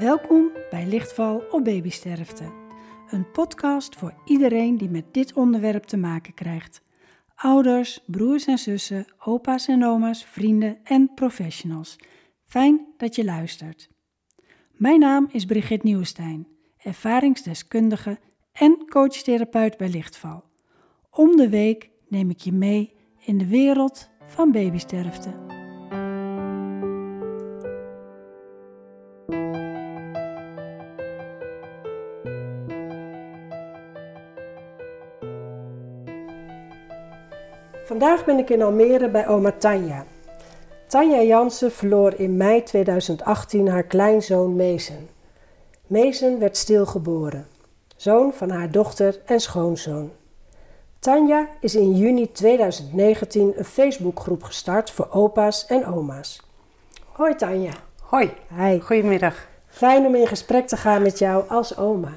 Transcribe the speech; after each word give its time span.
Welkom 0.00 0.50
bij 0.70 0.86
Lichtval 0.86 1.44
op 1.50 1.64
Babysterfte. 1.64 2.52
Een 3.10 3.30
podcast 3.30 3.96
voor 3.96 4.14
iedereen 4.24 4.78
die 4.78 4.88
met 4.88 5.04
dit 5.14 5.32
onderwerp 5.32 5.84
te 5.84 5.96
maken 5.96 6.34
krijgt. 6.34 6.82
Ouders, 7.34 8.00
broers 8.06 8.46
en 8.46 8.58
zussen, 8.58 9.04
opa's 9.24 9.68
en 9.68 9.84
oma's, 9.84 10.24
vrienden 10.24 10.78
en 10.84 11.14
professionals. 11.14 11.96
Fijn 12.44 12.86
dat 12.96 13.14
je 13.14 13.24
luistert. 13.24 13.88
Mijn 14.72 15.00
naam 15.00 15.28
is 15.32 15.44
Brigitte 15.44 15.86
Nieuwestein, 15.86 16.46
ervaringsdeskundige 16.76 18.18
en 18.52 18.84
coachtherapeut 18.88 19.76
bij 19.76 19.88
Lichtval. 19.88 20.44
Om 21.10 21.36
de 21.36 21.48
week 21.48 21.90
neem 22.08 22.30
ik 22.30 22.40
je 22.40 22.52
mee 22.52 22.94
in 23.24 23.38
de 23.38 23.46
wereld 23.46 24.10
van 24.26 24.52
babysterfte. 24.52 25.49
Vandaag 38.00 38.24
ben 38.24 38.38
ik 38.38 38.50
in 38.50 38.62
Almere 38.62 39.08
bij 39.08 39.28
oma 39.28 39.52
Tanja. 39.52 40.04
Tanja 40.86 41.22
Jansen 41.22 41.72
verloor 41.72 42.14
in 42.14 42.36
mei 42.36 42.62
2018 42.62 43.68
haar 43.68 43.82
kleinzoon 43.82 44.56
Mezen. 44.56 45.08
Mezen 45.86 46.38
werd 46.38 46.56
stilgeboren, 46.56 47.46
zoon 47.96 48.32
van 48.32 48.50
haar 48.50 48.70
dochter 48.70 49.20
en 49.24 49.40
schoonzoon. 49.40 50.10
Tanja 50.98 51.48
is 51.60 51.74
in 51.74 51.96
juni 51.96 52.32
2019 52.32 53.52
een 53.56 53.64
Facebookgroep 53.64 54.42
gestart 54.42 54.90
voor 54.90 55.08
opa's 55.10 55.66
en 55.66 55.86
oma's. 55.86 56.42
Hoi 57.12 57.34
Tanja. 57.34 57.72
Hoi. 58.00 58.32
Hi. 58.56 58.80
Goedemiddag. 58.80 59.48
Fijn 59.66 60.06
om 60.06 60.14
in 60.14 60.26
gesprek 60.26 60.66
te 60.66 60.76
gaan 60.76 61.02
met 61.02 61.18
jou 61.18 61.48
als 61.48 61.76
oma. 61.76 62.12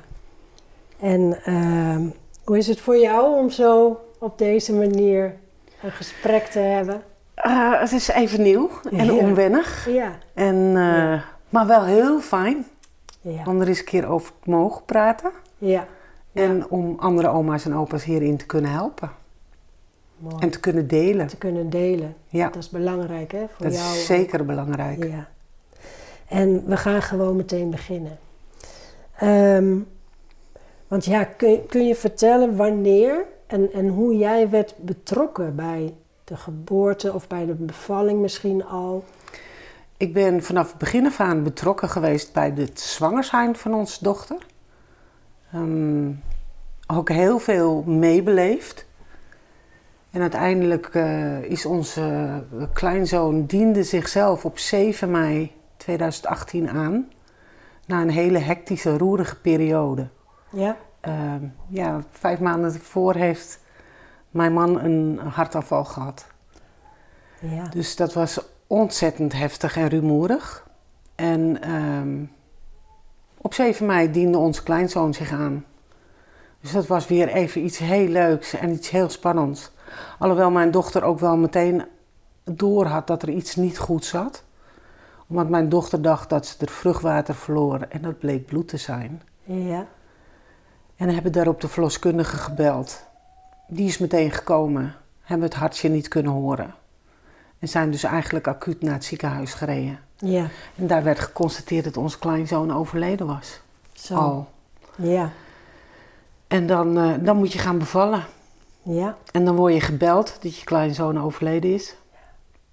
En 1.00 1.40
uh, 1.48 2.12
hoe 2.44 2.58
is 2.58 2.68
het 2.68 2.82
voor 2.82 2.98
jou 2.98 3.38
om 3.38 3.50
zo 3.50 4.00
op 4.20 4.38
deze 4.38 4.74
manier 4.74 5.42
een 5.84 5.92
gesprek 5.92 6.46
te 6.46 6.60
hebben? 6.60 7.02
Uh, 7.46 7.80
het 7.80 7.92
is 7.92 8.08
even 8.08 8.42
nieuw 8.42 8.70
en 8.92 9.12
onwennig. 9.12 9.88
Ja. 9.90 10.12
En, 10.34 10.56
uh, 10.56 11.22
Maar 11.50 11.68
wel 11.68 11.84
heel 11.84 12.20
fijn 12.22 12.66
Ja. 13.22 13.44
om 13.46 13.62
er 13.62 13.68
eens 13.68 13.80
een 13.80 13.86
keer 13.86 14.06
over 14.08 14.32
te 14.44 14.50
mogen 14.50 14.86
praten. 14.86 15.32
Ja. 15.58 15.88
En 16.34 16.70
om 16.70 16.96
andere 17.00 17.28
oma's 17.28 17.66
en 17.66 17.76
opa's 17.76 18.04
hierin 18.04 18.38
te 18.38 18.46
kunnen 18.46 18.72
helpen. 18.72 19.12
Mooi. 20.18 20.36
En 20.40 20.50
te 20.50 20.60
kunnen 20.60 20.88
delen. 20.88 21.28
te 21.28 21.38
kunnen 21.38 21.70
delen. 21.70 22.16
Ja, 22.28 22.46
Dat 22.46 22.56
is 22.56 22.70
belangrijk 22.70 23.32
hè, 23.32 23.46
voor 23.56 23.66
dat 23.66 23.74
jou. 23.76 23.96
is 23.96 24.06
zeker 24.06 24.46
belangrijk. 24.46 25.04
Ja. 25.04 25.28
En 26.28 26.64
we 26.66 26.78
gaan 26.78 27.02
gewoon 27.02 27.36
meteen 27.36 27.70
beginnen. 27.70 28.18
Ehm, 29.18 29.76
want 30.88 31.06
ja, 31.06 31.24
kun, 31.24 31.66
kun 31.68 31.88
je 31.88 31.96
vertellen 31.96 32.56
wanneer 32.56 33.26
en, 33.54 33.74
en 33.74 33.88
hoe 33.88 34.18
jij 34.18 34.50
werd 34.50 34.76
betrokken 34.78 35.56
bij 35.56 35.96
de 36.24 36.38
geboorte 36.38 37.14
of 37.14 37.28
bij 37.28 37.46
de 37.46 37.54
bevalling 37.54 38.20
misschien 38.20 38.66
al? 38.66 39.04
Ik 39.98 40.14
ben 40.14 40.44
vanaf 40.44 40.70
het 40.70 40.78
begin 40.78 41.06
af 41.06 41.20
aan 41.20 41.44
betrokken 41.44 41.90
geweest 41.90 42.34
bij 42.34 42.54
het 42.56 42.80
zwanger 42.80 43.24
zijn 43.24 43.56
van 43.56 43.74
onze 43.74 44.04
dochter. 44.04 44.46
Ehm, 45.52 46.12
ook 46.88 47.10
heel 47.10 47.40
veel 47.40 47.84
meebeleefd. 47.84 48.86
En 50.12 50.22
uiteindelijk 50.22 50.86
eh, 50.86 51.44
is 51.44 51.66
onze 51.66 52.44
kleinzoon 52.74 53.46
diende 53.46 53.84
zichzelf 53.84 54.46
op 54.46 54.58
7 54.58 55.12
mei 55.12 55.52
2018 55.78 56.70
aan. 56.70 57.10
Na 57.86 58.02
een 58.02 58.10
hele 58.10 58.40
hectische, 58.40 58.98
roerige 58.98 59.40
periode. 59.40 60.08
Ja? 60.52 60.78
Ehm, 61.04 61.46
ja, 61.68 62.02
vijf 62.10 62.40
maanden 62.40 62.74
ervoor 62.74 63.16
heeft 63.16 63.60
mijn 64.30 64.54
man 64.54 64.80
een 64.80 65.18
hartaanval 65.18 65.86
gehad. 65.86 66.26
Ja. 67.40 67.64
Dus 67.64 67.96
dat 67.96 68.14
was 68.14 68.40
ontzettend 68.68 69.34
heftig 69.34 69.78
en 69.78 69.88
rumoerig. 69.88 70.68
En 71.16 71.62
ehm, 71.62 72.24
op 73.38 73.54
7 73.54 73.86
mei 73.86 74.12
diende 74.12 74.38
onze 74.38 74.64
kleinzoon 74.64 75.14
zich 75.14 75.32
aan. 75.32 75.66
Dus 76.62 76.72
dat 76.72 76.88
was 76.88 77.08
weer 77.08 77.28
even 77.28 77.66
iets 77.66 77.78
heel 77.78 78.08
leuks 78.08 78.54
en 78.54 78.72
iets 78.72 78.90
heel 78.90 79.10
spannends. 79.10 79.72
Alhoewel 80.20 80.52
mijn 80.52 80.72
dochter 80.72 81.04
ook 81.04 81.20
wel 81.20 81.38
meteen 81.38 81.86
door 82.44 82.86
had 82.86 83.08
dat 83.08 83.22
er 83.22 83.30
iets 83.30 83.56
niet 83.56 83.78
goed 83.78 84.06
zat. 84.06 84.44
Omdat 85.28 85.50
mijn 85.50 85.70
dochter 85.70 86.02
dacht 86.02 86.30
dat 86.30 86.46
ze 86.46 86.56
er 86.60 86.72
vruchtwater 86.72 87.36
verloor 87.36 87.80
en 87.90 88.02
dat 88.02 88.20
bleek 88.20 88.46
bloed 88.46 88.68
te 88.68 88.78
zijn. 88.78 89.22
Ja. 89.44 89.88
En 91.04 91.10
hebben 91.10 91.32
daarop 91.32 91.62
de 91.62 91.68
verloskundige 91.68 92.38
gebeld. 92.38 93.04
Die 93.68 93.88
is 93.88 93.98
meteen 93.98 94.32
gekomen, 94.32 94.96
hebben 95.22 95.48
het 95.48 95.58
hartje 95.58 95.90
niet 95.90 96.08
kunnen 96.08 96.32
horen. 96.32 96.74
En 97.60 97.68
zijn 97.68 97.92
dus 97.92 98.04
eigenlijk 98.04 98.48
acuut 98.48 98.82
naar 98.82 98.94
het 98.94 99.06
ziekenhuis 99.06 99.54
gereden. 99.54 100.00
Ja. 100.18 100.48
En 100.76 100.88
daar 100.88 101.04
werd 101.04 101.20
geconstateerd 101.20 101.84
dat 101.84 101.98
onze 101.98 102.20
kleinzoon 102.20 102.74
overleden 102.74 103.28
was. 103.28 103.62
Zo. 103.94 104.16
Al. 104.16 104.48
Ja. 104.96 105.32
En 106.48 106.68
dan, 106.68 106.98
eh, 106.98 107.14
dan 107.22 107.38
moet 107.38 107.54
je 107.54 107.60
gaan 107.60 107.78
bevallen. 107.78 108.24
Ja. 108.82 109.18
En 109.32 109.46
dan 109.46 109.56
word 109.56 109.74
je 109.74 109.82
gebeld 109.82 110.38
dat 110.42 110.58
je 110.58 110.66
kleinzoon 110.66 111.22
overleden 111.22 111.74
is. 111.74 111.96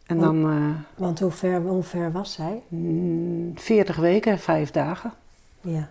En 0.07 0.19
dan 0.19 0.51
eh, 0.51 1.01
Want 1.05 1.21
hoe 1.21 1.31
ver, 1.31 1.61
hoe 1.61 1.83
ver 1.83 2.13
was 2.13 2.33
zij? 2.33 2.63
mm, 2.69 3.53
40 3.55 3.97
weken, 3.97 4.39
vijf 4.39 4.71
dagen. 4.71 5.13
Ja. 5.61 5.89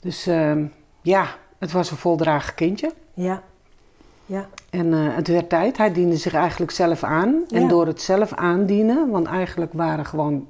Dus 0.00 0.26
ehm, 0.26 0.66
ja, 1.02 1.40
het 1.62 1.72
was 1.72 1.90
een 1.90 1.96
voldragen 1.96 2.54
kindje. 2.54 2.92
Ja. 3.14 3.42
Ja. 4.26 4.48
En 4.70 4.92
eh, 4.92 5.14
het 5.16 5.28
werd 5.28 5.48
tijd. 5.48 5.76
Hij 5.76 5.92
diende 5.92 6.16
zich 6.16 6.34
eigenlijk 6.34 6.70
zelf 6.70 7.04
aan. 7.04 7.44
En 7.48 7.68
door 7.68 7.86
het 7.86 8.00
zelf 8.00 8.32
aandienen, 8.32 9.10
want 9.10 9.26
eigenlijk 9.26 9.72
waren 9.72 10.06
gewoon, 10.06 10.48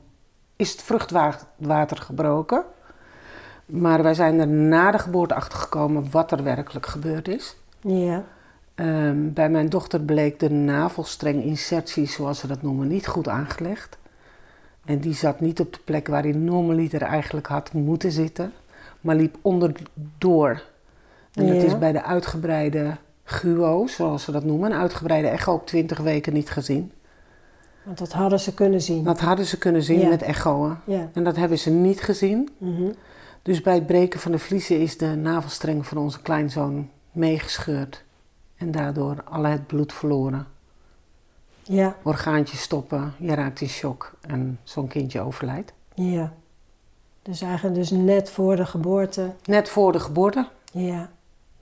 is 0.56 0.72
het 0.72 0.82
vruchtwater 0.82 1.96
gebroken. 1.96 2.64
Maar 3.66 4.02
wij 4.02 4.14
zijn 4.14 4.40
er 4.40 4.48
na 4.48 4.90
de 4.90 4.98
geboorte 4.98 5.34
achter 5.34 5.58
gekomen 5.58 6.10
wat 6.10 6.32
er 6.32 6.42
werkelijk 6.42 6.86
gebeurd 6.86 7.28
is. 7.28 7.56
Ja. 7.80 8.24
Ehm, 8.74 9.32
bij 9.32 9.50
mijn 9.50 9.68
dochter 9.68 10.00
bleek 10.00 10.40
de 10.40 10.50
navelstreng-insertie, 10.50 12.06
zoals 12.06 12.38
ze 12.38 12.46
dat 12.46 12.62
noemen, 12.62 12.88
niet 12.88 13.06
goed 13.06 13.28
aangelegd. 13.28 13.98
En 14.84 14.98
die 14.98 15.14
zat 15.14 15.40
niet 15.40 15.60
op 15.60 15.72
de 15.72 15.80
plek 15.84 16.08
waar 16.08 16.22
hij 16.22 16.32
normaliter 16.32 17.02
eigenlijk 17.02 17.46
had 17.46 17.72
moeten 17.72 18.12
zitten, 18.12 18.52
maar 19.00 19.16
liep 19.16 19.36
onderdoor. 19.42 20.70
En 21.32 21.46
dat 21.46 21.62
is 21.62 21.78
bij 21.78 21.92
de 21.92 22.02
uitgebreide 22.02 22.96
GUO, 23.24 23.86
zoals 23.86 24.22
ze 24.24 24.32
dat 24.32 24.44
noemen, 24.44 24.72
een 24.72 24.78
uitgebreide 24.78 25.28
echo 25.28 25.52
op 25.52 25.66
20 25.66 25.98
weken 25.98 26.32
niet 26.32 26.50
gezien. 26.50 26.92
Want 27.82 27.98
dat 27.98 28.12
hadden 28.12 28.40
ze 28.40 28.54
kunnen 28.54 28.80
zien. 28.82 29.04
Dat 29.04 29.20
hadden 29.20 29.46
ze 29.46 29.58
kunnen 29.58 29.82
zien 29.82 30.00
Ja. 30.00 30.08
met 30.08 30.22
echoën. 30.22 30.76
Ja. 30.84 31.08
En 31.12 31.24
dat 31.24 31.36
hebben 31.36 31.58
ze 31.58 31.70
niet 31.70 32.00
gezien. 32.02 32.48
Mhm. 32.58 32.92
Dus 33.42 33.60
bij 33.62 33.74
het 33.74 33.86
breken 33.86 34.20
van 34.20 34.32
de 34.32 34.38
vliezen 34.38 34.80
is 34.80 34.98
de 34.98 35.06
navelstreng 35.06 35.86
van 35.86 35.98
onze 35.98 36.22
kleinzoon 36.22 36.88
meegescheurd. 37.12 38.04
En 38.56 38.70
daardoor 38.70 39.16
al 39.24 39.42
het 39.44 39.66
bloed 39.66 39.92
verloren. 39.92 40.46
Ja. 41.62 41.96
Orgaantjes 42.02 42.60
stoppen, 42.60 43.14
je 43.18 43.34
raakt 43.34 43.60
in 43.60 43.68
shock 43.68 44.12
en 44.20 44.58
zo'n 44.62 44.88
kindje 44.88 45.20
overlijdt. 45.20 45.72
Ja. 45.94 46.32
Dus 47.22 47.40
eigenlijk 47.40 47.74
dus 47.74 47.90
net 47.90 48.30
voor 48.30 48.56
de 48.56 48.66
geboorte. 48.66 49.32
Net 49.44 49.68
voor 49.68 49.92
de 49.92 50.00
geboorte. 50.00 50.48
Ja. 50.72 51.10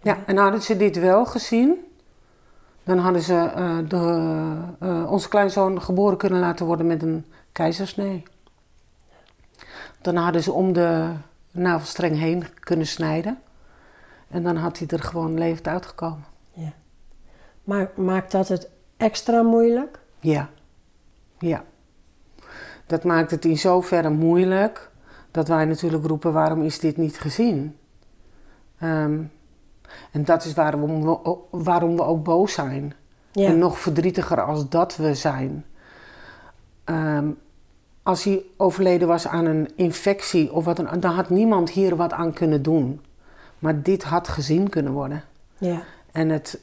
Ja, 0.02 0.18
en 0.26 0.36
hadden 0.36 0.62
ze 0.62 0.76
dit 0.76 0.98
wel 0.98 1.26
gezien, 1.26 1.78
dan 2.84 2.98
hadden 2.98 3.22
ze 3.22 3.34
eh, 3.34 3.78
de, 3.88 4.56
eh, 4.78 5.10
onze 5.10 5.28
kleinzoon 5.28 5.82
geboren 5.82 6.18
kunnen 6.18 6.40
laten 6.40 6.66
worden 6.66 6.86
met 6.86 7.02
een 7.02 7.26
keizersnee. 7.52 8.22
Dan 10.00 10.16
hadden 10.16 10.42
ze 10.42 10.52
om 10.52 10.72
de 10.72 11.12
navelstreng 11.50 12.18
heen 12.18 12.44
kunnen 12.60 12.86
snijden. 12.86 13.38
En 14.28 14.42
dan 14.42 14.56
had 14.56 14.78
hij 14.78 14.88
er 14.88 15.02
gewoon 15.02 15.38
levend 15.38 15.68
uitgekomen. 15.68 16.24
ja. 16.52 16.72
Maar 17.64 17.90
maakt 17.96 18.32
dat 18.32 18.48
het 18.48 18.68
extra 18.96 19.42
moeilijk? 19.42 20.00
Ja. 20.20 20.48
Ja. 21.38 21.64
Dat 22.86 23.04
maakt 23.04 23.30
het 23.30 23.44
in 23.44 23.58
zoverre 23.58 24.10
moeilijk 24.10 24.90
dat 25.30 25.48
wij 25.48 25.64
natuurlijk 25.64 26.06
roepen: 26.06 26.32
waarom 26.32 26.62
is 26.62 26.78
dit 26.78 26.96
niet 26.96 27.18
gezien? 27.18 27.76
Ehm, 28.78 29.22
en 30.10 30.24
dat 30.24 30.44
is 30.44 30.54
waarom 30.54 31.02
we, 31.02 31.36
waarom 31.50 31.96
we 31.96 32.02
ook 32.02 32.24
boos 32.24 32.52
zijn. 32.52 32.94
Ja. 33.32 33.46
En 33.46 33.58
nog 33.58 33.78
verdrietiger 33.78 34.42
als 34.42 34.68
dat 34.68 34.96
we 34.96 35.14
zijn. 35.14 35.64
Ehm, 36.84 37.28
als 38.02 38.24
hij 38.24 38.42
overleden 38.56 39.08
was 39.08 39.26
aan 39.26 39.44
een 39.44 39.70
infectie 39.76 40.52
of 40.52 40.64
wat 40.64 40.76
dan, 40.76 41.00
dan 41.00 41.12
had 41.12 41.30
niemand 41.30 41.70
hier 41.70 41.96
wat 41.96 42.12
aan 42.12 42.32
kunnen 42.32 42.62
doen. 42.62 43.00
Maar 43.58 43.82
dit 43.82 44.02
had 44.02 44.28
gezien 44.28 44.68
kunnen 44.68 44.92
worden. 44.92 45.24
Ja. 45.58 45.82
En 46.12 46.28
het 46.28 46.60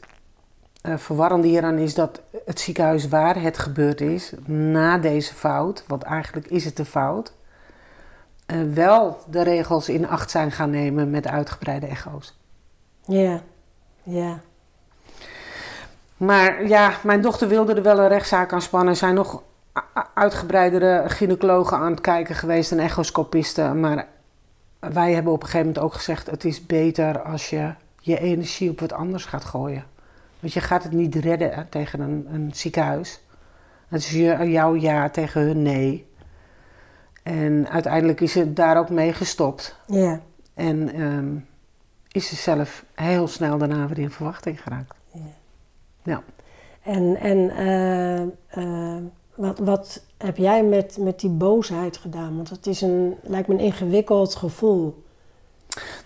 eh, 0.82 0.98
verwarrende 0.98 1.48
hieraan 1.48 1.78
is 1.78 1.94
dat 1.94 2.22
het 2.46 2.60
ziekenhuis 2.60 3.08
waar 3.08 3.42
het 3.42 3.58
gebeurd 3.58 4.02
is, 4.02 4.34
na 4.46 4.98
deze 4.98 5.34
fout, 5.34 5.84
want 5.88 6.04
eigenlijk 6.04 6.48
is 6.48 6.66
het 6.66 6.80
een 6.80 6.86
fout, 6.86 7.34
eh, 8.46 8.62
wel 8.74 9.18
de 9.30 9.42
regels 9.42 9.90
in 9.90 10.08
acht 10.08 10.32
zijn 10.32 10.52
gaan 10.52 10.70
nemen 10.70 11.10
met 11.10 11.28
uitgebreide 11.28 11.86
echo's. 11.86 12.38
Ja, 13.08 13.42
ja. 14.04 14.40
Maar 16.18 16.68
ja, 16.68 16.94
mijn 17.04 17.22
dochter 17.22 17.48
wilde 17.48 17.74
er 17.74 17.84
wel 17.84 18.00
een 18.00 18.08
rechtszaak 18.08 18.54
aan 18.54 18.62
spannen. 18.62 18.90
Er 18.90 18.96
zijn 18.96 19.16
nog 19.16 19.44
uitgebreidere 20.14 21.04
gynaecologen 21.08 21.78
aan 21.78 21.92
het 21.92 22.02
kijken 22.02 22.36
geweest 22.36 22.72
en 22.72 22.80
echoscopisten. 22.80 23.80
Maar 23.80 24.08
wij 24.80 25.14
hebben 25.14 25.34
op 25.34 25.42
een 25.42 25.46
gegeven 25.46 25.68
moment 25.68 25.86
ook 25.86 25.94
gezegd: 25.94 26.30
het 26.30 26.46
is 26.46 26.66
beter 26.66 27.22
als 27.22 27.50
je 27.50 27.74
je 28.00 28.20
energie 28.20 28.70
op 28.70 28.80
wat 28.80 28.94
anders 28.94 29.26
gaat 29.26 29.46
gooien. 29.46 29.84
Want 30.40 30.54
je 30.54 30.62
gaat 30.62 30.84
het 30.84 30.92
niet 30.92 31.16
redden 31.16 31.54
hè, 31.54 31.66
tegen 31.66 32.00
een, 32.00 32.28
een 32.32 32.52
ziekenhuis. 32.54 33.22
Het 33.88 34.02
is 34.02 34.12
je, 34.12 34.50
jouw 34.50 34.76
ja 34.76 35.10
tegen 35.10 35.42
hun 35.42 35.62
nee. 35.62 36.06
En 37.24 37.70
uiteindelijk 37.70 38.22
is 38.22 38.32
ze 38.32 38.54
daar 38.54 38.78
ook 38.78 38.90
mee 38.90 39.14
gestopt. 39.14 39.76
Ja, 39.86 40.20
En 40.54 40.94
ehm, 40.94 41.36
is 42.18 42.28
ze 42.28 42.36
zelf 42.36 42.84
heel 42.96 43.28
snel 43.28 43.58
daarna 43.58 43.88
weer 43.88 44.00
in 44.00 44.12
verwachting 44.12 44.62
geraakt. 44.62 44.94
Ja. 45.14 45.20
Ja. 46.04 46.24
en, 46.84 47.16
en 47.16 47.50
eh, 47.50 48.22
eh, 48.64 49.04
wat, 49.36 49.60
wat 49.60 50.04
heb 50.18 50.38
jij 50.38 50.64
met, 50.64 50.98
met 51.00 51.20
die 51.20 51.30
boosheid 51.30 51.98
gedaan? 51.98 52.36
Want 52.36 52.50
het 52.50 52.68
is 52.68 52.82
een, 52.82 53.16
lijkt 53.24 53.48
me 53.48 53.54
een 53.54 53.60
ingewikkeld 53.60 54.36
gevoel. 54.36 55.04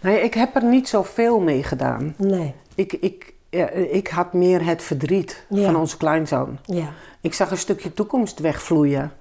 Nee, 0.02 0.22
ik 0.22 0.34
heb 0.34 0.56
er 0.56 0.64
niet 0.64 0.88
zoveel 0.90 1.40
mee 1.40 1.64
gedaan. 1.64 2.14
Nee, 2.18 2.54
Ik, 2.76 2.94
ik, 2.94 3.34
ja, 3.50 3.70
ik 3.70 4.08
had 4.08 4.34
meer 4.34 4.66
het 4.66 4.84
verdriet 4.84 5.46
Ja. 5.50 5.64
van 5.66 5.76
onze 5.76 5.98
kleinzoon. 5.98 6.58
ja, 6.66 6.90
Ik 7.22 7.34
zag 7.34 7.52
een 7.52 7.58
stukje 7.58 7.94
toekomst 7.94 8.40
wegvloeien. 8.40 9.12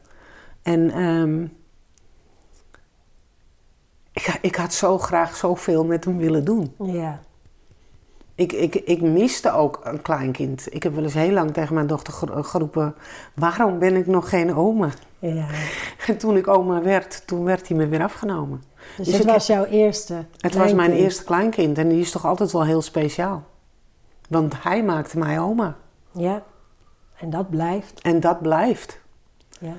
En 0.62 0.90
ehm, 0.90 1.46
ik, 4.26 4.38
ik 4.40 4.54
had 4.54 4.72
zo 4.72 4.98
graag 4.98 5.36
zoveel 5.36 5.84
met 5.84 6.04
hem 6.04 6.16
willen 6.16 6.44
doen. 6.44 6.74
ja, 6.82 7.20
Ik, 8.34 8.52
ik, 8.52 8.74
ik 8.74 9.00
miste 9.02 9.52
ook 9.52 9.80
een 9.82 10.02
kleinkind. 10.02 10.74
Ik 10.74 10.82
heb 10.82 10.94
wel 10.94 11.04
eens 11.04 11.14
heel 11.14 11.32
lang 11.32 11.52
tegen 11.52 11.74
mijn 11.74 11.86
dochter 11.86 12.12
gero- 12.12 12.42
geroepen... 12.42 12.94
waarom 13.34 13.78
ben 13.78 13.96
ik 13.96 14.06
nog 14.06 14.28
geen 14.28 14.54
oma? 14.54 14.88
ja. 15.18 15.46
En 16.06 16.18
toen 16.18 16.36
ik 16.36 16.48
oma 16.48 16.82
werd, 16.82 17.26
toen 17.26 17.44
werd 17.44 17.68
hij 17.68 17.76
me 17.76 17.86
weer 17.88 18.02
afgenomen. 18.02 18.62
Dus, 18.96 19.06
Dus 19.06 19.16
het 19.18 19.26
was 19.26 19.46
jouw 19.46 19.64
eerste 19.64 20.24
Het 20.40 20.54
was 20.54 20.72
mijn 20.72 20.92
eerste 20.92 21.24
kleinkind 21.24 21.78
en 21.78 21.88
die 21.88 22.00
is 22.00 22.10
toch 22.10 22.26
altijd 22.26 22.52
wel 22.52 22.64
heel 22.64 22.82
speciaal. 22.82 23.42
Want 24.28 24.62
hij 24.62 24.84
maakte 24.84 25.18
mij 25.18 25.40
oma. 25.40 25.76
Ja, 26.12 26.42
en 27.16 27.30
dat 27.30 27.50
blijft. 27.50 28.00
En 28.00 28.20
dat 28.20 28.42
blijft. 28.42 29.00
Ja, 29.60 29.72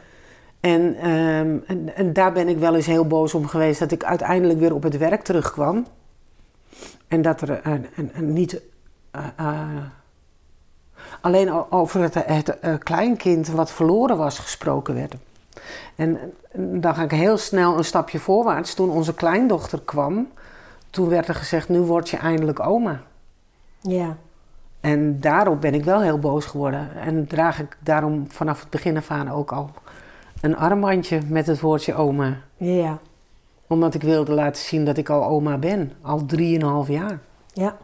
En, 0.61 0.95
ehm, 0.95 1.57
en, 1.65 1.95
en 1.95 2.13
daar 2.13 2.31
ben 2.31 2.47
ik 2.47 2.57
wel 2.57 2.75
eens 2.75 2.85
heel 2.85 3.07
boos 3.07 3.33
om 3.33 3.47
geweest 3.47 3.79
dat 3.79 3.91
ik 3.91 4.03
uiteindelijk 4.03 4.59
weer 4.59 4.73
op 4.73 4.83
het 4.83 4.97
werk 4.97 5.21
terugkwam. 5.23 5.85
En 7.07 7.21
dat 7.21 7.41
er 7.41 7.65
een, 7.67 7.87
een, 7.95 8.11
een 8.13 8.33
niet. 8.33 8.61
eh, 9.11 9.27
eh, 9.35 9.59
alleen 11.21 11.71
over 11.71 12.01
het, 12.01 12.13
het 12.13 12.59
eh, 12.59 12.73
kleinkind 12.77 13.47
wat 13.47 13.71
verloren 13.71 14.17
was 14.17 14.39
gesproken 14.39 14.95
werd. 14.95 15.15
En, 15.95 16.19
en 16.51 16.81
dan 16.81 16.95
ga 16.95 17.03
ik 17.03 17.11
heel 17.11 17.37
snel 17.37 17.77
een 17.77 17.85
stapje 17.85 18.19
voorwaarts. 18.19 18.73
Toen 18.73 18.89
onze 18.89 19.13
kleindochter 19.13 19.81
kwam, 19.85 20.27
toen 20.89 21.09
werd 21.09 21.27
er 21.27 21.35
gezegd: 21.35 21.69
Nu 21.69 21.79
word 21.79 22.09
je 22.09 22.17
eindelijk 22.17 22.59
oma. 22.59 23.01
ja, 23.81 24.17
En 24.79 25.19
daarop 25.19 25.61
ben 25.61 25.73
ik 25.73 25.83
wel 25.83 26.01
heel 26.01 26.19
boos 26.19 26.45
geworden. 26.45 26.95
En 26.95 27.27
draag 27.27 27.59
ik 27.59 27.77
daarom 27.79 28.25
vanaf 28.29 28.59
het 28.59 28.69
begin 28.69 28.97
af 28.97 29.11
aan 29.11 29.29
ook 29.31 29.51
al 29.51 29.69
een 30.41 30.57
armbandje 30.57 31.21
met 31.27 31.47
het 31.47 31.59
woordje 31.59 31.93
oma. 31.93 32.37
ja, 32.57 32.99
Omdat 33.67 33.93
ik 33.93 34.01
wilde 34.01 34.31
laten 34.33 34.61
zien 34.61 34.85
dat 34.85 34.97
ik 34.97 35.09
al 35.09 35.23
oma 35.25 35.57
ben. 35.57 35.93
Al 36.01 36.25
drieënhalf 36.25 36.87
jaar. 36.87 37.19
ja, 37.53 37.77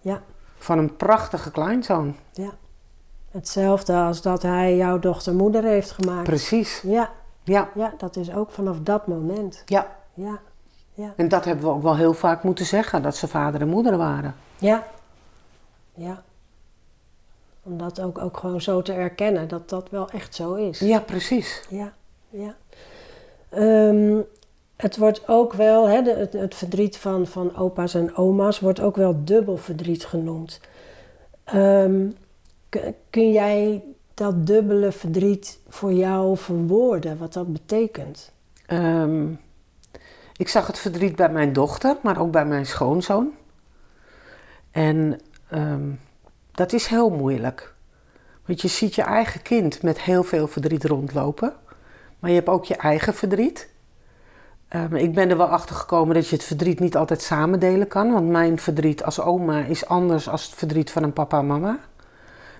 ja, 0.00 0.22
Van 0.58 0.78
een 0.78 0.96
prachtige 0.96 1.50
kleinzoon. 1.50 2.14
ja. 2.32 2.50
Hetzelfde 3.30 3.94
als 3.94 4.22
dat 4.22 4.42
hij 4.42 4.76
jouw 4.76 4.98
dochter 4.98 5.34
moeder 5.34 5.62
heeft 5.64 5.90
gemaakt. 5.90 6.24
Precies. 6.24 6.80
Ja, 6.82 7.10
Ja. 7.42 7.68
ja, 7.74 7.92
dat 7.98 8.16
is 8.16 8.32
ook 8.34 8.50
vanaf 8.50 8.76
dat 8.82 9.06
moment. 9.06 9.62
ja. 9.66 9.96
Ja, 10.14 10.38
ja, 10.94 11.12
En 11.16 11.28
dat 11.28 11.44
hebben 11.44 11.64
we 11.64 11.70
ook 11.70 11.82
wel 11.82 11.96
heel 11.96 12.14
vaak 12.14 12.42
moeten 12.42 12.66
zeggen. 12.66 13.02
Dat 13.02 13.16
ze 13.16 13.28
vader 13.28 13.60
en 13.60 13.68
moeder 13.68 13.96
waren. 13.96 14.34
ja, 14.58 14.86
ja. 15.94 16.22
Om 17.68 17.78
dat 17.78 18.00
ook, 18.00 18.18
ook 18.18 18.36
gewoon 18.36 18.60
zo 18.60 18.82
te 18.82 18.92
erkennen, 18.92 19.48
dat 19.48 19.68
dat 19.68 19.90
wel 19.90 20.10
echt 20.10 20.34
zo 20.34 20.54
is. 20.54 20.78
Ja, 20.78 21.00
precies. 21.00 21.62
Ja, 21.68 21.92
ja. 22.30 22.56
Ehm, 23.48 24.20
het 24.76 24.96
wordt 24.96 25.28
ook 25.28 25.52
wel, 25.52 25.88
hè, 25.88 26.02
de, 26.02 26.10
het, 26.10 26.32
het 26.32 26.54
verdriet 26.54 26.96
van, 26.96 27.26
van 27.26 27.56
opa's 27.56 27.94
en 27.94 28.16
oma's 28.16 28.60
wordt 28.60 28.80
ook 28.80 28.96
wel 28.96 29.24
dubbel 29.24 29.56
verdriet 29.56 30.04
genoemd. 30.04 30.60
Ehm, 31.44 32.06
kun 33.10 33.32
jij 33.32 33.82
dat 34.14 34.46
dubbele 34.46 34.92
verdriet 34.92 35.60
voor 35.68 35.92
jou 35.92 36.36
verwoorden, 36.36 37.18
wat 37.18 37.32
dat 37.32 37.52
betekent? 37.52 38.32
Ehm, 38.66 39.32
ik 40.36 40.48
zag 40.48 40.66
het 40.66 40.78
verdriet 40.78 41.16
bij 41.16 41.30
mijn 41.30 41.52
dochter, 41.52 41.96
maar 42.02 42.20
ook 42.20 42.30
bij 42.30 42.46
mijn 42.46 42.66
schoonzoon. 42.66 43.30
En 44.70 45.20
ehm, 45.48 45.90
dat 46.58 46.72
is 46.72 46.86
heel 46.86 47.10
moeilijk. 47.10 47.74
Want 48.46 48.60
je 48.60 48.68
ziet 48.68 48.94
je 48.94 49.02
eigen 49.02 49.42
kind 49.42 49.82
met 49.82 50.00
heel 50.00 50.22
veel 50.22 50.48
verdriet 50.48 50.84
rondlopen. 50.84 51.52
Maar 52.18 52.30
je 52.30 52.36
hebt 52.36 52.48
ook 52.48 52.64
je 52.64 52.76
eigen 52.76 53.14
verdriet. 53.14 53.68
Ehm, 54.68 54.94
ik 54.94 55.14
ben 55.14 55.30
er 55.30 55.36
wel 55.36 55.46
achter 55.46 55.76
gekomen 55.76 56.14
dat 56.14 56.28
je 56.28 56.36
het 56.36 56.44
verdriet 56.44 56.80
niet 56.80 56.96
altijd 56.96 57.22
samen 57.22 57.60
delen 57.60 57.88
kan. 57.88 58.12
Want 58.12 58.28
mijn 58.28 58.58
verdriet 58.58 59.04
als 59.04 59.20
oma 59.20 59.64
is 59.64 59.86
anders 59.86 60.24
dan 60.24 60.34
het 60.34 60.42
verdriet 60.54 60.90
van 60.90 61.02
een 61.02 61.12
papa 61.12 61.38
en 61.38 61.46
mama. 61.46 61.78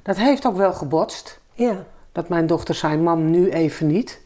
Dat 0.03 0.17
heeft 0.17 0.47
ook 0.47 0.57
wel 0.57 0.73
gebotst. 0.73 1.41
Ja, 1.53 1.85
Dat 2.13 2.29
mijn 2.29 2.47
dochter 2.47 2.75
zei, 2.75 2.97
mam, 2.97 3.31
nu 3.31 3.51
even 3.51 3.87
niet. 3.87 4.21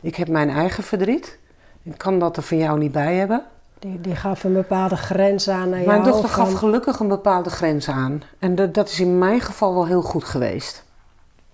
Ik 0.00 0.14
heb 0.14 0.28
mijn 0.28 0.50
eigen 0.50 0.82
verdriet. 0.82 1.38
Ik 1.82 1.98
kan 1.98 2.18
dat 2.18 2.36
er 2.36 2.42
van 2.42 2.58
jou 2.58 2.78
niet 2.78 2.92
bij 2.92 3.14
hebben. 3.14 3.44
Die, 3.82 4.00
die 4.00 4.16
gaf 4.16 4.44
een 4.44 4.52
bepaalde 4.52 4.96
grens 4.96 5.48
aan 5.48 5.70
Mijn 5.70 5.84
jou. 5.84 6.04
dochter 6.04 6.28
gaf 6.28 6.48
van- 6.48 6.58
gelukkig 6.58 6.98
een 6.98 7.08
bepaalde 7.08 7.50
grens 7.50 7.88
aan. 7.88 8.22
En 8.38 8.54
dat, 8.54 8.74
dat 8.74 8.88
is 8.88 9.00
in 9.00 9.18
mijn 9.18 9.40
geval 9.40 9.74
wel 9.74 9.86
heel 9.86 10.02
goed 10.02 10.24
geweest. 10.24 10.84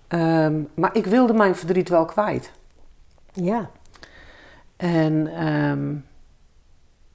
Ehm, 0.07 0.61
maar 0.73 0.89
ik 0.95 1.05
wilde 1.05 1.33
mijn 1.33 1.55
verdriet 1.55 1.89
wel 1.89 2.05
kwijt. 2.05 2.51
Ja, 3.33 3.69
En 4.77 5.27
ehm, 5.35 5.95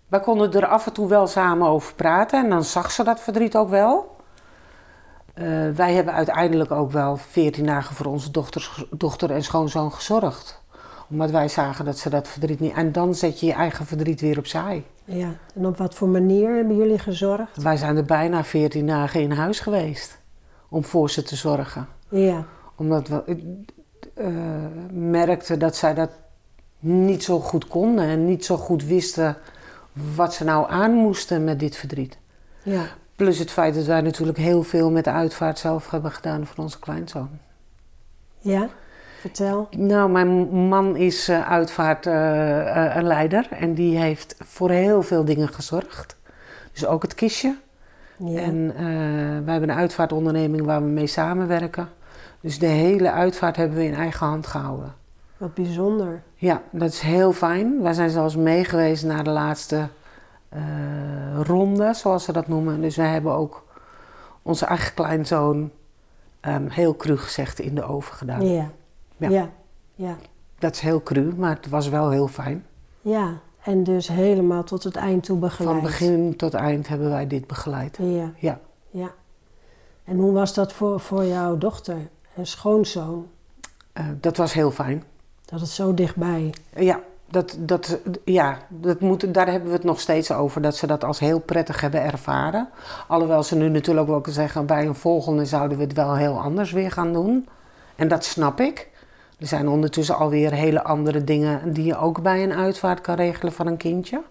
wij 0.08 0.20
konden 0.20 0.52
er 0.52 0.66
af 0.66 0.86
en 0.86 0.92
toe 0.92 1.08
wel 1.08 1.26
samen 1.26 1.68
over 1.68 1.94
praten. 1.94 2.44
En 2.44 2.50
dan 2.50 2.64
zag 2.64 2.90
ze 2.90 3.04
dat 3.04 3.20
verdriet 3.20 3.56
ook 3.56 3.68
wel. 3.68 4.16
Eh, 5.34 5.44
wij 5.74 5.92
hebben 5.94 6.14
uiteindelijk 6.14 6.70
ook 6.70 6.90
wel 6.90 7.16
14 7.16 7.66
dagen 7.66 7.94
voor 7.94 8.06
onze 8.06 8.30
dochters, 8.30 8.84
dochter 8.90 9.30
en 9.30 9.42
schoonzoon 9.44 9.92
gezorgd. 9.92 10.62
Omdat 11.10 11.30
wij 11.30 11.48
zagen 11.48 11.84
dat 11.84 11.98
ze 11.98 12.10
dat 12.10 12.28
verdriet 12.28 12.60
niet... 12.60 12.72
En 12.74 12.92
dan 12.92 13.14
zet 13.14 13.40
je 13.40 13.46
je 13.46 13.52
eigen 13.52 13.86
verdriet 13.86 14.20
weer 14.20 14.38
opzij. 14.38 14.84
ja. 15.04 15.32
En 15.54 15.66
op 15.66 15.76
wat 15.76 15.94
voor 15.94 16.08
manier 16.08 16.54
hebben 16.54 16.76
jullie 16.76 16.98
gezorgd? 16.98 17.62
Wij 17.62 17.76
zijn 17.76 17.96
er 17.96 18.04
bijna 18.04 18.44
14 18.44 18.86
dagen 18.86 19.20
in 19.20 19.30
huis 19.30 19.60
geweest. 19.60 20.18
Om 20.68 20.84
voor 20.84 21.10
ze 21.10 21.22
te 21.22 21.36
zorgen. 21.36 21.88
Ja, 22.08 22.44
Omdat 22.76 23.08
we 23.08 23.22
eh, 24.14 24.26
merkten 24.92 25.58
dat 25.58 25.76
zij 25.76 25.94
dat 25.94 26.10
niet 26.78 27.24
zo 27.24 27.40
goed 27.40 27.68
konden. 27.68 28.04
En 28.04 28.24
niet 28.26 28.44
zo 28.44 28.56
goed 28.56 28.84
wisten 28.84 29.36
wat 30.14 30.34
ze 30.34 30.44
nou 30.44 30.70
aan 30.70 30.92
moesten 30.92 31.44
met 31.44 31.58
dit 31.60 31.76
verdriet. 31.76 32.18
ja, 32.62 32.82
Plus 33.16 33.38
het 33.38 33.50
feit 33.50 33.74
dat 33.74 33.84
wij 33.84 34.00
natuurlijk 34.00 34.38
heel 34.38 34.62
veel 34.62 34.90
met 34.90 35.04
de 35.04 35.10
uitvaart 35.10 35.58
zelf 35.58 35.90
hebben 35.90 36.12
gedaan 36.12 36.46
voor 36.46 36.64
onze 36.64 36.78
kleinzoon. 36.78 37.28
ja. 38.38 38.68
Vertel. 39.24 39.68
Nou, 39.70 40.10
mijn 40.10 40.48
man 40.68 40.96
is 40.96 41.28
eh 41.28 41.50
uitvaartleider 41.50 43.46
en 43.50 43.74
die 43.74 43.98
heeft 43.98 44.36
voor 44.38 44.70
heel 44.70 45.02
veel 45.02 45.24
dingen 45.24 45.48
gezorgd. 45.48 46.16
Dus 46.72 46.86
ook 46.86 47.02
het 47.02 47.14
kistje. 47.14 47.56
Ja. 48.16 48.40
En 48.40 48.72
eh, 48.76 48.84
wij 49.44 49.52
hebben 49.52 49.68
een 49.68 49.76
uitvaartonderneming 49.76 50.64
waar 50.64 50.82
we 50.82 50.88
mee 50.88 51.06
samenwerken. 51.06 51.88
Dus 52.40 52.58
de 52.58 52.66
hele 52.66 53.10
uitvaart 53.10 53.56
hebben 53.56 53.78
we 53.78 53.84
in 53.84 53.94
eigen 53.94 54.26
hand 54.26 54.46
gehouden. 54.46 54.94
Wat 55.36 55.54
bijzonder. 55.54 56.22
Ja, 56.34 56.62
dat 56.70 56.92
is 56.92 57.00
heel 57.00 57.32
fijn. 57.32 57.82
Wij 57.82 57.92
zijn 57.92 58.10
zelfs 58.10 58.36
meegeweest 58.36 59.04
naar 59.04 59.24
de 59.24 59.30
laatste 59.30 59.88
eh, 60.48 60.60
ronde, 61.42 61.94
zoals 61.94 62.24
ze 62.24 62.32
dat 62.32 62.48
noemen. 62.48 62.80
Dus 62.80 62.96
wij 62.96 63.08
hebben 63.08 63.32
ook 63.32 63.64
onze 64.42 64.66
eigen 64.66 64.94
kleinzoon, 64.94 65.70
ehm, 66.40 66.68
heel 66.68 66.96
cru 66.96 67.16
gezegd, 67.16 67.58
in 67.58 67.74
de 67.74 67.82
oven 67.82 68.14
gedaan. 68.14 68.46
Ja. 68.46 68.70
Ja. 69.30 69.40
Ja. 69.40 69.50
Ja. 69.94 70.16
Dat 70.58 70.74
is 70.74 70.80
heel 70.80 71.02
cru, 71.02 71.34
maar 71.36 71.54
het 71.56 71.68
was 71.68 71.88
wel 71.88 72.10
heel 72.10 72.28
fijn. 72.28 72.66
Ja. 73.00 73.40
En 73.62 73.84
dus 73.84 74.08
helemaal 74.08 74.64
tot 74.64 74.82
het 74.84 74.96
eind 74.96 75.24
toe 75.24 75.38
begeleid. 75.38 75.74
Van 75.74 75.82
begin 75.82 76.36
tot 76.36 76.54
eind 76.54 76.88
hebben 76.88 77.10
wij 77.10 77.26
dit 77.26 77.46
begeleid. 77.46 77.98
Ja. 78.00 78.30
Ja. 78.36 78.60
Ja. 78.90 79.10
En 80.04 80.16
hoe 80.16 80.32
was 80.32 80.54
dat 80.54 80.72
voor, 80.72 81.00
voor 81.00 81.24
jouw 81.24 81.58
dochter 81.58 81.96
en 82.34 82.46
schoonzoon? 82.46 83.26
Eh, 83.92 84.04
dat 84.20 84.36
was 84.36 84.52
heel 84.52 84.70
fijn. 84.70 85.04
Dat 85.44 85.60
het 85.60 85.68
zo 85.68 85.94
dichtbij. 85.94 86.54
Ja, 86.76 87.00
Dat, 87.30 87.56
dat, 87.60 87.98
ja, 88.24 88.58
dat 88.68 89.00
moet, 89.00 89.34
daar 89.34 89.46
hebben 89.50 89.68
we 89.68 89.74
het 89.74 89.84
nog 89.84 90.00
steeds 90.00 90.32
over, 90.32 90.62
dat 90.62 90.76
ze 90.76 90.86
dat 90.86 91.04
als 91.04 91.18
heel 91.18 91.40
prettig 91.40 91.80
hebben 91.80 92.02
ervaren. 92.02 92.68
Alhoewel 93.08 93.42
ze 93.42 93.56
nu 93.56 93.68
natuurlijk 93.68 94.10
ook 94.10 94.24
wel 94.24 94.34
zeggen, 94.34 94.66
bij 94.66 94.86
een 94.86 94.94
volgende 94.94 95.44
zouden 95.44 95.78
we 95.78 95.84
het 95.84 95.92
wel 95.92 96.14
heel 96.14 96.40
anders 96.40 96.72
weer 96.72 96.90
gaan 96.90 97.12
doen. 97.12 97.48
En 97.96 98.08
dat 98.08 98.24
snap 98.24 98.60
ik. 98.60 98.90
Er 99.44 99.50
zijn 99.50 99.68
ondertussen 99.68 100.16
alweer 100.16 100.52
hele 100.52 100.84
andere 100.84 101.24
dingen 101.24 101.72
die 101.72 101.84
je 101.84 101.96
ook 101.98 102.22
bij 102.22 102.42
een 102.42 102.52
uitvaart 102.52 103.00
kan 103.00 103.14
regelen 103.14 103.52
van 103.52 103.66
een 103.66 103.76
kindje. 103.76 104.22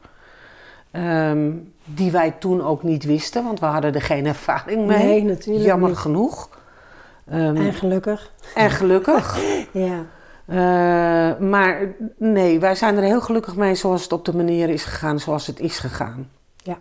Ehm, 0.92 1.52
die 1.86 2.12
wij 2.12 2.32
toen 2.32 2.62
ook 2.62 2.84
niet 2.84 3.04
wisten, 3.04 3.44
want 3.44 3.60
we 3.60 3.66
hadden 3.66 3.94
er 3.94 4.02
geen 4.02 4.26
ervaring 4.26 4.86
mee. 4.86 4.98
Nee, 5.06 5.24
natuurlijk 5.24 5.66
Jammer 5.66 5.90
niet. 5.90 5.98
genoeg. 5.98 6.50
Ehm, 7.30 7.56
En 7.56 7.74
gelukkig. 7.74 8.32
en 8.56 8.70
gelukkig. 8.72 9.38
Ja. 9.72 10.06
Eh, 10.46 11.40
maar 11.40 11.88
nee, 12.18 12.60
wij 12.60 12.76
zijn 12.76 12.98
er 12.98 13.04
heel 13.04 13.22
gelukkig 13.22 13.56
mee 13.56 13.76
zoals 13.76 14.04
het 14.04 14.14
op 14.14 14.26
de 14.26 14.36
manier 14.36 14.70
is 14.70 14.84
gegaan 14.84 15.20
zoals 15.20 15.48
het 15.48 15.60
is 15.60 15.80
gegaan. 15.80 16.30
Ja. 16.58 16.78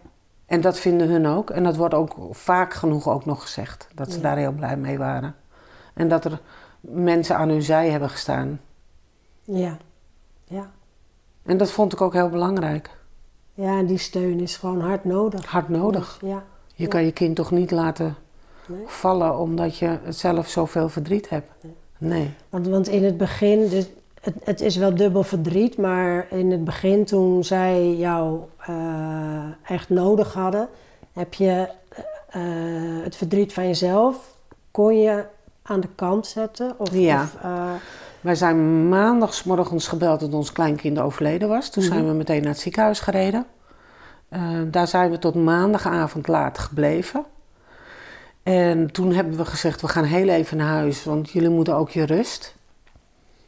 En 0.46 0.60
dat 0.60 0.78
vinden 0.78 1.08
hun 1.08 1.26
ook. 1.26 1.50
En 1.50 1.62
dat 1.64 1.76
wordt 1.76 1.94
ook 1.94 2.16
vaak 2.30 2.74
genoeg 2.74 3.08
ook 3.08 3.24
nog 3.24 3.42
gezegd. 3.42 3.88
Dat 3.94 4.10
ze 4.10 4.16
Ja. 4.16 4.22
daar 4.22 4.36
heel 4.36 4.52
blij 4.52 4.76
mee 4.76 4.98
waren. 4.98 5.34
En 5.94 6.08
dat 6.08 6.24
er 6.24 6.40
mensen 6.90 7.36
aan 7.36 7.48
hun 7.48 7.62
zij 7.62 7.90
hebben 7.90 8.10
gestaan. 8.10 8.60
Ja. 9.44 9.76
Ja. 10.44 10.70
En 11.42 11.56
dat 11.56 11.70
vond 11.70 11.92
ik 11.92 12.00
ook 12.00 12.12
heel 12.12 12.28
belangrijk. 12.28 12.90
Ja, 13.54 13.78
en 13.78 13.86
die 13.86 13.98
steun 13.98 14.40
is 14.40 14.56
gewoon 14.56 14.80
hard 14.80 15.04
nodig. 15.04 15.46
Hard 15.46 15.68
nodig. 15.68 16.18
Dus, 16.20 16.30
ja. 16.30 16.44
Je 16.74 16.86
kan 16.86 17.04
je 17.04 17.12
kind 17.12 17.36
toch 17.36 17.50
niet 17.50 17.70
laten 17.70 18.16
Nee. 18.66 18.82
vallen 18.86 19.38
omdat 19.38 19.78
je 19.78 19.98
zelf 20.08 20.48
zoveel 20.48 20.88
verdriet 20.88 21.28
hebt. 21.28 21.52
Nee. 21.98 22.34
Want, 22.48 22.68
want 22.68 22.88
in 22.88 23.04
het 23.04 23.16
begin, 23.16 23.68
dus 23.68 23.90
het, 24.20 24.34
het 24.44 24.60
is 24.60 24.76
wel 24.76 24.94
dubbel 24.94 25.22
verdriet, 25.22 25.76
maar 25.78 26.26
in 26.30 26.50
het 26.50 26.64
begin 26.64 27.04
toen 27.04 27.44
zij 27.44 27.94
jou 27.96 28.40
eh, 28.58 29.44
echt 29.62 29.88
nodig 29.88 30.32
hadden, 30.32 30.68
heb 31.12 31.34
je 31.34 31.68
eh, 32.28 32.42
het 33.04 33.16
verdriet 33.16 33.52
van 33.52 33.66
jezelf, 33.66 34.36
kon 34.70 34.98
je 34.98 35.24
aan 35.62 35.80
de 35.80 35.88
kant 35.94 36.26
zetten? 36.26 36.74
Of, 36.78 36.92
Ja. 36.92 37.22
of, 37.22 37.36
eh, 37.42 37.70
Wij 38.20 38.34
zijn 38.34 38.88
maandagsmorgens 38.88 39.88
gebeld 39.88 40.20
dat 40.20 40.34
ons 40.34 40.52
kleinkind 40.52 40.98
overleden 40.98 41.48
was. 41.48 41.70
Toen 41.70 41.82
zijn 41.82 42.06
we 42.06 42.12
meteen 42.12 42.40
naar 42.42 42.50
het 42.50 42.60
ziekenhuis 42.60 43.00
gereden. 43.00 43.46
Eh, 44.28 44.40
daar 44.66 44.88
zijn 44.88 45.10
we 45.10 45.18
tot 45.18 45.34
maandagavond 45.34 46.28
laat 46.28 46.58
gebleven. 46.58 47.24
En 48.42 48.92
toen 48.92 49.12
hebben 49.12 49.36
we 49.36 49.44
gezegd, 49.44 49.80
we 49.80 49.88
gaan 49.88 50.04
heel 50.04 50.28
even 50.28 50.56
naar 50.56 50.68
huis, 50.68 51.04
want 51.04 51.30
jullie 51.30 51.48
moeten 51.48 51.76
ook 51.76 51.90
je 51.90 52.06
rust. 52.06 52.54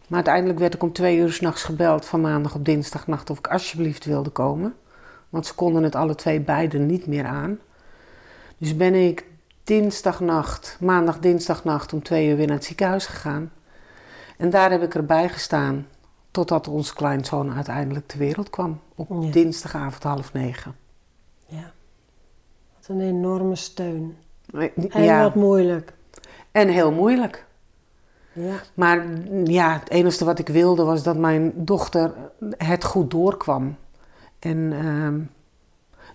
Maar 0.06 0.16
uiteindelijk 0.16 0.58
werd 0.58 0.74
ik 0.74 0.82
om 0.82 0.92
twee 0.92 1.16
uur 1.18 1.32
s'nachts 1.32 1.62
gebeld 1.62 2.04
van 2.04 2.20
maandag 2.20 2.54
op 2.54 2.64
dinsdagnacht 2.64 3.30
of 3.30 3.38
ik 3.38 3.46
alsjeblieft 3.46 4.04
wilde 4.04 4.30
komen. 4.30 4.74
Want 5.28 5.46
ze 5.46 5.54
konden 5.54 5.82
het 5.82 5.94
alle 5.94 6.14
twee 6.14 6.40
beiden 6.40 6.86
niet 6.86 7.06
meer 7.06 7.24
aan. 7.26 7.58
Dus 8.58 8.76
ben 8.76 8.94
ik 8.94 9.24
dinsdagnacht, 9.64 10.76
maandag 10.80 11.18
dinsdagnacht 11.18 11.92
om 11.92 12.02
twee 12.02 12.28
uur 12.28 12.36
weer 12.36 12.46
naar 12.46 12.56
het 12.56 12.64
ziekenhuis 12.64 13.06
gegaan. 13.06 13.52
En 14.36 14.50
daar 14.50 14.70
heb 14.70 14.82
ik 14.82 14.94
erbij 14.94 15.28
gestaan 15.28 15.86
totdat 16.30 16.68
onze 16.68 16.94
kleinzoon 16.94 17.52
uiteindelijk 17.54 18.06
ter 18.06 18.18
wereld 18.18 18.50
kwam. 18.50 18.80
Op 18.94 19.08
Ja. 19.22 19.30
dinsdagavond 19.30 20.02
half 20.02 20.32
negen. 20.32 20.74
ja. 21.46 21.72
Wat 22.76 22.88
een 22.96 23.00
enorme 23.00 23.56
steun. 23.56 24.16
En 24.90 25.02
Ja, 25.02 25.22
wat 25.22 25.34
moeilijk. 25.34 25.92
en 26.50 26.68
heel 26.68 26.92
moeilijk. 26.92 27.44
Ja. 28.32 28.54
Maar 28.74 29.06
ja, 29.44 29.72
het 29.78 29.90
enige 29.90 30.24
wat 30.24 30.38
ik 30.38 30.48
wilde 30.48 30.84
was 30.84 31.02
dat 31.02 31.16
mijn 31.16 31.52
dochter 31.54 32.12
het 32.56 32.84
goed 32.84 33.10
doorkwam. 33.10 33.76
En 34.38 34.72
ehm, 34.72 35.20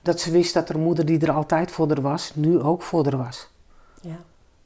dat 0.10 0.20
ze 0.20 0.32
wist 0.32 0.54
dat 0.54 0.70
haar 0.70 0.80
moeder 0.80 1.06
die 1.06 1.20
er 1.20 1.32
altijd 1.32 1.72
voor 1.72 1.88
haar 1.88 2.02
was, 2.02 2.32
nu 2.36 2.60
ook 2.60 2.82
voor 2.82 3.04
haar 3.04 3.18
was. 3.18 3.50
Ja. 4.02 4.18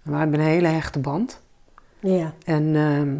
En 0.03 0.11
wij 0.11 0.19
hebben 0.19 0.39
een 0.39 0.45
hele 0.45 0.67
hechte 0.67 0.99
band. 0.99 1.39
ja. 1.99 2.33
En 2.45 2.75
ehm, 2.75 3.13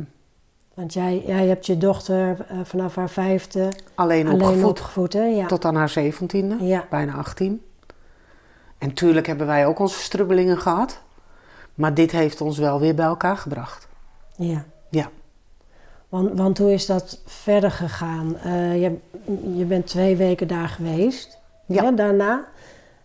Want 0.74 0.94
jij, 0.94 1.24
jij 1.26 1.48
hebt 1.48 1.66
je 1.66 1.78
dochter 1.78 2.46
eh, 2.48 2.58
vanaf 2.64 2.96
haar 2.96 3.10
vijfde 3.10 3.70
alleen 3.96 4.28
alleen 4.28 4.42
opgevoed 4.42 4.70
opgevoed, 4.70 5.14
hè? 5.14 5.24
Ja. 5.24 5.46
tot 5.46 5.66
aan 5.66 5.76
haar 5.76 5.90
zeventiende. 5.90 6.66
Ja. 6.66 6.86
bijna 6.90 7.14
18. 7.14 7.62
En 8.78 8.94
tuurlijk 8.94 9.28
hebben 9.28 9.48
wij 9.48 9.66
ook 9.68 9.80
onze 9.80 10.00
strubbelingen 10.00 10.58
gehad. 10.58 11.02
Maar 11.74 11.94
dit 11.94 12.12
heeft 12.12 12.42
ons 12.42 12.58
wel 12.58 12.80
weer 12.80 12.96
bij 12.96 13.06
elkaar 13.06 13.38
gebracht. 13.38 13.88
Ja. 14.36 14.66
Ja. 14.90 15.10
Want, 16.10 16.38
want 16.38 16.58
hoe 16.58 16.74
is 16.74 16.86
dat 16.86 17.22
verder 17.26 17.72
gegaan? 17.72 18.38
Eh, 18.38 18.82
je, 18.82 18.98
je 19.56 19.66
bent 19.66 19.88
twee 19.88 20.16
weken 20.16 20.48
daar 20.48 20.68
geweest, 20.70 21.38
Ja. 21.74 21.84
hè, 21.84 21.94
daarna. 21.94 22.44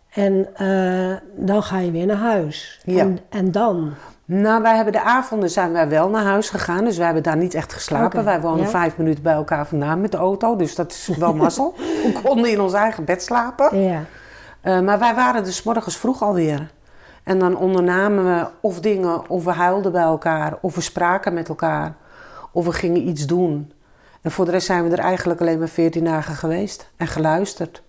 En 0.08 0.48
eh, 0.54 1.16
dan 1.34 1.62
ga 1.62 1.78
je 1.78 1.90
weer 1.90 2.06
naar 2.06 2.16
huis. 2.16 2.80
Ja. 2.84 3.00
En, 3.00 3.18
en 3.28 3.52
dan? 3.52 3.94
Nou, 4.24 4.62
wij 4.62 4.74
hebben 4.74 4.92
de 4.92 5.02
avonden 5.02 5.50
zijn 5.50 5.72
wij 5.72 5.88
wel 5.88 6.08
naar 6.08 6.24
huis 6.24 6.50
gegaan. 6.50 6.84
Dus 6.84 6.96
wij 6.96 7.04
hebben 7.04 7.22
daar 7.22 7.36
niet 7.36 7.54
echt 7.54 7.72
geslapen. 7.72 8.24
Wij 8.24 8.40
wonen 8.40 8.64
ja. 8.64 8.68
vijf 8.68 8.96
minuten 8.96 9.22
bij 9.22 9.32
elkaar 9.32 9.66
vandaan 9.66 10.00
met 10.00 10.12
de 10.12 10.16
auto. 10.16 10.56
Dus 10.56 10.74
dat 10.74 10.92
is 10.92 11.10
wel 11.18 11.34
mazzel. 11.44 11.74
We 11.76 12.20
konden 12.22 12.50
in 12.50 12.60
ons 12.60 12.72
eigen 12.72 13.04
bed 13.04 13.22
slapen. 13.22 13.80
Ja. 13.80 14.04
Eh, 14.60 14.80
maar 14.80 14.98
wij 14.98 15.14
waren 15.14 15.44
dus 15.44 15.62
morgens 15.62 15.96
vroeg 15.96 16.22
alweer. 16.22 16.70
En 17.22 17.38
dan 17.38 17.56
ondernamen 17.56 18.24
we 18.24 18.46
of 18.60 18.80
dingen, 18.80 19.28
of 19.28 19.44
we 19.44 19.50
huilden 19.50 19.92
bij 19.92 20.02
elkaar, 20.02 20.58
of 20.60 20.74
we 20.74 20.80
spraken 20.80 21.34
met 21.34 21.48
elkaar, 21.48 21.94
of 22.52 22.64
we 22.64 22.72
gingen 22.72 23.08
iets 23.08 23.26
doen. 23.26 23.72
En 24.22 24.30
voor 24.30 24.44
de 24.44 24.50
rest 24.50 24.66
zijn 24.66 24.84
we 24.84 24.96
er 24.96 25.04
eigenlijk 25.04 25.40
alleen 25.40 25.58
maar 25.58 25.68
veertien 25.68 26.04
dagen 26.04 26.34
geweest 26.34 26.90
en 26.96 27.06
geluisterd. 27.06 27.82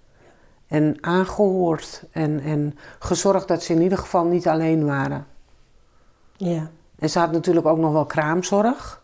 En 0.70 0.98
aangehoord 1.02 2.04
en, 2.12 2.40
en 2.40 2.78
gezorgd 3.00 3.48
dat 3.48 3.64
ze 3.64 3.74
in 3.74 3.82
ieder 3.82 3.98
geval 3.98 4.26
niet 4.26 4.48
alleen 4.48 4.86
waren. 4.86 5.26
Ja. 6.38 6.70
En 7.00 7.10
ze 7.10 7.20
had 7.20 7.32
natuurlijk 7.32 7.66
ook 7.66 7.78
nog 7.78 7.92
wel 7.92 8.06
kraamzorg. 8.06 9.02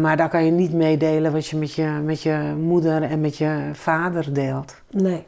Maar 0.00 0.16
daar 0.16 0.28
kan 0.28 0.44
je 0.44 0.50
niet 0.50 0.72
meedelen 0.72 1.32
wat 1.32 1.46
je 1.46 1.56
met 1.56 1.74
je, 1.74 1.86
met 2.04 2.22
je 2.22 2.54
moeder 2.58 3.02
en 3.02 3.20
met 3.20 3.36
je 3.36 3.70
vader 3.72 4.32
deelt. 4.32 4.74
Nee. 4.90 5.26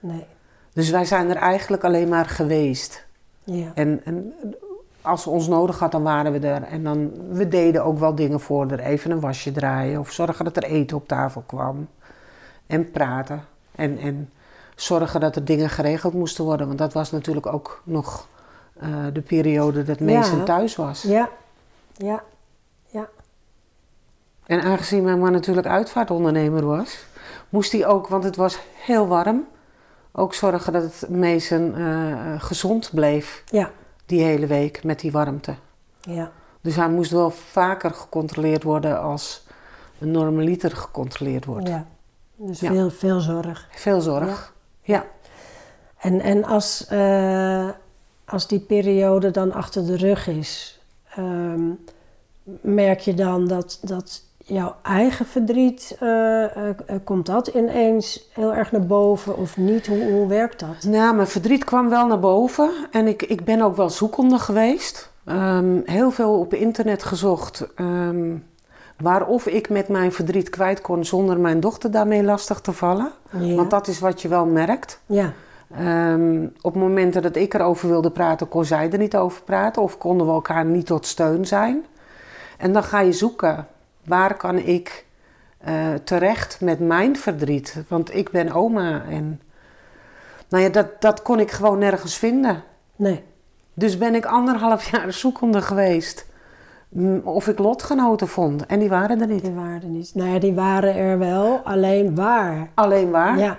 Nee. 0.00 0.26
Dus 0.72 0.90
wij 0.90 1.04
zijn 1.04 1.30
er 1.30 1.36
eigenlijk 1.36 1.84
alleen 1.84 2.08
maar 2.08 2.26
geweest. 2.26 3.06
Ja. 3.44 3.70
En, 3.74 4.00
en 4.04 4.34
als 5.00 5.22
ze 5.22 5.30
ons 5.30 5.48
nodig 5.48 5.78
had, 5.78 5.92
dan 5.92 6.02
waren 6.02 6.32
we 6.32 6.38
er. 6.38 6.62
En 6.62 6.84
dan, 6.84 7.12
we 7.30 7.48
deden 7.48 7.84
ook 7.84 7.98
wel 7.98 8.14
dingen 8.14 8.40
voor 8.40 8.70
er. 8.70 8.80
Even 8.80 9.10
een 9.10 9.20
wasje 9.20 9.52
draaien 9.52 10.00
of 10.00 10.10
zorgen 10.10 10.44
dat 10.44 10.56
er 10.56 10.64
eten 10.64 10.96
op 10.96 11.08
tafel 11.08 11.42
kwam. 11.46 11.88
En 12.66 12.90
praten. 12.90 13.44
En, 13.74 13.98
en 13.98 14.30
zorgen 14.76 15.20
dat 15.20 15.36
er 15.36 15.44
dingen 15.44 15.70
geregeld 15.70 16.14
moesten 16.14 16.44
worden. 16.44 16.66
Want 16.66 16.78
dat 16.78 16.92
was 16.92 17.10
natuurlijk 17.10 17.46
ook 17.46 17.82
nog 17.84 18.28
eh, 18.78 18.88
de 19.12 19.20
periode 19.20 19.82
dat 19.82 20.00
Mason 20.00 20.38
Ja. 20.38 20.44
thuis 20.44 20.76
was. 20.76 21.02
Ja. 21.02 21.28
Ja. 21.96 22.22
Ja. 22.86 23.08
En 24.46 24.60
aangezien 24.62 25.04
mijn 25.04 25.18
man 25.18 25.32
natuurlijk 25.32 25.66
uitvaartondernemer 25.66 26.64
was, 26.66 27.04
moest 27.48 27.72
hij 27.72 27.86
ook, 27.86 28.08
want 28.08 28.24
het 28.24 28.36
was 28.36 28.58
heel 28.74 29.06
warm, 29.06 29.46
ook 30.12 30.34
zorgen 30.34 30.72
dat 30.72 30.82
het 30.82 31.10
Mason 31.10 31.74
eh, 31.76 32.34
gezond 32.38 32.90
bleef 32.94 33.44
Ja. 33.46 33.70
die 34.06 34.22
hele 34.22 34.46
week 34.46 34.84
met 34.84 35.00
die 35.00 35.12
warmte. 35.12 35.54
Ja. 36.00 36.30
Dus 36.60 36.76
hij 36.76 36.88
moest 36.88 37.10
wel 37.10 37.30
vaker 37.30 37.90
gecontroleerd 37.90 38.62
worden 38.62 39.00
als 39.00 39.46
een 39.98 40.10
normaliter 40.10 40.70
gecontroleerd 40.76 41.44
wordt. 41.44 41.68
ja. 41.68 41.86
Dus 42.36 42.60
Ja. 42.60 42.70
veel, 42.70 42.90
veel 42.90 43.20
zorg. 43.20 43.68
Veel 43.70 44.00
zorg. 44.00 44.52
Ja. 44.82 45.04
En, 45.98 46.20
en 46.20 46.44
als, 46.44 46.86
eh, 46.86 47.68
als 48.24 48.46
die 48.48 48.60
periode 48.60 49.30
dan 49.30 49.52
achter 49.52 49.86
de 49.86 49.96
rug 49.96 50.26
is, 50.28 50.80
ehm, 51.14 51.70
merk 52.60 53.00
je 53.00 53.14
dan 53.14 53.46
dat, 53.46 53.78
dat 53.82 54.22
jouw 54.46 54.74
eigen 54.82 55.26
verdriet, 55.26 55.96
eh, 56.00 56.44
eh, 56.44 56.68
eh, 56.86 56.96
komt 57.04 57.26
dat 57.26 57.46
ineens 57.46 58.28
heel 58.32 58.54
erg 58.54 58.72
naar 58.72 58.86
boven 58.86 59.36
of 59.36 59.56
niet? 59.56 59.86
Hoe, 59.86 60.12
hoe 60.12 60.26
werkt 60.26 60.60
dat? 60.60 60.82
Nou, 60.86 61.14
mijn 61.14 61.26
verdriet 61.28 61.64
kwam 61.64 61.88
wel 61.88 62.06
naar 62.06 62.20
boven 62.20 62.70
en 62.90 63.06
ik, 63.06 63.22
ik 63.22 63.44
ben 63.44 63.60
ook 63.62 63.76
wel 63.76 63.90
zoekende 63.90 64.38
geweest. 64.38 65.12
Ehm, 65.24 65.80
heel 65.84 66.10
veel 66.10 66.38
op 66.38 66.54
internet 66.54 67.02
gezocht 67.02 67.66
ehm, 67.74 68.36
waarof 68.98 69.46
ik 69.46 69.68
met 69.68 69.88
mijn 69.88 70.12
verdriet 70.12 70.50
kwijt 70.50 70.80
kon 70.80 71.04
zonder 71.04 71.40
mijn 71.40 71.60
dochter 71.60 71.90
daarmee 71.90 72.22
lastig 72.22 72.60
te 72.60 72.72
vallen. 72.72 73.12
Ja. 73.38 73.54
Want 73.54 73.70
dat 73.70 73.88
is 73.88 74.00
wat 74.00 74.22
je 74.22 74.28
wel 74.28 74.46
merkt. 74.46 75.00
ja. 75.06 75.32
Ehm, 75.78 76.46
op 76.60 76.74
momenten 76.74 77.22
dat 77.22 77.36
ik 77.36 77.54
erover 77.54 77.88
wilde 77.88 78.10
praten, 78.10 78.48
kon 78.48 78.64
zij 78.64 78.90
er 78.90 78.98
niet 78.98 79.16
over 79.16 79.42
praten 79.42 79.82
of 79.82 79.98
konden 79.98 80.26
we 80.26 80.32
elkaar 80.32 80.64
niet 80.64 80.86
tot 80.86 81.06
steun 81.06 81.46
zijn. 81.46 81.84
En 82.58 82.72
dan 82.72 82.82
ga 82.82 83.00
je 83.00 83.12
zoeken, 83.12 83.66
waar 84.04 84.36
kan 84.36 84.58
ik 84.58 85.04
eh, 85.58 85.74
terecht 86.04 86.60
met 86.60 86.78
mijn 86.78 87.16
verdriet? 87.16 87.84
Want 87.88 88.14
ik 88.14 88.30
ben 88.30 88.52
oma 88.52 89.04
en 89.08 89.40
nou 90.48 90.62
ja, 90.62 90.68
dat, 90.68 91.00
dat 91.00 91.22
kon 91.22 91.40
ik 91.40 91.50
gewoon 91.50 91.78
nergens 91.78 92.16
vinden. 92.16 92.62
Nee. 92.96 93.22
Dus 93.74 93.98
ben 93.98 94.14
ik 94.14 94.26
anderhalf 94.26 94.90
jaar 94.90 95.12
zoekende 95.12 95.62
geweest 95.62 96.26
of 97.24 97.48
ik 97.48 97.58
lotgenoten 97.58 98.28
vond. 98.28 98.66
En 98.66 98.78
die 98.78 98.88
waren 98.88 99.20
er 99.20 99.26
niet. 99.26 99.44
Die 99.44 99.54
waren 99.54 99.82
er 99.82 99.88
niet. 99.88 100.14
Nou 100.14 100.28
ja, 100.28 100.38
die 100.38 100.54
waren 100.54 100.94
er 100.94 101.18
wel, 101.18 101.60
alleen 101.64 102.14
waar. 102.14 102.68
Alleen 102.74 103.10
waar. 103.10 103.38
Ja, 103.38 103.58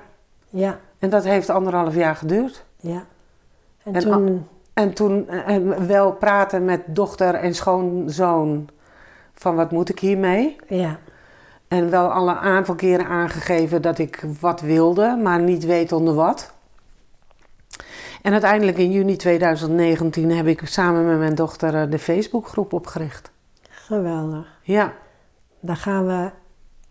ja, 0.50 0.80
En 1.00 1.10
dat 1.10 1.24
heeft 1.24 1.50
anderhalf 1.50 1.96
jaar 1.96 2.16
geduurd. 2.16 2.66
ja. 2.80 3.04
En, 3.84 3.94
En 3.94 4.02
toen, 4.02 4.48
En 4.74 4.94
toen 4.94 5.28
eh, 5.30 5.48
en 5.56 5.88
wel 5.88 6.12
praten 6.14 6.66
met 6.66 6.82
dochter 6.88 7.34
en 7.34 7.56
schoonzoon 7.56 8.68
van 9.34 9.56
wat 9.56 9.72
moet 9.72 9.90
ik 9.90 10.00
hiermee. 10.00 10.56
ja, 10.68 10.98
En 11.68 11.90
wel 11.90 12.08
al 12.12 12.30
een 12.30 12.36
aantal 12.36 12.76
keren 12.76 13.06
aangegeven 13.08 13.82
dat 13.82 13.98
ik 13.98 14.24
wat 14.42 14.62
wilde, 14.62 15.20
maar 15.24 15.40
niet 15.40 15.66
weet 15.66 15.92
onder 15.92 16.14
wat. 16.14 16.54
En 18.26 18.32
uiteindelijk 18.32 18.78
in 18.78 18.92
juni 18.92 19.16
2019 19.16 20.32
heb 20.32 20.48
ik 20.48 20.62
samen 20.64 21.06
met 21.06 21.18
mijn 21.18 21.36
dochter 21.36 21.76
eh, 21.82 21.92
de 21.92 22.00
Facebookgroep 22.00 22.74
opgericht. 22.74 23.32
geweldig. 23.70 24.46
Ja, 24.64 24.94
Daar 25.60 25.76
gaan 25.76 26.06
we 26.08 26.30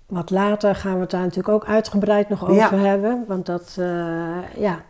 wat 0.07 0.31
later 0.31 0.75
gaan 0.75 0.95
we 0.95 1.00
het 1.00 1.11
daar 1.11 1.21
natuurlijk 1.21 1.49
ook 1.49 1.64
uitgebreid 1.64 2.29
nog 2.29 2.43
over 2.43 2.55
Ja. 2.55 2.76
hebben. 2.76 3.25
Want 3.29 3.47
dat, 3.47 3.75
eh, 3.79 3.87
ja, 4.57 4.81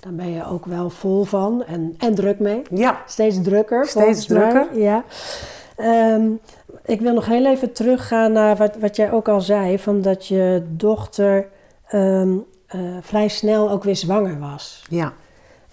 daar 0.00 0.12
ben 0.12 0.30
je 0.30 0.46
ook 0.46 0.66
wel 0.66 0.90
vol 0.90 1.24
van 1.24 1.64
en, 1.64 1.94
en 1.98 2.14
druk 2.14 2.38
mee. 2.38 2.62
ja, 2.70 3.02
Steeds 3.06 3.42
drukker. 3.42 3.86
Steeds 3.86 4.26
mij. 4.26 4.50
drukker. 4.50 4.80
Ja. 4.80 5.04
Ehm, 5.76 6.26
ik 6.84 7.00
wil 7.00 7.14
nog 7.14 7.26
heel 7.26 7.46
even 7.46 7.72
teruggaan 7.72 8.32
naar 8.32 8.56
wat, 8.56 8.76
wat 8.76 8.96
jij 8.96 9.12
ook 9.12 9.28
al 9.28 9.40
zei: 9.40 9.78
van 9.78 10.00
dat 10.02 10.26
je 10.26 10.62
dochter 10.68 11.46
ehm, 11.88 12.28
eh, 12.66 12.80
vrij 13.00 13.28
snel 13.28 13.70
ook 13.70 13.84
weer 13.84 13.96
zwanger 13.96 14.38
was. 14.38 14.84
ja, 14.88 15.12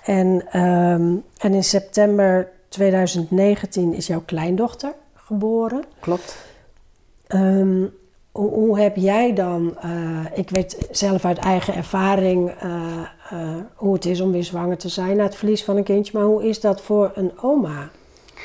En, 0.06 0.44
ehm, 0.52 1.16
en 1.38 1.54
in 1.54 1.64
september 1.64 2.50
2019 2.70 3.94
is 3.94 4.08
jouw 4.08 4.22
kleindochter 4.26 4.94
geboren. 5.14 5.84
klopt. 6.00 6.38
Ehm, 7.28 7.84
hoe, 8.32 8.50
hoe 8.50 8.80
heb 8.80 8.96
jij 8.96 9.34
dan, 9.34 9.78
eh, 9.82 10.26
ik 10.34 10.50
weet 10.50 10.88
zelf 10.92 11.26
uit 11.26 11.38
eigen 11.38 11.74
ervaring 11.74 12.50
eh, 12.50 12.72
eh, 13.30 13.56
hoe 13.76 13.94
het 13.94 14.06
is 14.06 14.22
om 14.22 14.32
weer 14.32 14.44
zwanger 14.44 14.78
te 14.78 14.90
zijn 14.90 15.18
na 15.18 15.24
het 15.24 15.36
verlies 15.36 15.64
van 15.64 15.78
een 15.78 15.84
kindje, 15.84 16.18
maar 16.18 16.28
hoe 16.28 16.48
is 16.48 16.60
dat 16.60 16.82
voor 16.82 17.12
een 17.16 17.32
oma, 17.42 17.90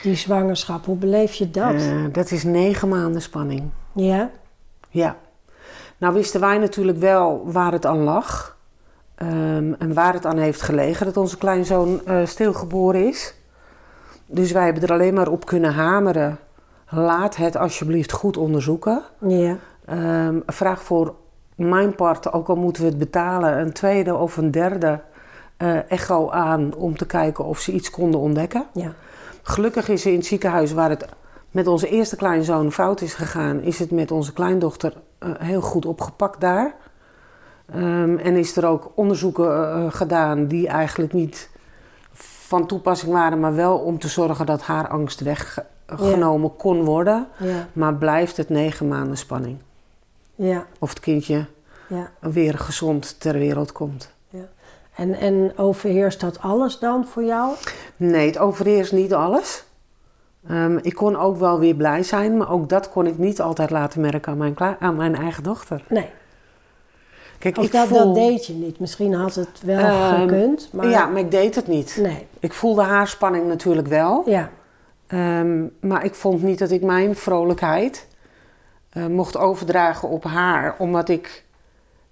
die 0.02 0.14
zwangerschap? 0.14 0.84
Hoe 0.84 0.96
beleef 0.96 1.34
je 1.34 1.50
dat? 1.50 1.74
Dat 2.12 2.30
is 2.30 2.44
negen 2.44 2.88
maanden 2.88 3.22
spanning. 3.22 3.62
ja, 3.94 4.30
Ja. 4.90 5.16
Nou 5.96 6.14
wisten 6.14 6.40
wij 6.40 6.58
natuurlijk 6.58 6.98
wel 6.98 7.42
waar 7.44 7.72
het 7.72 7.86
aan 7.86 7.98
lag. 7.98 8.58
Ehm, 9.20 9.72
en 9.78 9.94
waar 9.94 10.12
het 10.12 10.26
aan 10.26 10.36
heeft 10.36 10.62
gelegen 10.62 11.06
dat 11.06 11.16
onze 11.16 11.38
kleinzoon 11.38 12.00
eh, 12.06 12.16
stilgeboren 12.24 13.08
is. 13.08 13.34
Dus 14.26 14.52
wij 14.52 14.64
hebben 14.64 14.82
er 14.82 14.92
alleen 14.92 15.14
maar 15.14 15.28
op 15.28 15.46
kunnen 15.46 15.72
hameren. 15.72 16.38
Laat 16.88 17.36
het 17.36 17.56
alsjeblieft 17.56 18.12
goed 18.12 18.36
onderzoeken. 18.36 19.02
ja, 19.18 19.56
Ehm, 19.84 20.38
vraag 20.46 20.82
voor 20.82 21.14
mijn 21.54 21.94
part, 21.94 22.32
ook 22.32 22.48
al 22.48 22.56
moeten 22.56 22.82
we 22.82 22.88
het 22.88 22.98
betalen, 22.98 23.58
een 23.58 23.72
tweede 23.72 24.14
of 24.14 24.36
een 24.36 24.50
derde 24.50 25.00
eh, 25.56 25.90
echo 25.90 26.30
aan 26.30 26.74
om 26.74 26.96
te 26.96 27.06
kijken 27.06 27.44
of 27.44 27.58
ze 27.58 27.72
iets 27.72 27.90
konden 27.90 28.20
ontdekken. 28.20 28.64
ja, 28.72 28.92
Gelukkig 29.42 29.88
is 29.88 30.02
ze 30.02 30.10
in 30.10 30.16
het 30.16 30.26
ziekenhuis 30.26 30.72
waar 30.72 30.90
het 30.90 31.06
met 31.50 31.66
onze 31.66 31.88
eerste 31.88 32.16
kleinzoon 32.16 32.72
fout 32.72 33.00
is 33.00 33.14
gegaan, 33.14 33.60
is 33.60 33.78
het 33.78 33.90
met 33.90 34.10
onze 34.10 34.32
kleindochter 34.32 34.92
eh, 35.18 35.30
heel 35.38 35.60
goed 35.60 35.86
opgepakt 35.86 36.40
daar. 36.40 36.74
Ehm, 37.72 38.16
en 38.16 38.36
is 38.36 38.56
er 38.56 38.66
ook 38.66 38.92
onderzoeken 38.94 39.72
eh, 39.72 39.86
gedaan 39.92 40.46
die 40.46 40.68
eigenlijk 40.68 41.12
niet 41.12 41.50
van 42.12 42.66
toepassing 42.66 43.12
waren, 43.12 43.40
maar 43.40 43.54
wel 43.54 43.78
om 43.78 43.98
te 43.98 44.08
zorgen 44.08 44.46
dat 44.46 44.62
haar 44.62 44.88
angst 44.88 45.20
weggenomen 45.20 46.56
kon 46.56 46.84
worden. 46.84 47.26
ja, 47.38 47.68
Maar 47.72 47.94
blijft 47.94 48.36
het 48.36 48.48
negen 48.48 48.88
maanden 48.88 49.16
spanning. 49.16 49.58
ja, 50.34 50.66
Of 50.78 50.88
het 50.88 51.00
kindje 51.00 51.46
ja. 51.88 52.10
weer 52.20 52.58
gezond 52.58 53.20
ter 53.20 53.32
wereld 53.32 53.72
komt. 53.72 54.12
En, 54.94 55.14
en 55.14 55.52
overheerst 55.56 56.20
dat 56.20 56.40
alles 56.40 56.78
dan 56.78 57.06
voor 57.06 57.24
jou? 57.24 57.54
Nee, 57.96 58.26
het 58.26 58.38
overheerst 58.38 58.92
niet 58.92 59.14
alles. 59.14 59.64
Ehm, 60.48 60.78
ik 60.82 60.94
kon 60.94 61.16
ook 61.16 61.36
wel 61.36 61.58
weer 61.58 61.74
blij 61.74 62.02
zijn, 62.02 62.36
maar 62.36 62.50
ook 62.50 62.68
dat 62.68 62.90
kon 62.90 63.06
ik 63.06 63.18
niet 63.18 63.40
altijd 63.40 63.70
laten 63.70 64.00
merken 64.00 64.32
aan 64.32 64.38
mijn, 64.38 64.56
aan 64.80 64.96
mijn 64.96 65.14
eigen 65.14 65.42
dochter. 65.42 65.84
Nee, 65.88 66.10
Kijk, 67.40 67.58
of 67.58 67.64
ik 67.64 67.72
dat, 67.72 67.86
voel, 67.88 67.98
dat 67.98 68.14
deed 68.14 68.46
je 68.46 68.52
niet. 68.52 68.78
Misschien 68.80 69.14
had 69.14 69.34
het 69.34 69.60
wel 69.62 69.78
Ehm, 69.78 70.20
gekund, 70.28 70.68
maar 70.72 70.88
Ja, 70.88 71.06
maar 71.06 71.20
ik 71.20 71.30
deed 71.30 71.54
het 71.54 71.66
niet. 71.66 71.98
nee, 72.02 72.26
Ik 72.38 72.52
voelde 72.52 72.82
haar 72.82 73.08
spanning 73.08 73.46
natuurlijk 73.46 73.88
wel. 73.88 74.22
ja, 74.26 74.50
Ehm, 75.06 75.64
maar 75.80 76.04
ik 76.04 76.14
vond 76.14 76.42
niet 76.42 76.58
dat 76.58 76.70
ik 76.70 76.82
mijn 76.82 77.16
vrolijkheid 77.16 78.06
eh, 78.90 79.06
mocht 79.06 79.36
overdragen 79.36 80.08
op 80.08 80.24
haar, 80.24 80.74
omdat 80.78 81.08
ik 81.08 81.44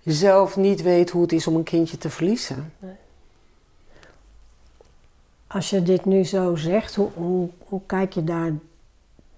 zelf 0.05 0.57
niet 0.57 0.83
weet 0.83 1.11
hoe 1.11 1.23
het 1.23 1.33
is 1.33 1.47
om 1.47 1.55
een 1.57 1.63
kindje 1.63 1.99
te 1.99 2.11
verliezen. 2.11 2.73
Als 5.47 5.71
je 5.71 5.83
dit 5.83 6.05
nu 6.05 6.25
zo 6.25 6.57
zegt, 6.57 6.95
hoe, 6.95 7.09
hoe, 7.15 7.49
hoe 7.67 7.81
kijk 7.87 8.13
je 8.13 8.25
daar 8.25 8.53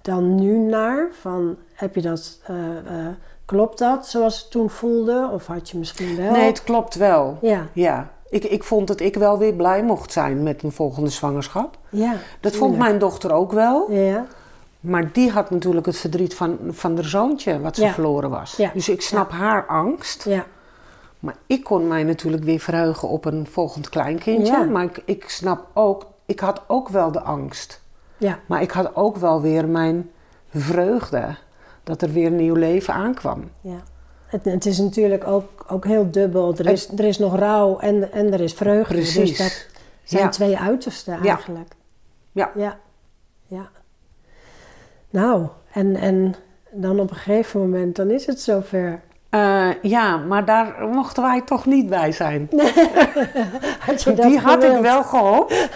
dan 0.02 0.34
nu 0.34 0.56
naar? 0.58 1.08
Van, 1.20 1.56
heb 1.72 1.94
je 1.94 2.00
dat, 2.02 2.40
eh, 2.46 2.78
eh, 3.06 3.14
klopt 3.50 3.78
dat 3.78 4.06
zoals 4.06 4.40
het 4.40 4.50
toen 4.50 4.70
voelde? 4.70 5.28
Of 5.32 5.46
had 5.46 5.70
je 5.70 5.78
misschien 5.78 6.16
wel? 6.16 6.30
Nee, 6.30 6.46
het 6.46 6.64
klopt 6.64 6.94
wel. 6.94 7.38
Ja, 7.40 7.66
Ja, 7.72 8.10
ik, 8.28 8.44
ik 8.44 8.64
vond 8.64 8.86
dat 8.88 9.00
ik 9.00 9.14
wel 9.16 9.38
weer 9.38 9.54
blij 9.54 9.82
mocht 9.82 10.12
zijn 10.12 10.42
met 10.42 10.62
een 10.62 10.72
volgende 10.72 11.10
zwangerschap. 11.10 11.78
ja. 11.88 12.14
Dat 12.40 12.56
vond 12.56 12.78
mijn 12.78 12.98
dochter 12.98 13.32
ook 13.32 13.52
wel. 13.52 13.90
Ja, 13.92 14.26
Maar 14.80 15.12
die 15.12 15.30
had 15.30 15.50
natuurlijk 15.50 15.86
het 15.86 15.96
verdriet 15.96 16.34
van, 16.34 16.58
van 16.68 16.94
haar 16.94 17.04
zoontje 17.04 17.60
wat 17.60 17.76
ze 17.76 17.82
Ja. 17.84 17.92
verloren 17.92 18.30
was. 18.30 18.56
Ja. 18.56 18.70
Dus 18.74 18.88
ik 18.88 19.02
snap 19.02 19.30
haar 19.30 19.66
angst. 19.66 20.24
ja, 20.24 20.44
Maar 21.18 21.34
ik 21.46 21.64
kon 21.64 21.88
mij 21.88 22.04
natuurlijk 22.04 22.44
weer 22.44 22.60
verheugen 22.60 23.08
op 23.08 23.24
een 23.24 23.46
volgend 23.50 23.88
kleinkindje. 23.88 24.52
Ja. 24.52 24.64
Maar 24.64 24.84
ik, 24.84 25.02
ik 25.04 25.28
snap 25.28 25.66
ook, 25.74 26.06
ik 26.26 26.40
had 26.40 26.62
ook 26.66 26.88
wel 26.88 27.12
de 27.12 27.20
angst. 27.20 27.80
ja, 28.16 28.38
Maar 28.46 28.62
ik 28.62 28.70
had 28.70 28.96
ook 28.96 29.16
wel 29.16 29.40
weer 29.40 29.68
mijn 29.68 30.10
vreugde 30.54 31.24
dat 31.90 32.02
er 32.02 32.12
weer 32.12 32.26
een 32.26 32.36
nieuw 32.36 32.54
leven 32.54 32.94
aankwam. 32.94 33.50
ja. 33.60 33.82
Het, 34.26 34.44
het 34.44 34.66
is 34.66 34.78
natuurlijk 34.78 35.26
ook, 35.26 35.64
ook 35.68 35.84
heel 35.84 36.10
dubbel. 36.10 36.54
Er 36.56 36.66
is, 36.66 36.88
er 36.88 37.04
is 37.04 37.18
nog 37.18 37.36
rouw 37.36 37.78
en, 37.78 38.12
en 38.12 38.32
er 38.32 38.40
is 38.40 38.52
vreugde. 38.54 38.94
Precies. 38.94 39.28
Dus 39.28 39.38
dat 39.38 39.66
zijn 40.04 40.22
Ja. 40.22 40.28
twee 40.28 40.58
uitersten 40.58 41.18
eigenlijk. 41.22 41.72
Ja. 42.32 42.50
Ja, 42.54 42.78
ja. 43.46 43.68
Nou, 45.10 45.46
en, 45.72 45.96
en 45.96 46.34
dan 46.70 47.00
op 47.00 47.10
een 47.10 47.16
gegeven 47.16 47.60
moment, 47.60 47.96
dan 47.96 48.10
is 48.10 48.26
het 48.26 48.40
zover. 48.40 49.00
Eh, 49.30 49.68
ja, 49.82 50.16
maar 50.16 50.44
daar 50.44 50.88
mochten 50.92 51.22
wij 51.22 51.40
toch 51.40 51.66
niet 51.66 51.88
bij 51.88 52.12
zijn. 52.12 52.48
Had 53.86 54.02
je 54.02 54.14
dat 54.14 54.26
Die 54.26 54.38
had 54.38 54.64
ik 54.64 54.78
wel 54.80 55.02
gehoopt. 55.04 55.68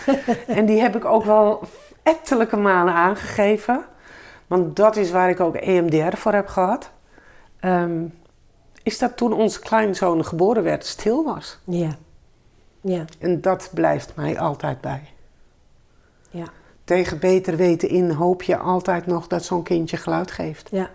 en 0.47 0.67
die 0.67 0.81
heb 0.81 0.97
ik 0.97 1.05
ook 1.05 1.25
wel 1.25 1.61
ettelijke 2.03 2.57
maanden 2.57 2.95
aangegeven. 2.95 3.85
Want 4.47 4.77
dat 4.77 4.97
is 4.97 5.11
waar 5.11 5.31
ik 5.31 5.41
ook 5.41 5.55
EMDR 5.57 6.17
voor 6.17 6.33
heb 6.33 6.47
gehad. 6.47 6.91
Ehm, 7.61 8.05
is 8.83 8.99
dat 8.99 9.17
toen 9.17 9.33
onze 9.33 9.61
kleinzoon 9.61 10.25
geboren 10.25 10.63
werd, 10.63 10.87
stil 10.87 11.25
was. 11.25 11.59
Ja, 11.65 11.97
ja, 12.81 13.05
En 13.19 13.41
dat 13.41 13.71
blijft 13.75 14.17
mij 14.17 14.39
altijd 14.39 14.81
bij. 14.81 15.03
ja, 16.31 16.45
Tegen 16.85 17.19
beter 17.19 17.57
weten 17.57 17.89
in 17.89 18.11
hoop 18.11 18.43
je 18.43 18.57
altijd 18.57 19.07
nog 19.07 19.27
dat 19.27 19.45
zo'n 19.45 19.63
kindje 19.63 19.97
geluid 19.97 20.31
geeft. 20.31 20.69
ja. 20.71 20.91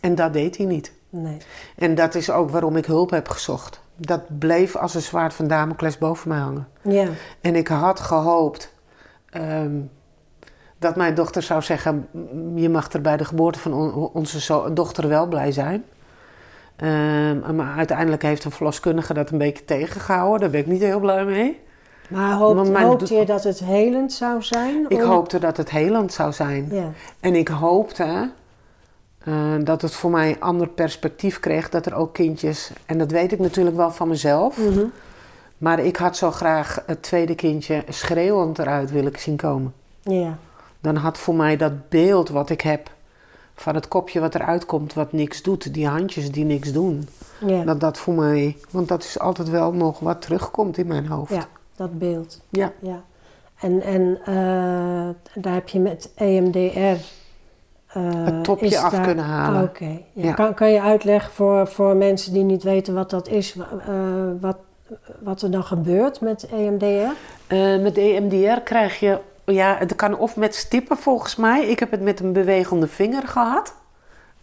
En 0.00 0.14
dat 0.14 0.32
deed 0.32 0.56
hij 0.56 0.66
niet. 0.66 0.92
Nee. 1.10 1.38
En 1.76 1.94
dat 1.94 2.14
is 2.14 2.30
ook 2.30 2.50
waarom 2.50 2.76
ik 2.76 2.86
hulp 2.86 3.10
heb 3.10 3.28
gezocht. 3.28 3.80
Dat 3.96 4.38
bleef 4.38 4.76
als 4.76 4.94
een 4.94 5.00
zwaard 5.02 5.34
van 5.34 5.46
Damocles 5.46 5.98
boven 5.98 6.28
mij 6.28 6.38
hangen. 6.38 6.68
Ja, 6.82 7.08
En 7.40 7.54
ik 7.56 7.68
had 7.68 8.00
gehoopt 8.00 8.72
ehm, 9.30 9.80
dat 10.84 10.96
mijn 10.96 11.14
dochter 11.14 11.42
zou 11.42 11.62
zeggen: 11.62 12.08
"M, 12.12 12.58
Je 12.58 12.68
mag 12.68 12.92
er 12.92 13.00
bij 13.00 13.16
de 13.16 13.24
geboorte 13.24 13.58
van 13.58 13.74
on- 13.74 14.10
onze 14.12 14.72
dochter 14.72 15.08
wel 15.08 15.26
blij 15.26 15.52
zijn. 15.52 15.84
Ehm, 16.76 17.54
maar 17.56 17.76
uiteindelijk 17.76 18.22
heeft 18.22 18.44
een 18.44 18.50
verloskundige 18.50 19.14
dat 19.14 19.30
een 19.30 19.38
beetje 19.38 19.64
tegengehouden. 19.64 20.40
Daar 20.40 20.50
ben 20.50 20.60
ik 20.60 20.66
niet 20.66 20.82
heel 20.82 21.00
blij 21.00 21.24
mee. 21.24 21.60
maar 22.08 22.32
hoopt, 22.34 22.76
hoopte 22.78 23.14
je 23.14 23.24
dat 23.24 23.44
het 23.44 23.58
helend 23.58 24.12
zou 24.12 24.42
zijn? 24.42 24.84
Ik 24.88 25.02
om- 25.02 25.08
hoopte 25.08 25.38
dat 25.38 25.56
het 25.56 25.70
helend 25.70 26.12
zou 26.12 26.32
zijn. 26.32 26.68
Ja, 26.70 26.90
En 27.20 27.34
ik 27.34 27.48
hoopte 27.48 28.30
eh, 29.24 29.34
dat 29.64 29.82
het 29.82 29.94
voor 29.94 30.10
mij 30.10 30.28
een 30.30 30.40
ander 30.40 30.68
perspectief 30.68 31.40
kreeg. 31.40 31.68
Dat 31.68 31.86
er 31.86 31.94
ook 31.94 32.12
kindjes, 32.14 32.70
en 32.86 32.98
dat 32.98 33.10
weet 33.10 33.32
ik 33.32 33.38
natuurlijk 33.38 33.76
wel 33.76 33.90
van 33.90 34.08
mezelf. 34.08 34.58
mhm. 34.58 34.84
Maar 35.58 35.78
ik 35.78 35.96
had 35.96 36.16
zo 36.16 36.30
graag 36.30 36.82
het 36.86 37.02
tweede 37.02 37.34
kindje 37.34 37.82
schreeuwend 37.88 38.58
eruit 38.58 38.90
willen 38.90 39.12
zien 39.18 39.36
komen. 39.36 39.74
ja, 40.02 40.38
Dan 40.84 40.96
had 40.96 41.18
voor 41.18 41.34
mij 41.34 41.56
dat 41.56 41.88
beeld 41.88 42.28
wat 42.28 42.50
ik 42.50 42.60
heb 42.60 42.90
van 43.54 43.74
het 43.74 43.88
kopje 43.88 44.20
wat 44.20 44.34
eruit 44.34 44.66
komt, 44.66 44.94
wat 44.94 45.12
niks 45.12 45.42
doet, 45.42 45.74
die 45.74 45.86
handjes 45.86 46.30
die 46.32 46.44
niks 46.44 46.72
doen. 46.72 47.08
ja, 47.46 47.64
Dat 47.64 47.80
dat 47.80 47.98
voor 47.98 48.14
mij, 48.14 48.56
want 48.70 48.88
dat 48.88 49.02
is 49.04 49.18
altijd 49.18 49.48
wel 49.50 49.72
nog 49.72 49.98
wat 49.98 50.22
terugkomt 50.22 50.78
in 50.78 50.86
mijn 50.86 51.06
hoofd. 51.06 51.34
ja, 51.34 51.46
dat 51.76 51.98
beeld. 51.98 52.40
Ja. 52.48 52.72
Ja. 52.80 53.02
En, 53.60 53.82
en 53.82 54.18
eh, 54.24 55.42
daar 55.42 55.54
heb 55.54 55.68
je 55.68 55.80
met 55.80 56.10
EMDR 56.14 56.58
eh, 56.58 56.94
Het 58.24 58.44
topje 58.44 58.78
af 58.78 58.92
daar- 58.92 59.04
kunnen 59.06 59.24
halen. 59.24 59.62
Oké. 59.62 59.84
Ja. 60.12 60.24
Ja. 60.24 60.32
Kan, 60.32 60.54
kan 60.54 60.70
je 60.70 60.80
uitleggen 60.80 61.32
voor, 61.32 61.66
voor 61.68 61.96
mensen 61.96 62.32
die 62.32 62.44
niet 62.44 62.62
weten 62.62 62.94
wat 62.94 63.10
dat 63.10 63.28
is, 63.28 63.56
eh, 63.56 63.94
wat, 64.40 64.56
wat 65.20 65.42
er 65.42 65.50
dan 65.50 65.64
gebeurt 65.64 66.20
met 66.20 66.46
EMDR? 66.52 67.12
Met 67.82 67.96
EMDR 67.96 68.60
krijg 68.64 69.00
je, 69.00 69.18
ja, 69.44 69.76
het 69.78 69.96
kan 69.96 70.18
of 70.18 70.36
met 70.36 70.54
stippen 70.54 70.96
volgens 70.96 71.36
mij. 71.36 71.66
Ik 71.66 71.78
heb 71.78 71.90
het 71.90 72.00
met 72.00 72.20
een 72.20 72.32
bewegende 72.32 72.88
vinger 72.88 73.28
gehad. 73.28 73.74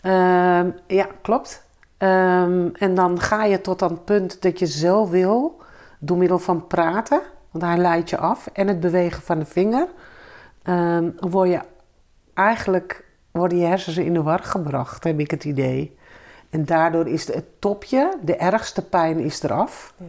Ehm, 0.01 0.69
ja, 0.87 1.07
klopt. 1.21 1.63
Ehm, 1.97 2.69
en 2.73 2.95
dan 2.95 3.19
ga 3.19 3.43
je 3.43 3.61
tot 3.61 3.79
het 3.79 4.05
punt 4.05 4.41
dat 4.41 4.59
je 4.59 4.65
zelf 4.65 5.09
wil, 5.09 5.61
door 5.99 6.17
middel 6.17 6.39
van 6.39 6.67
praten, 6.67 7.21
want 7.51 7.63
hij 7.63 7.77
leidt 7.77 8.09
je 8.09 8.17
af, 8.17 8.49
en 8.53 8.67
het 8.67 8.79
bewegen 8.79 9.21
van 9.21 9.39
de 9.39 9.45
vinger, 9.45 9.87
ehm, 10.63 11.09
word 11.19 11.49
je 11.49 11.59
eigenlijk 12.33 13.03
worden 13.31 13.57
je 13.57 13.65
hersens 13.65 13.97
in 13.97 14.13
de 14.13 14.21
war 14.21 14.43
gebracht, 14.43 15.03
heb 15.03 15.19
ik 15.19 15.31
het 15.31 15.43
idee. 15.43 15.97
En 16.49 16.65
daardoor 16.65 17.07
is 17.07 17.33
het 17.33 17.45
topje, 17.59 18.17
de 18.21 18.35
ergste 18.35 18.81
pijn 18.85 19.19
is 19.19 19.43
eraf. 19.43 19.93
Ja. 19.97 20.05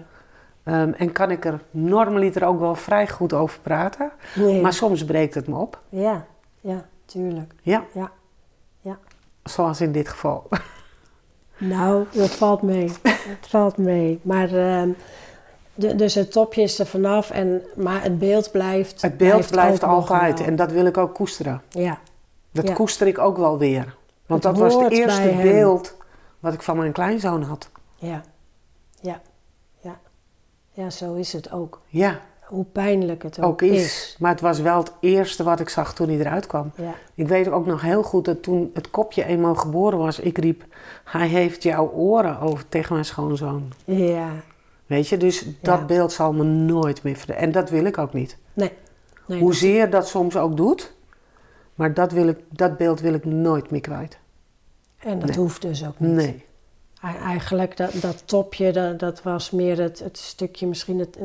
Ehm, 0.65 0.93
en 0.97 1.13
kan 1.13 1.31
ik 1.31 1.45
er 1.45 1.61
normaliter 1.71 2.45
ook 2.47 2.61
wel 2.61 2.75
vrij 2.75 3.09
goed 3.09 3.33
over 3.33 3.61
praten. 3.61 4.11
Nee. 4.35 4.61
Maar 4.61 4.73
soms 4.73 5.05
breekt 5.05 5.35
het 5.35 5.49
me 5.49 5.57
op. 5.57 5.81
Ja, 5.89 6.25
ja, 6.61 6.85
tuurlijk. 7.05 7.53
Ja, 7.63 7.85
Ja. 7.93 8.11
Ja. 8.81 8.99
zoals 9.45 9.81
in 9.81 9.93
dit 9.93 10.09
geval. 10.09 10.49
Nou, 11.59 12.07
dat 12.13 12.31
valt 12.31 12.63
mee. 12.63 12.93
Het 13.03 13.47
valt 13.49 13.77
mee. 13.77 14.21
Maar, 14.23 14.49
ehm, 14.55 14.89
de, 15.75 15.95
dus 15.97 16.15
het 16.15 16.33
topje 16.33 16.63
is 16.63 16.79
er 16.79 16.87
vanaf, 16.87 17.31
en, 17.31 17.63
maar 17.77 18.03
het 18.03 18.19
beeld 18.19 18.51
blijft. 18.51 19.03
Het 19.03 19.17
beeld 19.17 19.51
blijft 19.51 19.81
nog 19.81 19.91
altijd 19.91 20.41
en 20.41 20.57
dat 20.57 20.73
wil 20.73 20.87
ik 20.87 20.97
ook 20.97 21.15
koesteren. 21.15 21.63
Ja, 21.69 21.99
Dat 22.53 22.69
Ja. 22.69 22.75
koester 22.75 23.07
ik 23.07 23.19
ook 23.19 23.37
wel 23.37 23.59
weer. 23.59 23.95
Want 24.27 24.45
Het 24.45 24.55
dat 24.57 24.63
was 24.63 24.83
het 24.83 24.93
eerste 24.93 25.39
beeld 25.43 25.97
wat 26.41 26.53
ik 26.53 26.63
van 26.63 26.77
mijn 26.77 26.93
kleinzoon 26.93 27.43
had. 27.43 27.71
ja. 27.97 28.23
Ja, 30.73 30.91
zo 30.91 31.15
is 31.15 31.33
het 31.33 31.53
ook. 31.53 31.81
Ja, 31.87 32.21
Hoe 32.43 32.65
pijnlijk 32.65 33.23
het 33.23 33.41
ook, 33.41 33.45
ook 33.45 33.63
is. 33.63 34.17
Maar 34.19 34.31
het 34.31 34.41
was 34.41 34.61
wel 34.61 34.79
het 34.79 34.93
eerste 35.01 35.43
wat 35.43 35.61
ik 35.61 35.69
zag 35.69 35.95
toen 35.95 36.09
hij 36.09 36.19
eruit 36.19 36.47
kwam. 36.47 36.71
Ja, 36.77 36.95
Ik 37.15 37.29
weet 37.29 37.49
ook 37.49 37.67
nog 37.67 37.81
heel 37.83 38.03
goed 38.03 38.25
dat 38.25 38.43
toen 38.43 38.71
het 38.75 38.91
kopje 38.91 39.25
eenmaal 39.25 39.55
geboren 39.55 39.99
was, 39.99 40.19
ik 40.21 40.39
riep: 40.39 40.65
Hij 41.05 41.27
heeft 41.29 41.63
jouw 41.63 41.91
oren 41.91 42.41
over 42.41 42.69
tegen 42.69 42.93
mijn 42.93 43.05
schoonzoon. 43.05 43.73
ja. 43.85 44.29
Weet 44.87 45.09
je, 45.09 45.17
dus 45.17 45.45
dat 45.61 45.79
Ja. 45.79 45.85
beeld 45.85 46.13
zal 46.13 46.33
me 46.33 46.45
nooit 46.45 47.03
meer 47.03 47.17
verder. 47.17 47.37
En 47.37 47.53
dat 47.53 47.71
wil 47.71 47.85
ik 47.85 47.99
ook 47.99 48.13
niet. 48.13 48.37
Nee. 48.53 48.73
nee 49.27 49.41
Hoezeer 49.41 49.91
dat 49.91 50.09
soms 50.09 50.37
ook 50.37 50.57
doet, 50.57 50.95
maar 51.75 51.95
dat, 51.95 52.13
wil 52.13 52.29
ik, 52.29 52.39
dat 52.49 52.77
beeld 52.77 53.01
wil 53.01 53.15
ik 53.15 53.25
nooit 53.25 53.71
meer 53.71 53.81
kwijt. 53.81 54.19
En 54.99 55.19
dat 55.19 55.29
Nee. 55.29 55.39
hoeft 55.39 55.63
dus 55.63 55.87
ook 55.87 55.99
niet. 56.01 56.11
Nee. 56.15 56.45
Eigenlijk, 57.03 57.77
dat, 57.77 57.93
dat 58.01 58.23
topje, 58.27 58.73
dat, 58.73 58.99
dat 58.99 59.23
was 59.23 59.51
meer 59.51 59.81
het, 59.81 59.99
het 59.99 60.19
stukje, 60.19 60.67
misschien 60.67 60.99
het 60.99 61.17
eh, 61.17 61.25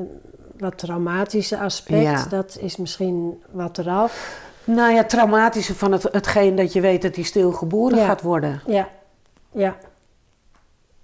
wat 0.57 0.77
traumatische 0.77 1.59
aspect. 1.59 2.01
Ja. 2.01 2.25
Dat 2.25 2.57
is 2.59 2.77
misschien 2.77 3.43
wat 3.51 3.77
eraf. 3.77 4.41
Nou 4.63 4.93
ja, 4.93 5.03
traumatische 5.03 5.75
van 5.75 5.91
het, 5.91 6.03
hetgeen 6.03 6.55
dat 6.55 6.73
je 6.73 6.81
weet 6.81 7.01
dat 7.01 7.15
hij 7.15 7.23
stil 7.23 7.51
geboren 7.51 7.97
Ja. 7.97 8.05
gaat 8.05 8.21
worden. 8.21 8.61
Ja, 8.67 8.89
ja, 9.51 9.77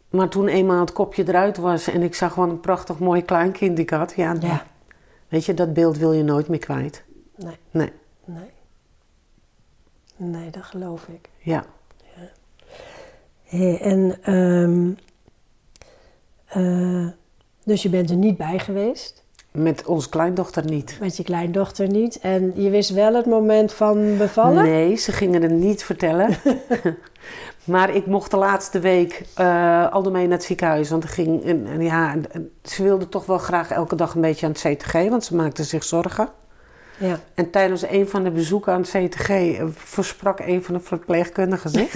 Maar 0.09 0.29
toen 0.29 0.47
eenmaal 0.47 0.79
het 0.79 0.93
kopje 0.93 1.27
eruit 1.27 1.57
was 1.57 1.87
en 1.87 2.01
ik 2.01 2.15
zag 2.15 2.35
wat 2.35 2.49
een 2.49 2.59
prachtig 2.59 2.99
mooi 2.99 3.21
kleinkind 3.23 3.75
die 3.75 3.85
ik 3.85 3.89
had. 3.91 4.13
Ja, 4.15 4.35
ja. 4.39 4.65
weet 5.27 5.45
je, 5.45 5.53
dat 5.53 5.73
beeld 5.73 5.97
wil 5.97 6.11
je 6.13 6.23
nooit 6.23 6.47
meer 6.47 6.59
kwijt. 6.59 7.03
Nee, 7.35 7.57
Nee, 7.71 7.91
nee. 8.25 8.49
Nee, 10.15 10.49
dat 10.49 10.63
geloof 10.63 11.07
ik. 11.07 11.29
ja. 11.39 11.65
Hé, 13.53 13.73
en, 13.73 14.17
ehm, 14.21 14.91
eh, 16.45 17.07
dus 17.63 17.81
je 17.81 17.89
bent 17.89 18.09
er 18.09 18.15
niet 18.15 18.37
bij 18.37 18.59
geweest, 18.59 19.23
Met 19.51 19.85
onze 19.85 20.09
kleindochter 20.09 20.65
niet. 20.65 20.97
met 20.99 21.17
je 21.17 21.23
kleindochter 21.23 21.87
niet. 21.87 22.19
En 22.19 22.53
je 22.55 22.69
wist 22.69 22.89
wel 22.89 23.13
het 23.13 23.25
moment 23.25 23.73
van 23.73 24.17
bevallen? 24.17 24.63
Nee, 24.63 24.95
ze 24.95 25.11
gingen 25.11 25.41
het 25.41 25.51
niet 25.51 25.83
vertellen. 25.83 26.37
maar 27.63 27.95
ik 27.95 28.05
mocht 28.05 28.31
de 28.31 28.37
laatste 28.37 28.79
week 28.79 29.25
eh 29.35 29.91
al 29.91 30.11
mee 30.11 30.27
naar 30.27 30.37
het 30.37 30.43
ziekenhuis. 30.43 30.89
Want 30.89 31.03
er 31.03 31.09
ging, 31.09 31.43
en, 31.43 31.67
en 31.67 31.81
ja, 31.81 32.15
ze 32.63 32.83
wilde 32.83 33.09
toch 33.09 33.25
wel 33.25 33.37
graag 33.37 33.71
elke 33.71 33.95
dag 33.95 34.15
een 34.15 34.21
beetje 34.21 34.45
aan 34.45 34.51
het 34.51 34.61
CTG, 34.77 34.93
want 35.09 35.23
ze 35.23 35.35
maakte 35.35 35.63
zich 35.63 35.83
zorgen. 35.83 36.29
Ja. 36.97 37.19
En 37.33 37.49
tijdens 37.49 37.89
een 37.89 38.07
van 38.09 38.23
de 38.23 38.31
bezoeken 38.31 38.73
aan 38.73 38.81
het 38.81 38.89
CTG 38.89 39.29
eh, 39.29 39.63
versprak 39.73 40.39
een 40.39 40.63
van 40.63 40.73
de 40.73 40.79
verpleegkundigen 40.79 41.69
zich. 41.69 41.95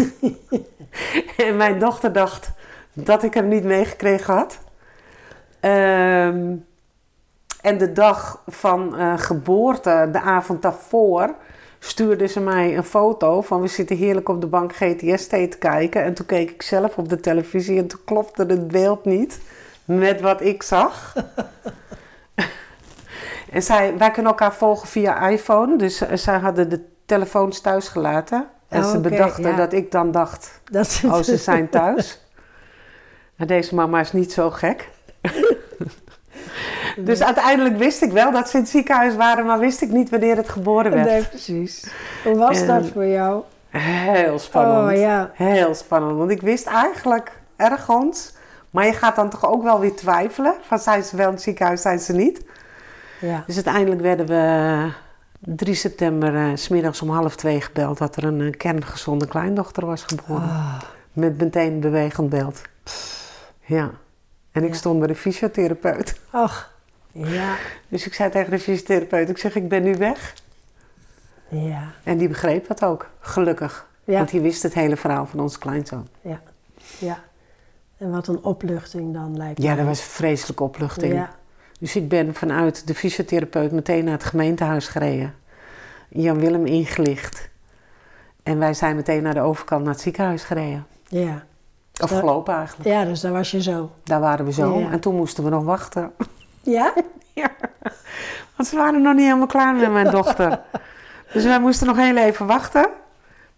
en 1.47 1.57
mijn 1.57 1.79
dochter 1.79 2.13
dacht 2.13 2.51
dat 2.93 3.23
ik 3.23 3.33
hem 3.33 3.47
niet 3.47 3.63
meegekregen 3.63 4.33
had. 4.33 4.59
Ehm, 5.59 6.55
en 7.61 7.77
de 7.77 7.91
dag 7.93 8.41
van 8.47 8.97
eh, 8.97 9.13
geboorte, 9.17 10.09
de 10.11 10.21
avond 10.21 10.61
daarvoor, 10.61 11.35
stuurde 11.79 12.27
ze 12.27 12.39
mij 12.39 12.77
een 12.77 12.83
foto 12.83 13.41
van 13.41 13.61
we 13.61 13.67
zitten 13.67 13.97
heerlijk 13.97 14.29
op 14.29 14.41
de 14.41 14.47
bank 14.47 14.75
GTS 14.75 15.27
te 15.27 15.55
kijken. 15.59 16.03
En 16.03 16.13
toen 16.13 16.25
keek 16.25 16.51
ik 16.51 16.61
zelf 16.61 16.97
op 16.97 17.09
de 17.09 17.19
televisie 17.19 17.77
en 17.77 17.87
toen 17.87 17.99
klopte 18.05 18.45
het 18.45 18.67
beeld 18.67 19.05
niet 19.05 19.39
met 19.85 20.21
wat 20.21 20.41
ik 20.41 20.63
zag. 20.63 21.13
En 23.51 23.63
zij, 23.63 23.97
wij 23.97 24.11
kunnen 24.11 24.31
elkaar 24.31 24.53
volgen 24.53 24.87
via 24.87 25.27
iPhone. 25.29 25.75
Dus 25.77 26.01
eh, 26.01 26.17
zij 26.17 26.37
hadden 26.37 26.69
de 26.69 26.85
telefoons 27.05 27.61
thuis 27.61 27.87
gelaten. 27.87 28.47
En 28.67 28.83
Oh, 28.83 28.89
ze 28.91 28.97
oké, 28.97 29.09
bedachten 29.09 29.49
ja. 29.49 29.55
dat 29.55 29.73
ik 29.73 29.91
dan 29.91 30.11
dacht, 30.11 30.61
Dat, 30.71 31.01
oh 31.05 31.19
ze 31.21 31.37
zijn 31.37 31.69
thuis. 31.69 32.21
Maar 33.35 33.47
deze 33.47 33.75
mama 33.75 33.99
is 33.99 34.11
niet 34.13 34.31
zo 34.33 34.49
gek. 34.51 34.89
Dus 36.97 37.23
uiteindelijk 37.23 37.77
wist 37.77 38.01
ik 38.01 38.11
wel 38.11 38.31
dat 38.31 38.49
ze 38.49 38.55
in 38.57 38.61
het 38.63 38.71
ziekenhuis 38.71 39.15
waren, 39.15 39.45
maar 39.45 39.59
wist 39.59 39.81
ik 39.81 39.89
niet 39.91 40.09
wanneer 40.09 40.35
het 40.35 40.49
geboren 40.49 40.91
werd. 40.91 41.05
Nee, 41.07 41.23
precies. 41.25 41.87
Hoe 42.23 42.35
was 42.37 42.61
En- 42.61 42.67
dat 42.67 42.85
voor 42.93 43.05
jou? 43.05 43.43
Heel 43.69 44.39
spannend. 44.39 44.91
Oh 44.91 44.99
ja. 44.99 45.31
Heel 45.33 45.75
spannend, 45.75 46.17
want 46.17 46.29
ik 46.31 46.41
wist 46.41 46.65
eigenlijk 46.65 47.31
ergens, 47.55 48.33
maar 48.69 48.85
je 48.85 48.93
gaat 48.93 49.15
dan 49.15 49.29
toch 49.29 49.49
ook 49.49 49.63
wel 49.63 49.79
weer 49.79 49.95
twijfelen. 49.95 50.53
Van 50.61 50.79
zijn 50.79 51.03
ze 51.03 51.15
wel 51.15 51.27
in 51.27 51.33
het 51.33 51.41
ziekenhuis, 51.41 51.81
zijn 51.81 51.99
ze 51.99 52.13
niet. 52.13 52.41
Ja. 53.21 53.43
Dus 53.47 53.55
uiteindelijk 53.55 54.01
werden 54.01 54.25
we 54.27 54.91
3 55.55 55.73
september 55.75 56.35
eh, 56.35 56.55
s 56.55 56.63
smiddags 56.63 57.01
om 57.01 57.09
half 57.09 57.35
twee 57.35 57.61
gebeld 57.61 57.97
dat 57.97 58.15
er 58.15 58.23
een 58.23 58.41
eh, 58.41 58.51
kerngezonde 58.57 59.27
kleindochter 59.27 59.85
was 59.85 60.03
geboren. 60.03 60.41
Ah, 60.49 60.81
Met 61.13 61.37
meteen 61.37 61.73
een 61.73 61.79
bewegend 61.79 62.29
beeld. 62.29 62.61
Ja. 63.65 63.91
En 64.51 64.63
ik 64.63 64.69
Ja. 64.69 64.75
stond 64.75 64.99
bij 64.99 65.07
de 65.07 65.15
fysiotherapeut. 65.15 66.19
ach, 66.29 66.73
ja, 67.11 67.55
Dus 67.87 68.05
ik 68.05 68.13
zei 68.13 68.29
tegen 68.31 68.51
de 68.51 68.59
fysiotherapeut, 68.59 69.29
ik 69.29 69.37
zeg 69.37 69.55
ik 69.55 69.69
ben 69.69 69.83
nu 69.83 69.95
weg. 69.97 70.33
ja, 71.47 71.83
En 72.03 72.17
die 72.17 72.27
begreep 72.27 72.67
dat 72.67 72.83
ook, 72.83 73.09
gelukkig. 73.19 73.87
Ja. 74.03 74.17
Want 74.17 74.29
die 74.29 74.41
wist 74.41 74.63
het 74.63 74.73
hele 74.73 74.97
verhaal 74.97 75.25
van 75.25 75.39
onze 75.39 75.59
kleinzoon. 75.59 76.07
ja, 76.21 76.41
ja. 76.99 77.19
En 77.97 78.11
wat 78.11 78.27
een 78.27 78.43
opluchting 78.43 79.13
dan 79.13 79.37
lijkt 79.37 79.61
Ja, 79.61 79.75
dat 79.75 79.85
was 79.85 79.99
een 79.99 80.05
vreselijke 80.05 80.63
opluchting. 80.63 81.13
Ja, 81.13 81.29
Dus 81.77 81.95
ik 81.95 82.09
ben 82.09 82.33
vanuit 82.35 82.87
de 82.87 82.95
fysiotherapeut 82.95 83.71
meteen 83.71 84.03
naar 84.03 84.13
het 84.13 84.23
gemeentehuis 84.23 84.87
gereden. 84.87 85.33
Jan 86.09 86.39
Willem 86.39 86.65
ingelicht. 86.65 87.49
En 88.43 88.59
wij 88.59 88.73
zijn 88.73 88.95
meteen 88.95 89.23
naar 89.23 89.33
de 89.33 89.39
overkant 89.41 89.83
naar 89.83 89.93
het 89.93 90.01
ziekenhuis 90.01 90.43
gereden. 90.43 90.85
ja. 91.07 91.43
Of 92.01 92.09
gelopen 92.09 92.55
eigenlijk. 92.55 92.89
Ja, 92.89 93.05
dus 93.05 93.21
daar 93.21 93.31
was 93.31 93.51
je 93.51 93.61
zo. 93.61 93.91
Daar 94.03 94.19
waren 94.19 94.45
we 94.45 94.51
zo. 94.51 94.79
Ja. 94.79 94.91
En 94.91 94.99
toen 94.99 95.15
moesten 95.15 95.43
we 95.43 95.49
nog 95.49 95.63
wachten. 95.63 96.11
Ja? 96.61 96.93
Ja. 97.33 97.49
Want 98.55 98.69
ze 98.69 98.75
waren 98.75 99.01
nog 99.01 99.13
niet 99.13 99.23
helemaal 99.25 99.47
klaar 99.47 99.75
met 99.75 99.91
mijn 99.91 100.11
dochter. 100.11 100.59
Dus 101.33 101.43
wij 101.43 101.59
moesten 101.59 101.87
nog 101.87 101.97
heel 101.97 102.17
even 102.17 102.45
wachten. 102.45 102.81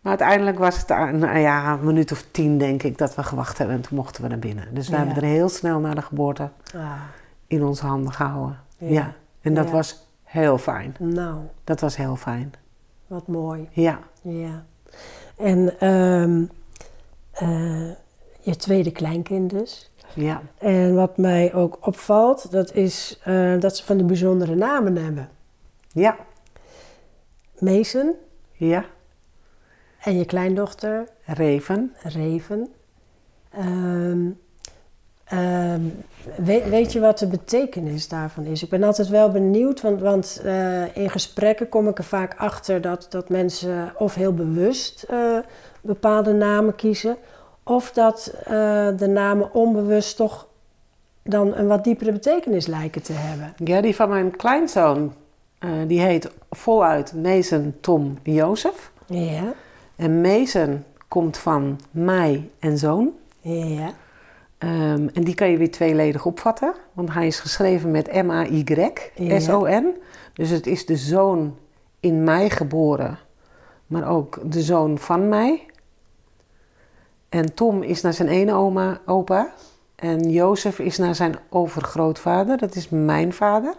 Maar 0.02 0.10
uiteindelijk 0.20 0.58
was 0.60 0.78
het 0.78 0.88
nou 1.14 1.38
ja, 1.38 1.72
een 1.72 1.84
minuut 1.86 2.12
of 2.12 2.24
tien, 2.32 2.58
denk 2.58 2.84
ik, 2.84 2.98
dat 2.98 3.16
we 3.16 3.24
gewacht 3.24 3.58
hebben. 3.58 3.76
En 3.76 3.82
toen 3.82 3.98
mochten 3.98 4.22
we 4.24 4.30
naar 4.30 4.40
binnen. 4.40 4.68
Dus 4.74 4.88
we 4.90 4.96
Ja. 4.96 5.04
hebben 5.04 5.24
er 5.24 5.30
heel 5.30 5.50
snel 5.50 5.80
na 5.80 5.94
de 5.94 6.02
geboorte 6.02 6.50
Ah, 6.76 6.82
in 7.50 7.64
onze 7.64 7.86
handen 7.86 8.12
gehouden. 8.14 8.60
Ja. 8.78 8.88
Ja. 8.90 9.14
En 9.42 9.54
dat 9.54 9.66
Ja. 9.66 9.72
was 9.72 10.08
heel 10.24 10.58
fijn. 10.58 10.96
nou, 11.00 11.40
Dat 11.64 11.80
was 11.80 11.96
heel 11.98 12.16
fijn. 12.16 12.54
wat 13.08 13.28
mooi. 13.28 13.68
Ja. 13.72 14.00
Ja. 14.22 14.66
En 15.38 15.80
ehm, 15.80 16.44
eh, 17.32 17.90
je 18.42 18.56
tweede 18.56 18.92
kleinkind 18.92 19.50
dus. 19.50 19.92
Ja. 20.16 20.42
En 20.58 20.96
wat 20.96 21.18
mij 21.18 21.54
ook 21.54 21.78
opvalt, 21.88 22.52
dat 22.52 22.74
is 22.74 23.20
eh, 23.24 23.60
dat 23.60 23.78
ze 23.78 23.86
van 23.86 23.98
die 23.98 24.06
bijzondere 24.06 24.56
namen 24.56 24.96
hebben. 24.96 25.30
Ja. 25.88 26.18
Mason 27.60 28.14
Ja. 28.52 28.86
en 30.00 30.18
je 30.18 30.26
kleindochter 30.26 31.08
Reven. 31.26 31.96
Reven. 32.04 32.68
Ehm, 33.50 34.30
Ehm, 35.30 35.82
weet, 36.38 36.70
weet 36.70 36.94
je 36.94 37.00
wat 37.00 37.20
de 37.20 37.28
betekenis 37.28 38.08
daarvan 38.08 38.46
is? 38.46 38.64
Ik 38.64 38.70
ben 38.70 38.84
altijd 38.84 39.08
wel 39.08 39.30
benieuwd, 39.30 39.82
want, 39.82 40.02
want 40.02 40.42
eh, 40.44 40.96
in 40.98 41.10
gesprekken 41.10 41.70
kom 41.70 41.88
ik 41.88 41.98
er 41.98 42.04
vaak 42.04 42.36
achter 42.38 42.82
dat, 42.82 43.08
dat 43.10 43.30
mensen 43.30 43.94
of 43.98 44.14
heel 44.14 44.34
bewust 44.34 45.04
eh, 45.04 45.38
bepaalde 45.82 46.34
namen 46.34 46.76
kiezen, 46.76 47.18
of 47.64 47.92
dat 47.92 48.34
eh, 48.44 48.88
de 48.98 49.08
namen 49.08 49.54
onbewust 49.54 50.16
toch 50.16 50.48
dan 51.24 51.56
een 51.56 51.68
wat 51.68 51.84
diepere 51.84 52.12
betekenis 52.12 52.68
lijken 52.68 53.02
te 53.02 53.14
hebben. 53.14 53.54
Ja, 53.64 53.82
die 53.82 53.96
van 53.96 54.10
mijn 54.10 54.36
kleinzoon, 54.36 55.14
die 55.88 56.02
heet 56.02 56.32
voluit 56.50 57.14
Mason 57.14 57.76
Tom 57.82 58.18
Jozef. 58.24 58.92
Ja, 59.06 59.54
En 59.96 60.22
Mason 60.22 60.84
komt 61.08 61.38
van 61.38 61.80
mij 61.92 62.50
en 62.60 62.78
zoon. 62.78 63.12
ja, 63.42 63.94
Ehm, 64.60 65.08
en 65.14 65.24
die 65.24 65.36
kan 65.36 65.50
je 65.50 65.58
weer 65.58 65.72
tweeledig 65.72 66.26
opvatten, 66.26 66.74
want 66.94 67.14
hij 67.14 67.28
is 67.28 67.40
geschreven 67.40 67.92
met 67.92 68.14
M-A-Y-S-O-N. 68.24 69.96
Dus 70.34 70.50
het 70.50 70.68
is 70.68 70.86
de 70.86 70.96
zoon 70.96 71.58
in 72.00 72.24
mij 72.24 72.50
geboren, 72.50 73.20
maar 73.88 74.10
ook 74.10 74.40
de 74.52 74.62
zoon 74.62 74.98
van 74.98 75.30
mij. 75.30 75.66
En 77.30 77.54
Tom 77.54 77.84
is 77.84 78.02
naar 78.02 78.14
zijn 78.14 78.28
ene 78.28 78.54
oma, 78.54 79.02
opa. 79.06 79.54
En 79.96 80.30
Jozef 80.30 80.80
is 80.80 80.98
naar 80.98 81.16
zijn 81.16 81.36
overgrootvader, 81.50 82.58
dat 82.58 82.76
is 82.76 82.90
mijn 82.90 83.34
vader. 83.34 83.74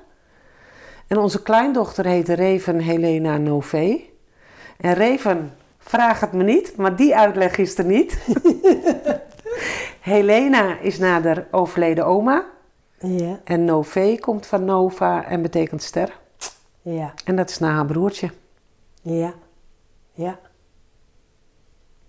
En 1.07 1.19
onze 1.19 1.43
kleindochter 1.43 2.07
heet 2.07 2.29
Reven 2.29 2.79
Helena 2.79 3.37
Nové. 3.37 4.01
En 4.77 4.95
Reven, 4.95 5.53
vraag 5.79 6.21
het 6.21 6.33
me 6.33 6.43
niet, 6.43 6.77
maar 6.77 6.97
die 6.97 7.17
uitleg 7.17 7.57
is 7.57 7.79
er 7.79 7.85
niet. 7.85 8.19
Helena 10.01 10.79
is 10.79 10.99
naar 10.99 11.23
de 11.23 11.45
overleden 11.51 12.07
oma. 12.07 12.45
ja, 12.99 13.39
En 13.45 13.65
Nové 13.65 14.17
komt 14.21 14.47
van 14.47 14.65
Nova 14.65 15.25
en 15.25 15.43
betekent 15.43 15.83
ster. 15.83 16.19
ja, 16.83 17.13
En 17.25 17.37
dat 17.37 17.51
is 17.51 17.59
naar 17.59 17.73
haar 17.73 17.85
broertje. 17.87 18.31
ja, 19.03 19.33
ja. 20.13 20.39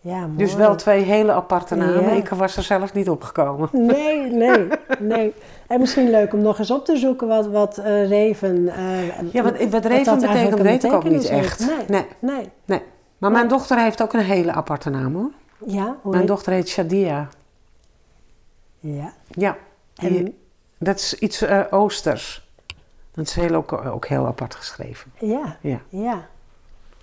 Ja, 0.04 0.20
mooi. 0.20 0.38
Dus 0.38 0.54
wel 0.56 0.76
twee 0.76 1.02
hele 1.04 1.32
aparte 1.32 1.76
namen. 1.76 2.02
Ja. 2.04 2.10
Ik 2.12 2.30
was 2.30 2.58
er 2.58 2.64
zelf 2.64 2.94
niet 2.94 3.10
opgekomen. 3.10 3.70
Nee, 3.72 4.32
nee, 4.32 4.68
nee. 5.00 5.34
En 5.68 5.80
misschien 5.80 6.10
leuk 6.10 6.34
om 6.34 6.42
nog 6.42 6.60
eens 6.60 6.72
op 6.72 6.86
te 6.86 6.98
zoeken 6.98 7.28
wat, 7.28 7.48
wat 7.48 7.78
eh, 7.78 8.08
Reven... 8.08 8.68
eh, 8.70 9.08
Ja, 9.34 9.44
wat, 9.44 9.64
wat 9.70 9.86
Reven 9.86 10.24
eigenlijk 10.24 10.50
betekent 10.50 10.62
weet 10.62 10.84
ik 10.84 10.92
ook 10.94 11.04
niet 11.04 11.26
echt. 11.26 11.68
Nee, 11.88 12.06
Nee. 12.20 12.50
nee. 12.66 12.82
Maar 13.18 13.32
mijn 13.32 13.48
dochter 13.48 13.80
heeft 13.80 14.02
ook 14.02 14.14
een 14.14 14.20
hele 14.20 14.52
aparte 14.52 14.90
naam 14.90 15.16
hoor. 15.16 15.32
Ja, 15.66 15.84
hoe 15.86 15.96
Mijn 16.04 16.18
heet- 16.18 16.28
dochter 16.28 16.54
heet 16.54 16.70
Shadia. 16.70 17.28
Ja. 18.82 19.14
Ja, 19.28 19.58
En, 19.96 20.10
die- 20.14 20.38
dat 20.78 21.00
is 21.00 21.14
iets 21.14 21.42
eh, 21.42 21.62
Oosters. 21.70 22.50
Dat 23.12 23.26
is 23.26 23.34
heel, 23.34 23.56
ook, 23.56 23.72
ook 23.74 24.06
heel 24.08 24.26
apart 24.26 24.56
geschreven. 24.56 25.12
ja, 25.20 25.58
Ja. 25.62 25.82
ja. 25.90 26.28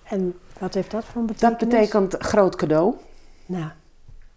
En 0.03 0.39
wat 0.59 0.73
heeft 0.73 0.91
dat 0.91 1.05
voor 1.05 1.25
betekenis? 1.25 1.59
Dat 1.59 1.69
betekent 1.69 2.15
groot 2.17 2.55
cadeau. 2.55 2.95
Nou, 3.45 3.69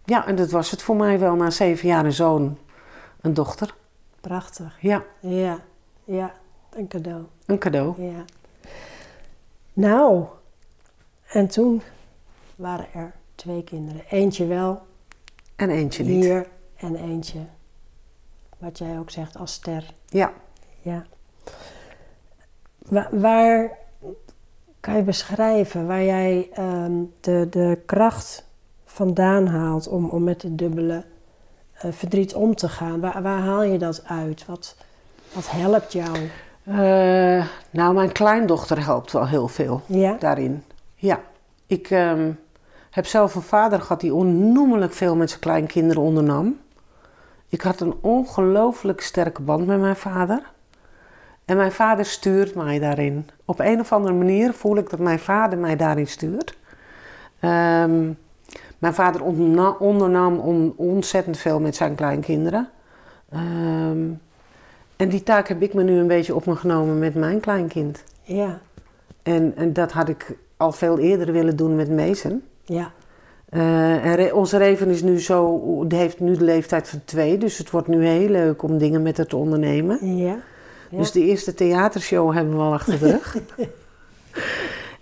Ja, 0.05 0.27
en 0.27 0.35
dat 0.37 0.51
was 0.51 0.71
het 0.71 0.83
voor 0.83 0.97
mij 0.97 1.19
wel 1.19 1.35
na 1.35 1.51
zeven 1.51 1.89
jaar 1.89 2.05
een 2.05 2.13
zoon, 2.13 2.59
een 3.21 3.35
dochter. 3.35 3.75
prachtig. 4.21 4.77
Ja, 4.81 5.03
Ja, 5.21 5.59
ja. 6.05 6.33
Een 6.71 6.89
cadeau. 6.89 7.25
een 7.47 7.59
cadeau. 7.59 8.03
Ja. 8.03 8.25
Nou, 9.73 10.25
en 11.27 11.49
toen 11.49 11.83
waren 12.57 12.87
er 12.95 13.13
twee 13.35 13.65
kinderen. 13.65 14.03
Eentje 14.11 14.47
wel, 14.47 14.83
En 15.57 15.71
eentje 15.71 16.05
niet. 16.05 16.25
hier, 16.25 16.47
en 16.83 16.97
eentje, 16.97 17.39
wat 18.59 18.79
jij 18.79 18.99
ook 18.99 19.11
zegt, 19.11 19.37
als 19.39 19.53
ster. 19.53 19.85
Ja. 20.09 20.33
Ja. 20.83 21.05
Wa- 22.79 23.09
waar 23.11 23.79
kan 24.81 24.97
je 24.97 25.03
beschrijven 25.03 25.87
waar 25.87 26.03
jij 26.05 26.49
ehm, 26.53 26.93
de, 27.21 27.47
de 27.51 27.79
kracht 27.87 28.45
vandaan 28.85 29.47
haalt 29.47 29.89
om, 29.89 30.09
om 30.09 30.25
met 30.25 30.43
het 30.43 30.59
dubbele 30.59 31.05
eh, 31.73 31.93
verdriet 31.93 32.35
om 32.35 32.55
te 32.55 32.69
gaan? 32.69 33.01
Waar, 33.01 33.23
waar 33.23 33.41
haal 33.41 33.63
je 33.63 33.79
dat 33.79 34.03
uit? 34.05 34.47
Wat, 34.47 34.77
wat 35.33 35.51
helpt 35.51 35.93
jou? 35.93 36.17
Eh, 36.65 37.47
nou, 37.71 37.95
mijn 37.95 38.13
kleindochter 38.13 38.85
helpt 38.85 39.13
wel 39.13 39.27
heel 39.29 39.49
veel 39.49 39.81
Ja? 39.87 40.17
daarin. 40.19 40.65
Ja. 40.95 41.21
Ik 41.67 41.91
ehm, 41.91 42.33
heb 42.91 43.07
zelf 43.07 43.35
een 43.35 43.43
vader 43.43 43.81
gehad 43.81 44.01
die 44.01 44.15
onnoemelijk 44.15 44.93
veel 44.93 45.17
met 45.17 45.29
zijn 45.29 45.41
kleinkinderen 45.41 46.03
ondernam. 46.03 46.61
Ik 47.53 47.61
had 47.61 47.81
een 47.81 47.95
ongelooflijk 48.01 49.01
sterke 49.01 49.43
band 49.43 49.67
met 49.67 49.81
mijn 49.81 49.97
vader. 49.97 50.43
En 51.45 51.57
mijn 51.57 51.73
vader 51.73 52.05
stuurt 52.05 52.55
mij 52.55 52.79
daarin. 52.79 53.29
Op 53.45 53.59
een 53.61 53.81
of 53.81 53.93
andere 53.93 54.15
manier 54.15 54.53
voel 54.53 54.77
ik 54.77 54.91
dat 54.91 54.99
mijn 55.01 55.19
vader 55.19 55.59
mij 55.59 55.77
daarin 55.77 56.07
stuurt. 56.07 56.57
Ehm, 57.41 58.11
mijn 58.79 58.95
vader 58.95 59.23
ondernam 59.79 60.39
on- 60.39 60.75
ontzettend 60.77 61.39
veel 61.39 61.61
met 61.61 61.77
zijn 61.77 61.95
kleinkinderen. 61.95 62.69
Ehm, 63.29 64.09
en 64.97 65.09
die 65.09 65.23
taak 65.23 65.49
heb 65.49 65.63
ik 65.63 65.75
me 65.75 65.83
nu 65.83 65.99
een 65.99 66.07
beetje 66.07 66.35
op 66.35 66.47
me 66.47 66.57
genomen 66.57 66.99
met 66.99 67.15
mijn 67.15 67.41
kleinkind. 67.41 68.05
Ja, 68.23 68.61
En, 69.23 69.53
en 69.57 69.73
dat 69.73 69.93
had 69.93 70.09
ik 70.09 70.37
al 70.57 70.73
veel 70.73 70.99
eerder 70.99 71.33
willen 71.33 71.57
doen 71.57 71.77
met 71.77 71.91
Mason. 71.91 72.43
ja, 72.65 72.91
Eh, 73.53 74.05
en 74.05 74.15
Re- 74.15 74.35
onze 74.35 74.57
Reven 74.57 74.89
is 74.89 75.03
nu 75.03 75.21
zo, 75.21 75.61
heeft 75.89 76.21
nu 76.21 76.37
de 76.37 76.45
leeftijd 76.45 76.89
van 76.89 77.01
twee, 77.05 77.39
dus 77.39 77.59
het 77.59 77.71
wordt 77.71 77.89
nu 77.89 78.07
heel 78.07 78.29
leuk 78.29 78.63
om 78.63 78.79
dingen 78.79 79.03
met 79.03 79.17
haar 79.17 79.27
te 79.27 79.37
ondernemen. 79.37 80.17
ja. 80.17 80.37
Ja. 80.91 80.99
Dus 80.99 81.13
de 81.13 81.21
eerste 81.25 81.55
theatershow 81.55 82.33
hebben 82.33 82.55
we 82.57 82.61
al 82.63 82.73
achter 82.73 82.99
de 82.99 83.11
rug. 83.11 83.37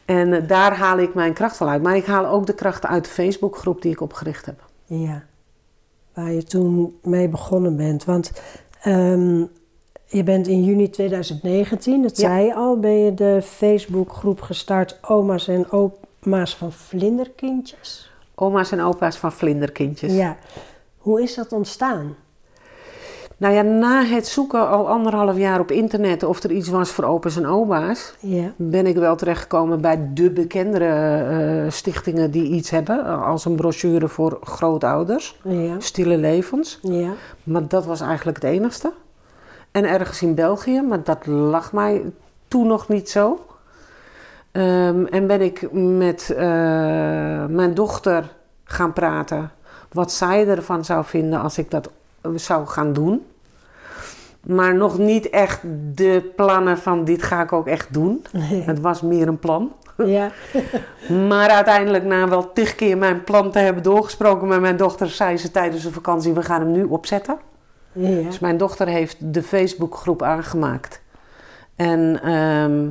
en 0.05 0.33
eh, 0.33 0.49
daar 0.49 0.77
haal 0.77 0.99
ik 0.99 1.15
mijn 1.15 1.33
kracht 1.33 1.59
wel 1.59 1.69
uit. 1.69 1.83
Maar 1.83 1.97
ik 1.97 2.05
haal 2.07 2.27
ook 2.27 2.47
de 2.47 2.55
kracht 2.55 2.87
uit 2.87 3.05
de 3.05 3.11
Facebookgroep 3.11 3.83
die 3.83 3.93
ik 3.93 4.01
opgericht 4.01 4.47
heb. 4.47 4.63
Ja, 4.85 5.23
waar 6.15 6.33
je 6.33 6.43
toen 6.43 6.99
mee 7.03 7.29
begonnen 7.29 7.77
bent. 7.77 8.05
Want 8.05 8.33
ehm, 8.83 9.39
je 10.07 10.23
bent 10.25 10.47
in 10.47 10.65
juni 10.65 10.91
2019, 10.91 12.03
dat 12.03 12.17
Ja. 12.21 12.29
zei 12.29 12.47
je 12.47 12.55
al, 12.55 12.79
ben 12.79 12.99
je 13.05 13.15
de 13.15 13.41
Facebookgroep 13.45 14.41
gestart 14.41 14.99
Oma's 15.03 15.49
en 15.49 15.67
Oma's 15.73 16.57
van 16.57 16.73
Vlinderkindjes. 16.73 18.10
Oma's 18.41 18.73
en 18.73 18.81
opa's 18.83 19.17
van 19.17 19.33
vlinderkindjes. 19.33 20.13
Ja, 20.13 20.37
hoe 20.99 21.23
is 21.23 21.35
dat 21.35 21.53
ontstaan? 21.53 22.15
Nou 23.37 23.55
ja, 23.55 23.63
na 23.63 24.05
het 24.05 24.27
zoeken 24.27 24.69
al 24.69 24.89
anderhalf 24.89 25.37
jaar 25.37 25.61
op 25.61 25.71
internet 25.71 26.23
of 26.23 26.43
er 26.43 26.51
iets 26.51 26.69
was 26.69 26.91
voor 26.91 27.05
opa's 27.05 27.37
en 27.37 27.47
oma's, 27.47 28.15
Ja, 28.21 28.53
ben 28.57 28.87
ik 28.87 28.97
wel 28.97 29.17
terechtgekomen 29.17 29.81
bij 29.81 30.11
de 30.15 30.31
bekendere 30.31 30.87
eh, 31.65 31.71
stichtingen 31.71 32.31
die 32.31 32.51
iets 32.51 32.71
hebben. 32.71 33.05
Als 33.25 33.45
een 33.45 33.57
brochure 33.57 34.09
voor 34.09 34.39
grootouders, 34.43 35.41
ja, 35.43 35.81
stille 35.81 36.17
levens. 36.17 36.79
ja, 36.83 37.13
Maar 37.43 37.69
dat 37.69 37.87
was 37.87 38.01
eigenlijk 38.01 38.43
het 38.43 38.53
enigste. 38.53 38.93
En 39.71 39.85
ergens 39.85 40.23
in 40.23 40.35
België, 40.35 40.83
maar 40.83 41.03
dat 41.05 41.27
lag 41.27 41.73
mij 41.73 42.03
toen 42.49 42.67
nog 42.67 42.89
niet 42.89 43.11
zo. 43.11 43.41
Ehm, 44.53 45.05
en 45.05 45.27
ben 45.27 45.41
ik 45.41 45.73
met 45.73 46.31
eh, 46.31 46.45
mijn 47.47 47.75
dochter 47.75 48.37
gaan 48.65 48.93
praten. 48.93 49.51
Wat 49.93 50.13
zij 50.13 50.49
ervan 50.49 50.85
zou 50.85 51.05
vinden 51.05 51.41
als 51.41 51.59
ik 51.59 51.71
dat 51.71 51.91
zou 52.35 52.67
gaan 52.67 52.93
doen. 52.93 53.25
Maar 54.47 54.75
nog 54.75 54.99
niet 54.99 55.31
echt 55.31 55.61
de 55.95 56.33
plannen 56.37 56.79
van 56.79 57.05
dit 57.05 57.23
ga 57.23 57.43
ik 57.43 57.53
ook 57.53 57.67
echt 57.67 57.93
doen. 57.93 58.25
Het 58.39 58.81
was 58.81 59.03
meer 59.03 59.29
een 59.29 59.39
plan. 59.39 59.73
ja, 59.97 60.31
Maar 61.29 61.49
uiteindelijk, 61.49 62.05
na 62.05 62.29
wel 62.29 62.53
tig 62.53 62.75
keer 62.75 62.99
mijn 62.99 63.25
plan 63.25 63.51
te 63.51 63.59
hebben 63.59 63.83
doorgesproken 63.83 64.49
met 64.49 64.61
mijn 64.61 64.77
dochter, 64.77 65.09
zei 65.09 65.37
ze 65.37 65.51
tijdens 65.51 65.83
de 65.83 65.93
vakantie: 65.93 66.33
we 66.33 66.43
gaan 66.43 66.61
hem 66.61 66.73
nu 66.73 66.85
opzetten. 66.85 67.39
ja, 67.93 68.23
Dus 68.23 68.39
mijn 68.39 68.57
dochter 68.57 68.87
heeft 68.87 69.17
de 69.35 69.43
Facebookgroep 69.43 70.23
aangemaakt. 70.23 71.03
En 71.77 72.21
ehm, 72.23 72.89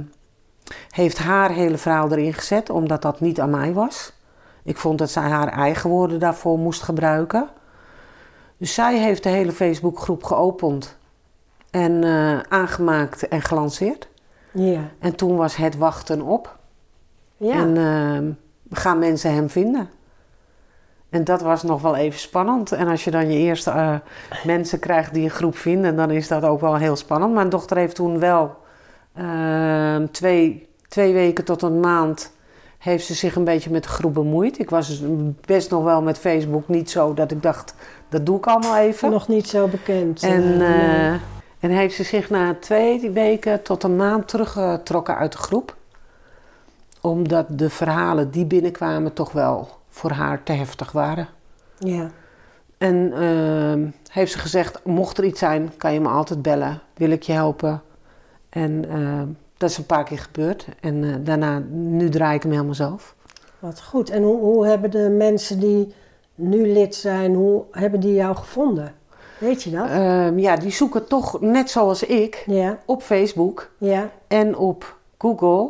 heeft 1.00 1.18
haar 1.18 1.52
hele 1.52 1.78
verhaal 1.78 2.12
erin 2.12 2.34
gezet, 2.34 2.70
omdat 2.70 3.02
dat 3.02 3.20
niet 3.20 3.40
aan 3.40 3.50
mij 3.50 3.74
was. 3.74 4.14
Ik 4.64 4.78
vond 4.78 4.98
dat 4.98 5.10
zij 5.10 5.24
haar 5.30 5.48
eigen 5.48 5.90
woorden 5.90 6.20
daarvoor 6.20 6.60
moest 6.60 6.82
gebruiken. 6.82 7.50
Dus 8.58 8.74
zij 8.74 8.98
heeft 8.98 9.24
de 9.24 9.30
hele 9.30 9.52
Facebookgroep 9.52 10.24
geopend 10.24 10.98
en 11.72 12.04
eh, 12.04 12.40
aangemaakt 12.40 13.28
en 13.28 13.42
gelanceerd. 13.42 14.08
ja, 14.52 14.82
En 15.00 15.16
toen 15.16 15.36
was 15.36 15.56
het 15.56 15.78
wachten 15.78 16.22
op. 16.22 16.58
ja. 17.38 17.54
En 17.54 17.78
ehm, 17.78 18.32
gaan 18.70 19.00
mensen 19.00 19.34
hem 19.34 19.50
vinden? 19.50 19.90
En 21.10 21.24
dat 21.24 21.42
was 21.42 21.64
nog 21.64 21.82
wel 21.82 21.96
even 21.96 22.20
spannend. 22.20 22.72
En 22.72 22.88
als 22.88 23.04
je 23.04 23.12
dan 23.12 23.32
je 23.32 23.38
eerste 23.38 23.72
eh, 23.72 23.96
mensen 24.44 24.80
krijgt 24.80 25.14
die 25.14 25.24
een 25.24 25.30
groep 25.30 25.58
vinden, 25.58 25.96
dan 25.96 26.12
is 26.12 26.28
dat 26.28 26.44
ook 26.44 26.62
wel 26.62 26.76
heel 26.76 26.96
spannend. 26.96 27.34
Mijn 27.34 27.50
dochter 27.50 27.78
heeft 27.78 27.96
toen 27.96 28.20
wel 28.20 28.56
ehm, 29.14 30.08
twee, 30.12 30.69
twee 30.90 31.14
weken 31.14 31.44
tot 31.44 31.62
een 31.62 31.80
maand 31.80 32.32
heeft 32.78 33.06
ze 33.06 33.14
zich 33.14 33.36
een 33.36 33.44
beetje 33.44 33.72
met 33.72 33.84
de 33.84 33.90
groep 33.90 34.14
bemoeid. 34.14 34.60
Ik 34.60 34.70
was 34.70 35.02
best 35.46 35.70
nog 35.70 35.84
wel 35.84 36.02
met 36.02 36.18
Facebook 36.18 36.68
niet 36.68 36.90
zo 36.90 37.14
dat 37.14 37.32
ik 37.32 37.44
dacht, 37.44 37.74
dat 38.10 38.26
doe 38.26 38.38
ik 38.38 38.48
allemaal 38.48 38.78
even. 38.78 39.12
Nog 39.12 39.28
niet 39.28 39.48
zo 39.48 39.68
bekend. 39.68 40.24
En, 40.24 40.44
eh, 40.44 40.58
nee. 40.58 41.10
eh, 41.10 41.14
en 41.60 41.70
heeft 41.70 41.96
ze 41.96 42.04
zich 42.04 42.30
na 42.30 42.56
twee 42.60 43.12
weken 43.12 43.62
tot 43.62 43.84
een 43.84 43.96
maand 43.96 44.28
teruggetrokken 44.28 45.18
uit 45.18 45.32
de 45.32 45.38
groep. 45.38 45.76
Omdat 47.02 47.46
de 47.50 47.70
verhalen 47.70 48.32
die 48.32 48.46
binnenkwamen 48.46 49.14
toch 49.14 49.32
wel 49.32 49.70
voor 49.90 50.12
haar 50.12 50.44
te 50.44 50.52
heftig 50.52 50.92
waren. 50.92 51.28
ja. 51.78 52.12
En 52.78 53.14
ehm, 53.14 53.88
heeft 54.12 54.32
ze 54.32 54.40
gezegd, 54.40 54.86
mocht 54.86 55.18
er 55.18 55.24
iets 55.24 55.40
zijn, 55.40 55.72
kan 55.78 55.94
je 55.94 56.00
me 56.00 56.08
altijd 56.08 56.42
bellen. 56.42 56.82
Wil 56.94 57.10
ik 57.10 57.24
je 57.24 57.32
helpen? 57.32 57.82
En 58.50 58.90
ehm, 58.90 59.28
dat 59.60 59.70
is 59.70 59.78
een 59.78 59.86
paar 59.86 60.04
keer 60.04 60.20
gebeurd. 60.20 60.66
En 60.80 61.04
eh, 61.04 61.16
daarna, 61.20 61.62
nu 61.70 62.10
draai 62.10 62.36
ik 62.36 62.42
hem 62.44 62.52
helemaal 62.52 62.74
zelf. 62.74 63.16
Wat 63.60 63.82
goed. 63.82 64.10
En 64.10 64.24
hoe, 64.24 64.40
hoe 64.40 64.68
hebben 64.68 64.92
de 64.92 65.10
mensen 65.10 65.60
die 65.60 65.94
nu 66.36 66.72
lid 66.72 66.96
zijn, 66.96 67.34
hoe 67.34 67.64
hebben 67.72 68.00
die 68.00 68.14
jou 68.14 68.36
gevonden? 68.36 68.94
Weet 69.40 69.64
je 69.64 69.70
dat? 69.72 69.88
Ehm, 69.90 70.38
ja, 70.40 70.56
die 70.56 70.72
zoeken 70.72 71.08
toch, 71.08 71.42
net 71.42 71.70
zoals 71.70 72.04
ik, 72.04 72.44
ja, 72.46 72.78
op 72.86 73.02
Facebook 73.02 73.70
ja, 73.78 74.10
en 74.28 74.58
op 74.58 74.98
Google. 75.18 75.70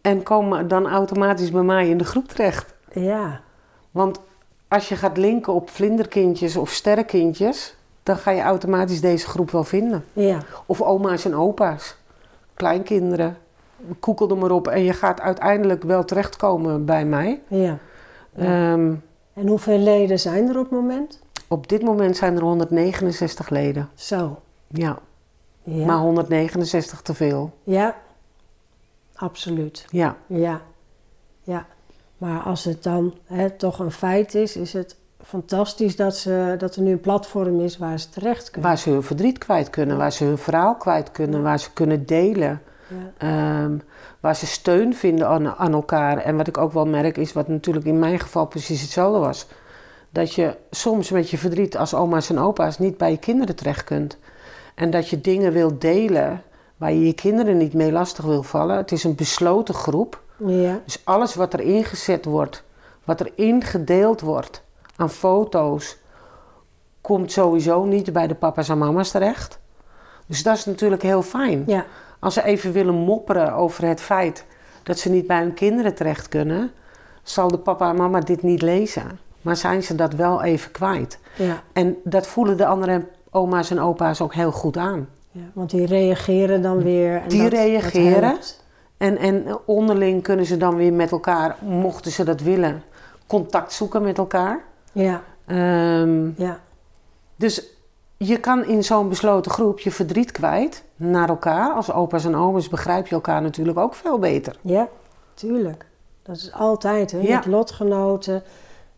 En 0.00 0.22
komen 0.22 0.68
dan 0.68 0.86
automatisch 0.88 1.50
bij 1.50 1.62
mij 1.62 1.88
in 1.88 1.98
de 1.98 2.04
groep 2.04 2.28
terecht. 2.28 2.74
ja, 2.92 3.40
Want 3.90 4.20
als 4.68 4.88
je 4.88 4.96
gaat 4.96 5.16
linken 5.16 5.52
op 5.52 5.70
vlinderkindjes 5.70 6.56
of 6.56 6.70
sterrenkindjes, 6.70 7.76
dan 8.02 8.16
ga 8.16 8.30
je 8.30 8.42
automatisch 8.42 9.00
deze 9.00 9.26
groep 9.26 9.50
wel 9.50 9.64
vinden. 9.64 10.04
ja, 10.12 10.38
Of 10.66 10.82
oma's 10.82 11.24
en 11.24 11.34
opa's, 11.34 11.96
kleinkinderen. 12.64 13.36
Koekel 14.00 14.30
er 14.30 14.36
maar 14.36 14.50
op 14.50 14.68
en 14.68 14.82
je 14.82 14.92
gaat 14.92 15.20
uiteindelijk 15.20 15.82
wel 15.82 16.04
terechtkomen 16.04 16.84
bij 16.84 17.04
mij. 17.04 17.40
ja. 17.48 17.78
Ehm, 18.36 18.94
En 19.34 19.46
hoeveel 19.46 19.78
leden 19.78 20.20
zijn 20.20 20.48
er 20.48 20.58
op 20.58 20.62
het 20.62 20.70
moment? 20.70 21.22
op 21.48 21.68
dit 21.68 21.82
moment 21.82 22.16
zijn 22.16 22.36
er 22.36 22.42
169 22.42 23.48
leden. 23.48 23.88
Zo. 23.94 24.40
Ja, 24.68 24.98
Ja, 25.62 25.86
maar 25.86 25.98
169 25.98 27.02
te 27.02 27.14
veel. 27.14 27.52
ja. 27.64 27.96
absoluut. 29.14 29.86
Ja, 29.90 30.16
Ja, 30.26 30.60
ja. 31.42 31.66
Maar 32.18 32.40
als 32.40 32.64
het 32.64 32.82
dan 32.82 33.14
hè, 33.24 33.50
toch 33.50 33.78
een 33.78 33.90
feit 33.90 34.34
is, 34.34 34.56
is 34.56 34.72
het 34.72 34.96
fantastisch 35.26 35.96
dat, 35.96 36.16
ze, 36.16 36.54
dat 36.58 36.76
er 36.76 36.82
nu 36.82 36.92
een 36.92 37.00
platform 37.00 37.60
is 37.60 37.78
waar 37.78 37.98
ze 37.98 38.08
terecht 38.08 38.50
kunnen. 38.50 38.70
waar 38.70 38.78
ze 38.78 38.90
hun 38.90 39.02
verdriet 39.02 39.38
kwijt 39.38 39.70
kunnen, 39.70 39.96
waar 39.96 40.12
ze 40.12 40.24
hun 40.24 40.38
verhaal 40.38 40.74
kwijt 40.74 41.10
kunnen, 41.10 41.42
waar 41.42 41.58
ze 41.58 41.72
kunnen 41.72 42.06
delen. 42.06 42.62
Ja, 42.88 43.12
Ehm, 43.18 43.78
waar 44.20 44.36
ze 44.36 44.46
steun 44.46 44.94
vinden 44.94 45.28
aan, 45.28 45.48
aan 45.48 45.72
elkaar. 45.72 46.18
En 46.18 46.36
wat 46.36 46.46
ik 46.46 46.58
ook 46.58 46.72
wel 46.72 46.86
merk 46.86 47.16
is, 47.16 47.32
wat 47.32 47.48
natuurlijk 47.48 47.86
in 47.86 47.98
mijn 47.98 48.20
geval 48.20 48.46
precies 48.46 48.80
hetzelfde 48.80 49.18
was. 49.18 49.46
Dat 50.10 50.34
je 50.34 50.56
soms 50.70 51.10
met 51.10 51.30
je 51.30 51.38
verdriet 51.38 51.76
als 51.76 51.94
oma's 51.94 52.30
en 52.30 52.38
opa's 52.38 52.78
niet 52.78 52.96
bij 52.96 53.10
je 53.10 53.18
kinderen 53.18 53.56
terecht 53.56 53.84
kunt. 53.84 54.18
En 54.74 54.90
dat 54.90 55.08
je 55.08 55.20
dingen 55.20 55.52
wilt 55.52 55.80
delen 55.80 56.42
waar 56.76 56.92
je 56.92 57.06
je 57.06 57.12
kinderen 57.12 57.56
niet 57.56 57.74
mee 57.74 57.92
lastig 57.92 58.24
wil 58.24 58.42
vallen. 58.42 58.76
Het 58.76 58.92
is 58.92 59.04
een 59.04 59.14
besloten 59.14 59.74
groep. 59.74 60.22
ja, 60.46 60.80
Dus 60.84 61.00
alles 61.04 61.34
wat 61.34 61.52
er 61.52 61.60
ingezet 61.60 62.24
wordt, 62.24 62.62
wat 63.04 63.20
er 63.20 63.32
ingedeeld 63.34 64.20
wordt 64.20 64.62
aan 64.96 65.10
foto's, 65.10 65.98
komt 67.00 67.32
sowieso 67.32 67.84
niet 67.84 68.12
bij 68.12 68.26
de 68.26 68.34
papa's 68.34 68.68
en 68.68 68.78
mama's 68.78 69.10
terecht. 69.10 69.58
Dus 70.26 70.42
dat 70.42 70.56
is 70.56 70.64
natuurlijk 70.64 71.02
heel 71.02 71.22
fijn. 71.22 71.62
ja, 71.66 71.84
Als 72.18 72.34
ze 72.34 72.44
even 72.44 72.72
willen 72.72 72.94
mopperen 72.94 73.52
over 73.52 73.84
het 73.86 74.00
feit 74.00 74.44
dat 74.82 74.98
ze 74.98 75.10
niet 75.10 75.26
bij 75.26 75.38
hun 75.40 75.54
kinderen 75.54 75.94
terecht 75.94 76.28
kunnen, 76.28 76.70
zal 77.22 77.48
de 77.48 77.58
papa 77.58 77.88
en 77.90 77.96
mama 77.96 78.20
dit 78.20 78.42
niet 78.42 78.62
lezen. 78.62 79.18
Maar 79.42 79.56
zijn 79.56 79.82
ze 79.82 79.94
dat 79.94 80.12
wel 80.14 80.42
even 80.42 80.70
kwijt? 80.70 81.18
ja, 81.36 81.62
En 81.72 81.96
dat 82.04 82.26
voelen 82.26 82.56
de 82.56 82.66
andere 82.66 83.06
oma's 83.30 83.70
en 83.70 83.80
opa's 83.80 84.20
ook 84.20 84.34
heel 84.34 84.52
goed 84.52 84.76
aan. 84.76 85.08
ja. 85.30 85.40
Want 85.52 85.70
die 85.70 85.86
reageren 85.86 86.62
dan 86.62 86.82
weer. 86.82 87.16
En 87.22 87.28
Die 87.28 87.42
dat- 87.42 87.52
reageren. 87.52 88.38
En, 88.96 89.16
en 89.18 89.58
onderling 89.66 90.22
kunnen 90.22 90.46
ze 90.46 90.56
dan 90.56 90.76
weer 90.76 90.92
met 90.92 91.10
elkaar, 91.10 91.56
mochten 91.60 92.12
ze 92.12 92.24
dat 92.24 92.40
willen, 92.40 92.82
contact 93.26 93.72
zoeken 93.72 94.02
met 94.02 94.18
elkaar. 94.18 94.64
Ja, 94.94 95.22
Ehm, 95.46 96.30
ja, 96.42 96.60
dus 97.36 97.62
je 98.16 98.38
kan 98.40 98.64
in 98.64 98.84
zo'n 98.84 99.08
besloten 99.08 99.50
groep 99.50 99.78
je 99.80 99.90
verdriet 99.90 100.32
kwijt 100.32 100.84
naar 100.96 101.28
elkaar. 101.28 101.72
Als 101.72 101.92
opa's 101.92 102.24
en 102.24 102.34
oma's 102.36 102.68
begrijp 102.68 103.06
je 103.06 103.14
elkaar 103.14 103.42
natuurlijk 103.42 103.78
ook 103.78 103.94
veel 103.94 104.18
beter. 104.18 104.56
ja, 104.62 104.88
tuurlijk. 105.34 105.84
Dat 106.22 106.36
is 106.36 106.52
altijd, 106.52 107.10
hè? 107.12 107.18
Ja. 107.18 107.36
Met 107.36 107.46
lotgenoten. 107.46 108.42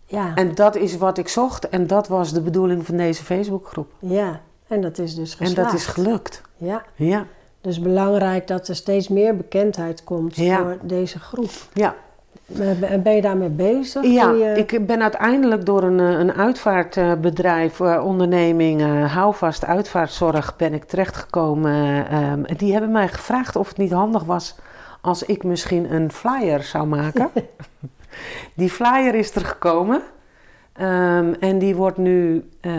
Ja, 0.07 0.35
En 0.35 0.55
dat 0.55 0.77
is 0.77 0.97
wat 0.97 1.19
ik 1.19 1.29
zocht 1.29 1.69
en 1.69 1.87
dat 1.87 2.09
was 2.09 2.33
de 2.33 2.41
bedoeling 2.41 2.87
van 2.87 2.97
deze 2.97 3.25
Facebookgroep. 3.25 3.91
ja. 3.99 4.41
En 4.69 4.81
dat 4.81 4.99
is 4.99 5.15
dus 5.15 5.35
geslaagd. 5.35 5.57
En 5.59 5.65
dat 5.65 5.73
is 5.73 5.87
gelukt. 5.87 6.43
Ja, 6.57 6.83
Ja, 6.95 7.27
dus 7.61 7.81
belangrijk 7.81 8.47
dat 8.47 8.69
er 8.69 8.77
steeds 8.77 9.09
meer 9.09 9.37
bekendheid 9.37 10.05
komt 10.05 10.37
Ja. 10.37 10.59
voor 10.59 10.79
deze 10.83 11.19
groep. 11.19 11.51
ja. 11.73 11.95
En 12.91 13.03
ben 13.03 13.15
je 13.15 13.21
daarmee 13.23 13.49
bezig? 13.49 14.05
ja 14.05 14.31
je- 14.31 14.55
ik 14.67 14.87
ben 14.87 15.03
uiteindelijk 15.03 15.67
door 15.67 15.83
een, 15.83 16.01
eh, 16.01 16.19
een 16.19 16.33
uitvaartbedrijf, 16.33 17.81
eh, 17.81 18.05
onderneming, 18.05 18.81
eh, 18.83 19.15
houvast 19.15 19.65
uitvaartzorg, 19.65 20.57
ben 20.57 20.75
ik 20.75 20.85
terechtgekomen. 20.85 22.09
Ehm, 22.09 22.43
die 22.57 22.73
hebben 22.73 22.91
mij 22.93 23.09
gevraagd 23.09 23.57
of 23.57 23.69
het 23.69 23.77
niet 23.77 23.93
handig 23.93 24.25
was 24.25 24.55
als 25.01 25.23
ik 25.23 25.45
misschien 25.45 25.93
een 25.95 26.13
flyer 26.13 26.63
zou 26.63 26.87
maken. 26.87 27.31
die 28.57 28.71
flyer 28.71 29.15
is 29.15 29.35
er 29.35 29.45
gekomen. 29.45 30.03
Ehm, 30.73 31.33
en 31.41 31.59
die 31.59 31.75
wordt 31.77 31.97
nu 31.99 32.49
eh, 32.61 32.73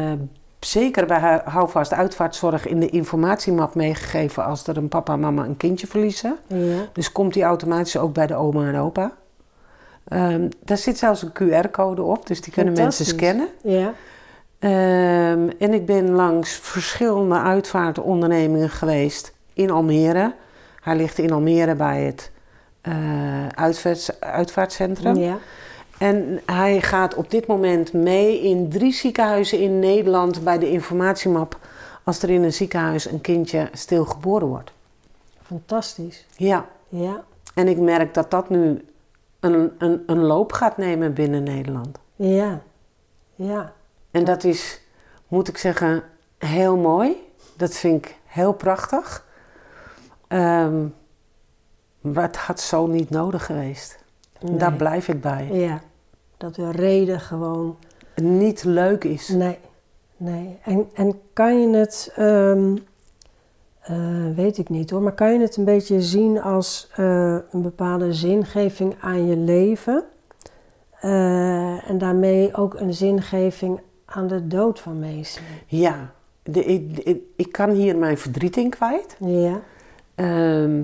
zeker 0.59 1.05
bij 1.05 1.41
houvast 1.45 1.93
uitvaartzorg 1.93 2.67
in 2.67 2.79
de 2.79 2.89
informatiemap 2.89 3.75
meegegeven 3.75 4.45
als 4.45 4.67
er 4.67 4.77
een 4.77 4.87
papa 4.89 5.13
en 5.13 5.19
mama 5.19 5.43
een 5.43 5.57
kindje 5.57 5.87
verliezen. 5.87 6.37
Ja, 6.47 6.75
Dus 6.93 7.11
komt 7.11 7.33
die 7.33 7.43
automatisch 7.43 7.97
ook 7.97 8.13
bij 8.13 8.27
de 8.27 8.35
oma 8.35 8.67
en 8.67 8.79
opa. 8.79 9.11
Ehm, 10.07 10.49
daar 10.63 10.77
zit 10.77 10.97
zelfs 10.97 11.21
een 11.21 11.31
QR-code 11.33 12.01
op, 12.01 12.27
dus 12.27 12.41
die 12.41 12.53
kunnen 12.53 12.73
mensen 12.73 13.05
scannen. 13.05 13.47
ja, 13.63 13.93
Ehm, 14.59 15.49
en 15.59 15.73
ik 15.73 15.85
ben 15.85 16.09
langs 16.11 16.51
verschillende 16.53 17.35
uitvaartondernemingen 17.39 18.69
geweest 18.69 19.33
in 19.53 19.69
Almere. 19.71 20.33
Hij 20.81 20.95
ligt 20.95 21.17
in 21.17 21.31
Almere 21.31 21.75
bij 21.75 22.01
het 22.03 22.31
eh, 22.81 23.47
uitvaarts- 23.47 24.19
uitvaartcentrum. 24.19 25.15
ja. 25.15 25.37
En 25.97 26.39
hij 26.45 26.81
gaat 26.81 27.15
op 27.15 27.31
dit 27.31 27.47
moment 27.47 27.93
mee 27.93 28.41
in 28.41 28.69
drie 28.69 28.93
ziekenhuizen 28.93 29.59
in 29.59 29.79
Nederland 29.79 30.43
bij 30.43 30.57
de 30.59 30.69
informatiemap. 30.71 31.59
Als 32.03 32.21
er 32.23 32.29
in 32.29 32.43
een 32.43 32.53
ziekenhuis 32.53 33.05
een 33.09 33.21
kindje 33.21 33.69
stilgeboren 33.73 34.47
wordt. 34.47 34.71
Fantastisch. 35.43 36.25
Ja, 36.35 36.65
Ja, 36.89 37.23
en 37.55 37.67
ik 37.67 37.77
merk 37.77 38.13
dat 38.13 38.31
dat 38.31 38.49
nu 38.49 38.85
een, 39.39 39.71
een, 39.77 40.03
een 40.05 40.19
loop 40.19 40.51
gaat 40.51 40.77
nemen 40.77 41.13
binnen 41.13 41.43
Nederland. 41.43 41.99
ja, 42.15 42.61
ja. 43.35 43.73
En 44.11 44.23
dat 44.23 44.43
is, 44.43 44.81
moet 45.27 45.47
ik 45.47 45.57
zeggen, 45.57 46.03
heel 46.37 46.77
mooi. 46.77 47.15
Dat 47.57 47.73
vind 47.75 48.05
ik 48.05 48.17
heel 48.25 48.53
prachtig. 48.53 49.25
Ehm, 50.27 50.85
maar 52.01 52.23
het 52.23 52.37
had 52.37 52.59
zo 52.59 52.87
niet 52.87 53.09
nodig 53.09 53.45
geweest. 53.45 53.99
Nee. 54.39 54.57
Daar 54.57 54.73
blijf 54.73 55.07
ik 55.07 55.21
bij. 55.21 55.47
Ja, 55.51 55.81
dat 56.37 56.55
de 56.55 56.71
reden 56.71 57.19
gewoon... 57.19 57.77
Niet 58.15 58.63
leuk 58.63 59.03
is. 59.03 59.27
Nee, 59.27 59.59
nee. 60.17 60.59
En, 60.63 60.89
en 60.93 61.21
kan 61.33 61.61
je 61.61 61.77
het, 61.77 62.11
ehm, 62.15 62.75
eh, 63.87 64.35
weet 64.35 64.57
ik 64.57 64.69
niet 64.69 64.89
hoor, 64.89 65.01
maar 65.01 65.13
kan 65.13 65.33
je 65.33 65.39
het 65.39 65.57
een 65.57 65.65
beetje 65.65 66.01
zien 66.01 66.41
als 66.41 66.89
eh, 66.95 67.37
een 67.51 67.61
bepaalde 67.61 68.13
zingeving 68.13 68.95
aan 69.01 69.27
je 69.27 69.37
leven? 69.37 70.03
Eh, 70.99 71.89
en 71.89 71.97
daarmee 71.97 72.55
ook 72.55 72.73
een 72.79 72.93
zingeving 72.93 73.79
aan 74.05 74.27
de 74.27 74.47
dood 74.47 74.79
van 74.79 74.99
Mees. 74.99 75.39
Ja, 75.67 76.11
de, 76.43 76.63
ik, 76.63 76.97
ik, 76.97 77.21
ik 77.35 77.51
kan 77.51 77.69
hier 77.69 77.97
mijn 77.97 78.17
verdriet 78.17 78.57
in 78.57 78.69
kwijt. 78.69 79.15
Ja, 79.19 79.59
Ehm, 80.15 80.83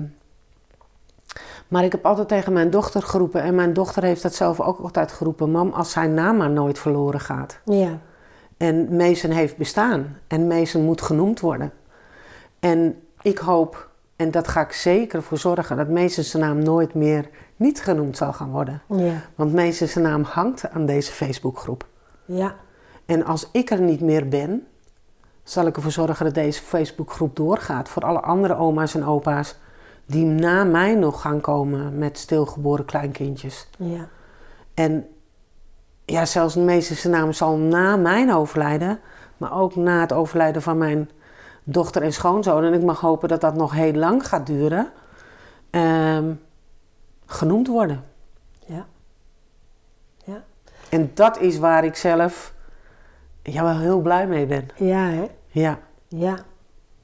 maar 1.68 1.84
ik 1.84 1.92
heb 1.92 2.06
altijd 2.06 2.28
tegen 2.28 2.52
mijn 2.52 2.70
dochter 2.70 3.02
geroepen, 3.02 3.42
en 3.42 3.54
mijn 3.54 3.72
dochter 3.72 4.02
heeft 4.02 4.22
dat 4.22 4.34
zelf 4.34 4.60
ook 4.60 4.78
altijd 4.78 5.12
geroepen: 5.12 5.50
Mam, 5.50 5.70
als 5.72 5.90
zijn 5.90 6.14
naam 6.14 6.36
maar 6.36 6.50
nooit 6.50 6.78
verloren 6.78 7.20
gaat. 7.20 7.60
ja, 7.64 7.98
En 8.56 8.96
Mason 8.96 9.30
heeft 9.30 9.56
bestaan 9.56 10.18
en 10.26 10.46
Mason 10.46 10.82
moet 10.84 11.02
genoemd 11.02 11.40
worden. 11.40 11.72
En 12.64 13.02
ik 13.22 13.38
hoop, 13.38 13.88
en 14.16 14.30
dat 14.30 14.48
ga 14.48 14.60
ik 14.60 14.72
zeker 14.72 15.22
voor 15.22 15.38
zorgen, 15.38 15.76
dat 15.76 16.10
zijn 16.10 16.42
naam 16.42 16.62
nooit 16.62 16.94
meer 16.94 17.28
niet 17.56 17.82
genoemd 17.82 18.16
zal 18.16 18.32
gaan 18.32 18.50
worden. 18.50 18.82
ja, 18.88 19.14
Want 19.34 19.74
zijn 19.74 20.04
naam 20.04 20.22
hangt 20.22 20.70
aan 20.70 20.86
deze 20.86 21.12
Facebookgroep. 21.12 21.86
ja, 22.24 22.54
En 23.06 23.24
als 23.24 23.48
ik 23.52 23.70
er 23.70 23.80
niet 23.80 24.00
meer 24.00 24.28
ben, 24.28 24.66
zal 25.42 25.66
ik 25.66 25.76
ervoor 25.76 25.90
zorgen 25.90 26.24
dat 26.24 26.34
deze 26.34 26.62
Facebookgroep 26.62 27.36
doorgaat 27.36 27.88
voor 27.88 28.02
alle 28.02 28.20
andere 28.20 28.56
oma's 28.56 28.94
en 28.94 29.04
opa's 29.04 29.56
die 30.06 30.24
na 30.24 30.64
mij 30.64 30.94
nog 30.94 31.20
gaan 31.20 31.40
komen 31.40 31.98
met 31.98 32.18
stilgeboren 32.18 32.84
kleinkindjes. 32.84 33.68
Ja. 33.78 34.08
En 34.74 35.06
ja, 36.04 36.24
zelfs 36.24 36.54
de 36.54 36.60
meeste 36.60 37.08
naam 37.08 37.32
zal 37.32 37.56
na 37.56 37.96
mijn 37.96 38.32
overlijden, 38.32 39.00
maar 39.36 39.52
ook 39.60 39.76
na 39.76 40.00
het 40.00 40.12
overlijden 40.12 40.62
van 40.62 40.78
mijn 40.78 41.10
dochter 41.64 42.02
en 42.02 42.12
schoonzoon, 42.12 42.64
en 42.64 42.72
ik 42.74 42.82
mag 42.82 43.00
hopen 43.00 43.28
dat 43.28 43.40
dat 43.40 43.54
nog 43.54 43.72
heel 43.72 43.92
lang 43.92 44.26
gaat 44.28 44.46
duren, 44.46 44.92
ehm, 45.70 46.32
genoemd 47.26 47.66
worden. 47.68 48.04
Ja. 48.66 48.86
Ja. 50.24 50.42
En 50.88 51.10
dat 51.14 51.40
is 51.40 51.58
waar 51.58 51.84
ik 51.84 51.96
zelf 51.96 52.54
ja, 53.42 53.62
wel 53.62 53.78
heel 53.78 54.00
blij 54.00 54.26
mee 54.26 54.46
ben. 54.46 54.68
Ja, 54.76 55.08
hè? 55.08 55.26
Ja, 55.50 55.78
Ja. 56.08 56.36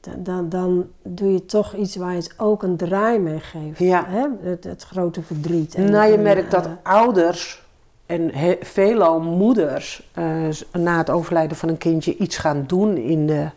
Dan, 0.00 0.22
dan, 0.22 0.48
dan 0.48 0.88
doe 1.02 1.32
je 1.32 1.44
toch 1.44 1.74
iets 1.74 1.96
waar 1.96 2.10
je 2.10 2.16
het 2.16 2.34
ook 2.36 2.62
een 2.62 2.76
draai 2.76 3.18
mee 3.18 3.40
geeft. 3.40 3.78
Ja. 3.78 4.04
Hè? 4.06 4.26
Het, 4.40 4.64
het 4.64 4.82
grote 4.82 5.22
verdriet. 5.22 5.74
En, 5.74 5.90
nou 5.90 6.06
je 6.10 6.16
en, 6.16 6.22
merkt 6.22 6.50
dat 6.50 6.66
eh, 6.66 6.72
ouders 6.82 7.66
en 8.06 8.34
he- 8.34 8.58
veelal 8.60 9.20
moeders 9.20 10.10
eh, 10.12 10.48
na 10.72 10.98
het 10.98 11.10
overlijden 11.10 11.56
van 11.56 11.68
een 11.68 11.78
kindje 11.78 12.16
iets 12.16 12.36
gaan 12.36 12.64
doen 12.66 12.96
in 12.96 13.26
de, 13.26 13.48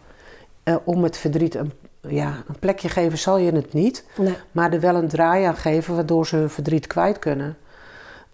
eh, 0.64 0.76
om 0.84 1.04
het 1.04 1.18
verdriet 1.18 1.56
een, 1.56 1.72
ja, 2.02 2.44
een 2.48 2.60
plekje 2.60 2.90
geven 2.90 3.18
zal 3.18 3.38
je 3.38 3.52
het 3.52 3.74
niet. 3.74 4.06
nee. 4.18 4.36
maar 4.52 4.74
er 4.74 4.80
wel 4.80 4.96
een 4.96 5.08
draai 5.08 5.44
aan 5.44 5.56
geven 5.56 5.96
waardoor 5.96 6.28
ze 6.28 6.36
hun 6.36 6.50
verdriet 6.50 6.88
kwijt 6.88 7.20
kunnen. 7.20 7.58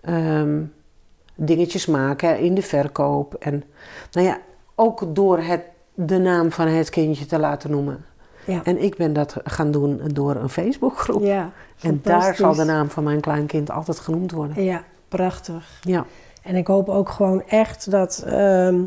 Ehm, 0.01 0.61
dingetjes 1.35 1.85
maken 1.85 2.39
in 2.39 2.55
de 2.55 2.61
verkoop. 2.61 3.33
En 3.33 3.63
nou 4.11 4.27
ja, 4.27 4.37
ook 4.75 5.15
door 5.15 5.39
het, 5.39 5.61
de 5.93 6.17
naam 6.17 6.51
van 6.51 6.67
het 6.67 6.89
kindje 6.89 7.25
te 7.25 7.39
laten 7.39 7.71
noemen. 7.71 8.05
Ja. 8.45 8.61
En 8.63 8.83
ik 8.83 8.95
ben 8.95 9.13
dat 9.13 9.35
gaan 9.43 9.71
doen 9.71 10.01
door 10.05 10.35
een 10.35 10.49
Facebookgroep. 10.49 11.21
ja, 11.21 11.51
en 11.81 11.99
daar 12.03 12.35
zal 12.35 12.53
de 12.55 12.63
naam 12.63 12.89
van 12.89 13.03
mijn 13.03 13.19
kleinkind 13.19 13.71
altijd 13.71 13.99
genoemd 13.99 14.31
worden. 14.31 14.63
Ja, 14.63 14.83
prachtig. 15.07 15.79
Ja, 15.81 16.05
En 16.41 16.55
ik 16.55 16.67
hoop 16.67 16.89
ook 16.89 17.09
gewoon 17.09 17.43
echt 17.47 17.91
dat, 17.91 18.23
ehm, 18.25 18.81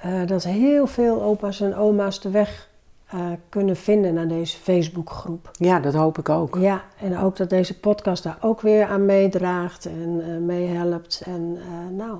eh, 0.00 0.26
dat 0.26 0.44
heel 0.44 0.86
veel 0.86 1.22
opa's 1.22 1.60
en 1.60 1.76
oma's 1.76 2.20
de 2.20 2.30
weg 2.30 2.68
eh, 3.06 3.20
kunnen 3.48 3.76
vinden 3.76 4.14
naar 4.14 4.28
deze 4.28 4.56
Facebookgroep. 4.58 5.50
ja 5.52 5.80
dat 5.80 5.94
hoop 5.94 6.18
ik 6.18 6.28
ook. 6.28 6.56
Ja, 6.60 6.82
en 7.00 7.18
ook 7.18 7.36
dat 7.36 7.50
deze 7.50 7.78
podcast 7.80 8.22
daar 8.22 8.38
ook 8.40 8.60
weer 8.60 8.86
aan 8.86 9.04
meedraagt 9.06 9.86
en 9.86 10.20
eh, 10.20 10.36
meehelpt. 10.38 11.22
En 11.24 11.58
nou, 11.96 12.18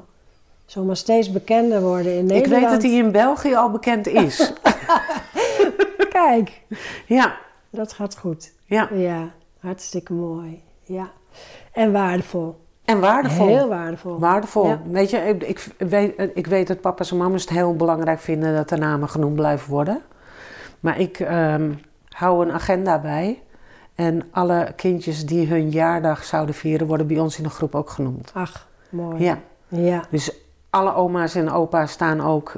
zomaar 0.67 0.97
steeds 0.97 1.33
bekender 1.33 1.81
worden 1.83 2.13
in 2.13 2.19
Ik 2.25 2.33
Nederland. 2.33 2.63
weet 2.63 2.71
dat 2.71 2.83
hij 2.83 2.91
in 2.99 3.13
België 3.13 3.55
al 3.55 3.71
bekend 3.71 4.07
is. 4.07 4.53
Kijk, 6.09 6.61
ja, 7.07 7.37
dat 7.71 7.93
gaat 7.93 8.17
goed. 8.19 8.53
ja. 8.65 8.89
Ja, 8.95 9.31
hartstikke 9.61 10.13
mooi. 10.13 10.63
Ja. 10.83 11.11
En 11.73 11.93
waardevol. 11.93 12.57
En 12.87 13.01
waardevol. 13.01 13.47
Heel 13.47 13.69
waardevol. 13.69 14.19
Waardevol. 14.19 14.67
Ja. 14.67 14.81
Weet 14.91 15.11
je, 15.11 15.17
ik, 15.17 15.43
ik, 15.43 15.89
weet, 15.89 16.31
ik 16.35 16.47
weet 16.47 16.67
dat 16.67 16.81
papa's 16.81 17.11
en 17.11 17.17
mama's 17.17 17.41
het 17.41 17.51
heel 17.51 17.77
belangrijk 17.77 18.21
vinden 18.21 18.55
dat 18.55 18.69
de 18.69 18.77
namen 18.77 19.09
genoemd 19.09 19.35
blijven 19.35 19.71
worden. 19.71 20.03
Maar 20.81 21.01
ik 21.01 21.21
ehm, 21.21 21.73
hou 22.09 22.47
een 22.47 22.53
agenda 22.53 22.99
bij. 22.99 23.43
En 23.95 24.23
alle 24.31 24.73
kindjes 24.77 25.27
die 25.27 25.47
hun 25.47 25.71
jaardag 25.71 26.25
zouden 26.25 26.55
vieren, 26.55 26.87
worden 26.87 27.07
bij 27.07 27.19
ons 27.19 27.39
in 27.39 27.43
de 27.43 27.51
groep 27.51 27.75
ook 27.75 27.91
genoemd. 27.91 28.31
Ach, 28.35 28.69
mooi. 28.91 29.23
Ja, 29.23 29.39
Ja, 29.69 30.05
dus 30.11 30.33
alle 30.71 30.95
oma's 30.95 31.35
en 31.35 31.51
opa's 31.51 31.93
staan 31.93 32.21
ook 32.21 32.55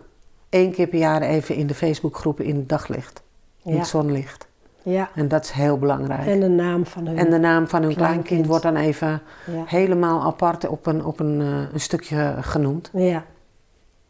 één 0.48 0.72
keer 0.72 0.86
per 0.86 0.98
jaar 0.98 1.22
even 1.22 1.54
in 1.54 1.66
de 1.66 1.74
Facebookgroepen 1.74 2.44
in 2.44 2.56
het 2.56 2.68
daglicht. 2.68 3.22
In 3.62 3.72
ja, 3.72 3.78
het 3.78 3.86
zonlicht. 3.86 4.47
Ja. 4.93 5.11
En 5.14 5.28
dat 5.28 5.45
is 5.45 5.51
heel 5.51 5.78
belangrijk. 5.78 6.26
En 6.26 6.41
de 6.41 6.49
naam 6.49 6.86
van 6.86 7.07
hun. 7.07 7.18
En 7.18 7.30
de 7.30 7.39
naam 7.39 7.68
van 7.68 7.82
hun 7.82 7.95
Kleinkind. 7.95 8.24
kleinkind 8.24 8.47
wordt 8.47 8.62
dan 8.62 8.76
even 8.76 9.20
ja. 9.47 9.62
helemaal 9.66 10.22
apart 10.22 10.68
op 10.68 10.86
een, 10.86 11.05
op 11.05 11.20
een, 11.20 11.41
eh, 11.41 11.72
een 11.72 11.80
stukje 11.80 12.34
genoemd. 12.41 12.91
ja, 12.93 13.24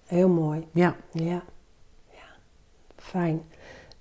heel 0.06 0.28
mooi. 0.28 0.66
Ja. 0.72 0.94
Ja. 1.12 1.42
ja, 2.10 2.28
fijn. 2.96 3.40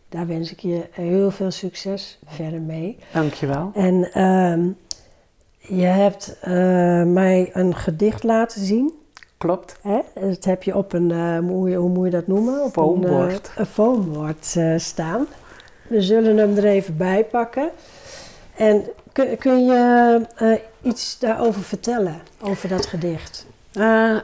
Daar 0.09 0.27
wens 0.27 0.51
ik 0.51 0.59
je 0.59 0.87
heel 0.91 1.31
veel 1.31 1.51
succes 1.51 2.19
verder 2.25 2.61
mee. 2.61 2.97
Dankjewel. 3.13 3.71
En 3.73 4.11
ehm, 4.13 4.69
je 5.57 5.85
hebt 5.85 6.37
eh, 6.41 6.53
mij 7.03 7.49
een 7.53 7.75
gedicht 7.75 8.23
laten 8.23 8.61
zien. 8.65 8.93
Klopt. 9.37 9.79
Hè? 9.81 9.99
Dat 10.13 10.43
heb 10.43 10.63
je 10.63 10.75
op 10.75 10.93
een, 10.93 11.11
eh, 11.11 11.39
hoe, 11.39 11.73
hoe 11.73 11.89
moet 11.89 12.05
je 12.05 12.11
dat 12.11 12.27
noemen? 12.27 12.63
Op 12.63 12.71
Foambord. 13.67 14.55
Een, 14.55 14.73
eh, 14.73 14.79
staan. 14.79 15.27
We 15.87 16.01
zullen 16.01 16.37
hem 16.37 16.57
er 16.57 16.65
even 16.65 16.97
bij 16.97 17.23
pakken. 17.23 17.69
En 18.55 18.83
kun, 19.11 19.37
kun 19.37 19.65
je 19.65 20.21
eh, 20.35 20.51
iets 20.81 21.19
daarover 21.19 21.61
vertellen, 21.61 22.21
over 22.41 22.69
dat 22.69 22.85
gedicht? 22.85 23.45
Eh, 23.73 24.15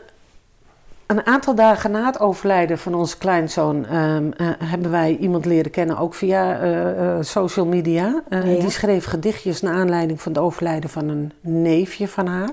een 1.06 1.26
aantal 1.26 1.56
dagen 1.56 1.92
na 1.92 2.06
het 2.06 2.20
overlijden 2.20 2.78
van 2.78 2.94
onze 2.94 3.18
kleinzoon 3.18 3.86
ehm, 3.86 4.32
eh, 4.32 4.48
hebben 4.58 4.92
wij 4.92 5.18
iemand 5.18 5.46
leren 5.46 5.72
kennen, 5.72 5.98
ook 5.98 6.14
via 6.14 7.22
social 7.24 7.66
media. 7.66 8.24
Ja. 8.30 8.42
Die 8.42 8.70
schreef 8.70 9.06
gedichtjes 9.06 9.62
naar 9.62 9.74
aanleiding 9.74 10.22
van 10.22 10.32
het 10.32 10.42
overlijden 10.42 10.90
van 10.90 11.08
een 11.08 11.32
neefje 11.42 12.08
van 12.08 12.28
haar. 12.28 12.52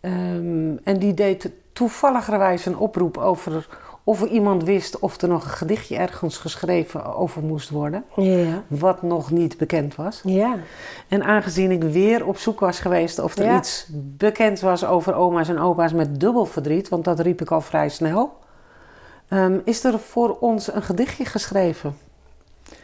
Ehm, 0.00 0.76
en 0.84 0.98
die 0.98 1.14
deed 1.14 1.50
toevalligerwijs 1.72 2.66
een 2.66 2.76
oproep 2.76 3.16
over 3.16 3.66
of 4.04 4.22
er 4.22 4.28
iemand 4.28 4.64
wist 4.64 4.98
of 4.98 5.20
er 5.22 5.28
nog 5.28 5.44
een 5.44 5.50
gedichtje 5.50 5.96
ergens 5.96 6.36
geschreven 6.36 7.14
over 7.16 7.42
moest 7.42 7.70
worden. 7.70 8.04
Ja, 8.16 8.62
Wat 8.66 9.02
nog 9.02 9.30
niet 9.30 9.56
bekend 9.56 9.94
was. 9.94 10.20
ja, 10.24 10.56
En 11.08 11.22
aangezien 11.24 11.70
ik 11.70 11.82
weer 11.82 12.26
op 12.26 12.36
zoek 12.38 12.60
was 12.60 12.78
geweest 12.80 13.18
of 13.18 13.36
er 13.36 13.44
Ja. 13.44 13.56
iets 13.58 13.86
bekend 13.92 14.60
was 14.60 14.84
over 14.84 15.14
oma's 15.14 15.48
en 15.48 15.58
opa's 15.58 15.92
met 15.92 16.20
dubbel 16.20 16.44
verdriet, 16.46 16.88
want 16.88 17.04
dat 17.04 17.20
riep 17.20 17.40
ik 17.40 17.50
al 17.50 17.60
vrij 17.60 17.88
snel, 17.88 18.32
ehm, 19.28 19.58
is 19.64 19.84
er 19.84 19.98
voor 19.98 20.36
ons 20.40 20.72
een 20.74 20.82
gedichtje 20.82 21.24
geschreven. 21.24 21.96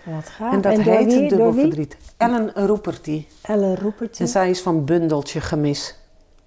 wat 0.04 0.28
gaaf. 0.28 0.52
en 0.52 0.60
dat 0.60 0.74
door 0.74 0.84
heet 0.94 1.06
wie? 1.14 1.28
Dubbel 1.28 1.52
verdriet. 1.52 1.96
Ellen 2.16 2.52
Roepertie. 2.66 3.26
Ellen 3.42 3.76
Roepertje. 3.76 4.24
En 4.24 4.30
zij 4.30 4.50
is 4.50 4.60
van 4.62 4.84
Bundeltje 4.84 5.40
Gemis. 5.40 5.98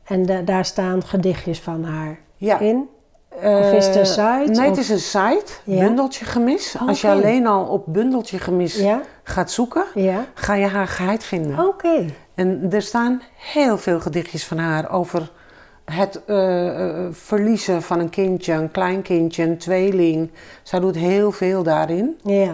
En 0.03 0.25
da- 0.25 0.41
daar 0.41 0.65
staan 0.65 1.03
gedichtjes 1.03 1.59
van 1.61 1.83
haar 1.83 2.19
Ja. 2.35 2.59
in. 2.59 2.87
Of 3.35 3.71
is 3.71 3.85
het 3.85 3.95
een 3.95 4.01
Eh, 4.01 4.07
site, 4.45 4.59
Nee, 4.59 4.69
het 4.69 4.77
is 4.77 4.89
een 4.89 4.99
site. 4.99 5.45
Ja. 5.63 5.79
Bundeltje 5.85 6.25
Gemis. 6.25 6.75
Oh, 6.81 6.87
Als 6.87 7.01
je 7.01 7.07
alleen 7.09 7.47
al 7.47 7.65
op 7.65 7.83
Bundeltje 7.87 8.39
Gemis 8.39 8.75
Ja, 8.75 9.01
gaat 9.23 9.51
zoeken, 9.51 9.85
ja. 9.93 10.25
ga 10.33 10.53
je 10.53 10.65
haar 10.67 10.87
geheid 10.87 11.23
vinden. 11.23 11.67
Oké. 11.67 12.05
En 12.35 12.67
er 12.71 12.81
staan 12.81 13.21
heel 13.35 13.77
veel 13.77 13.99
gedichtjes 13.99 14.45
van 14.45 14.57
haar 14.57 14.91
over 14.91 15.31
het 15.85 16.21
eh, 16.25 16.67
eh, 16.89 17.05
verliezen 17.11 17.81
van 17.81 17.99
een 17.99 18.09
kindje, 18.09 18.53
een 18.53 18.71
klein 18.71 19.01
kindje, 19.01 19.43
een 19.43 19.57
tweeling. 19.57 20.31
Zij 20.63 20.79
doet 20.79 20.95
heel 20.95 21.31
veel 21.31 21.63
daarin. 21.63 22.19
Ja. 22.23 22.53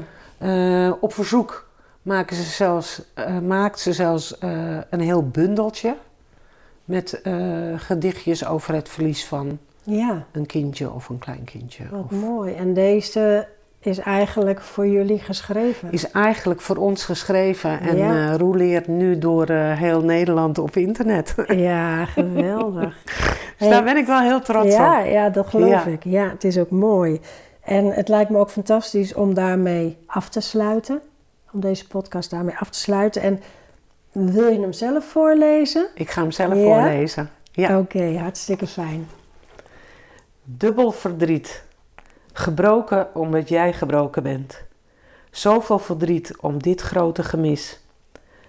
Op 1.00 1.14
verzoek 1.14 1.68
maken 2.02 2.36
ze 2.36 2.44
zelfs, 2.44 3.02
maakt 3.44 3.80
ze 3.80 3.94
zelfs 3.94 4.36
een 4.90 5.00
heel 5.00 5.28
bundeltje 5.28 5.96
met 6.86 7.22
gedichtjes 7.76 8.46
over 8.48 8.74
het 8.74 8.90
verlies 8.90 9.26
van 9.26 9.60
Ja, 9.90 10.26
een 10.32 10.46
kindje 10.46 10.92
of 10.92 11.10
een 11.10 11.18
klein 11.20 11.44
kindje. 11.44 11.84
wat 11.92 12.04
Of- 12.04 12.12
mooi. 12.12 12.54
En 12.54 12.74
deze 12.74 13.48
is 13.80 13.98
eigenlijk 14.00 14.62
voor 14.62 14.88
jullie 14.88 15.20
geschreven. 15.20 15.92
is 15.92 16.12
eigenlijk 16.12 16.62
voor 16.62 16.76
ons 16.76 17.04
geschreven 17.06 17.80
en 17.80 17.98
Ja. 17.98 18.32
eh, 18.32 18.36
roleert 18.36 18.88
nu 18.88 19.18
door 19.18 19.46
eh, 19.46 19.78
heel 19.78 20.02
Nederland 20.02 20.58
op 20.58 20.76
internet. 20.76 21.36
Ja, 21.48 22.06
geweldig. 22.06 23.04
dus 23.58 23.70
daar 23.70 23.84
ben 23.84 23.98
ik 23.98 24.06
wel 24.06 24.20
heel 24.20 24.42
trots 24.42 24.76
ja, 24.76 25.00
op. 25.00 25.06
ja, 25.06 25.30
dat 25.30 25.48
geloof 25.48 25.70
Ja. 25.70 25.86
ik. 25.86 26.04
Ja, 26.04 26.30
het 26.30 26.44
is 26.44 26.58
ook 26.58 26.70
mooi. 26.70 27.20
En 27.64 27.86
het 27.86 28.08
lijkt 28.08 28.30
me 28.30 28.38
ook 28.38 28.50
fantastisch 28.50 29.14
om 29.14 29.34
daarmee 29.34 29.98
af 30.06 30.30
te 30.30 30.40
sluiten. 30.42 31.02
Om 31.52 31.60
deze 31.60 31.88
podcast 31.88 32.30
daarmee 32.30 32.56
af 32.58 32.70
te 32.70 32.80
sluiten. 32.80 33.22
En 33.22 33.40
wil 34.12 34.48
je 34.48 34.60
hem 34.62 34.74
zelf 34.74 35.06
voorlezen? 35.06 35.88
Ik 35.96 36.10
ga 36.10 36.22
hem 36.22 36.32
zelf 36.32 36.54
Ja? 36.56 36.60
voorlezen. 36.62 37.30
Ja. 37.52 37.80
Oké, 37.80 38.18
hartstikke 38.18 38.68
fijn. 38.68 39.08
Dubbel 40.58 40.92
verdriet. 40.92 41.64
Gebroken 42.34 43.16
omdat 43.16 43.50
jij 43.50 43.74
gebroken 43.74 44.24
bent. 44.24 44.64
Zoveel 45.32 45.80
verdriet 45.80 46.38
om 46.42 46.62
dit 46.62 46.82
grote 46.82 47.24
gemis. 47.24 47.80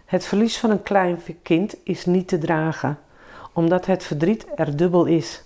Het 0.04 0.24
verlies 0.24 0.58
van 0.58 0.70
een 0.70 0.82
klein 0.82 1.18
kind 1.42 1.76
is 1.84 2.06
niet 2.06 2.28
te 2.28 2.38
dragen, 2.38 2.98
omdat 3.52 3.86
het 3.86 4.04
verdriet 4.04 4.46
er 4.54 4.76
dubbel 4.76 5.04
is. 5.04 5.44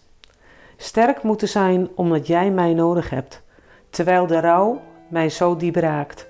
Sterk 0.77 1.23
moeten 1.23 1.49
zijn 1.49 1.89
omdat 1.95 2.27
jij 2.27 2.51
mij 2.51 2.75
nodig 2.75 3.11
hebt, 3.11 3.43
terwijl 3.91 4.27
de 4.27 4.41
rouw 4.41 4.81
mij 5.09 5.29
zo 5.29 5.57
diep 5.57 5.77
raakt. 5.77 6.27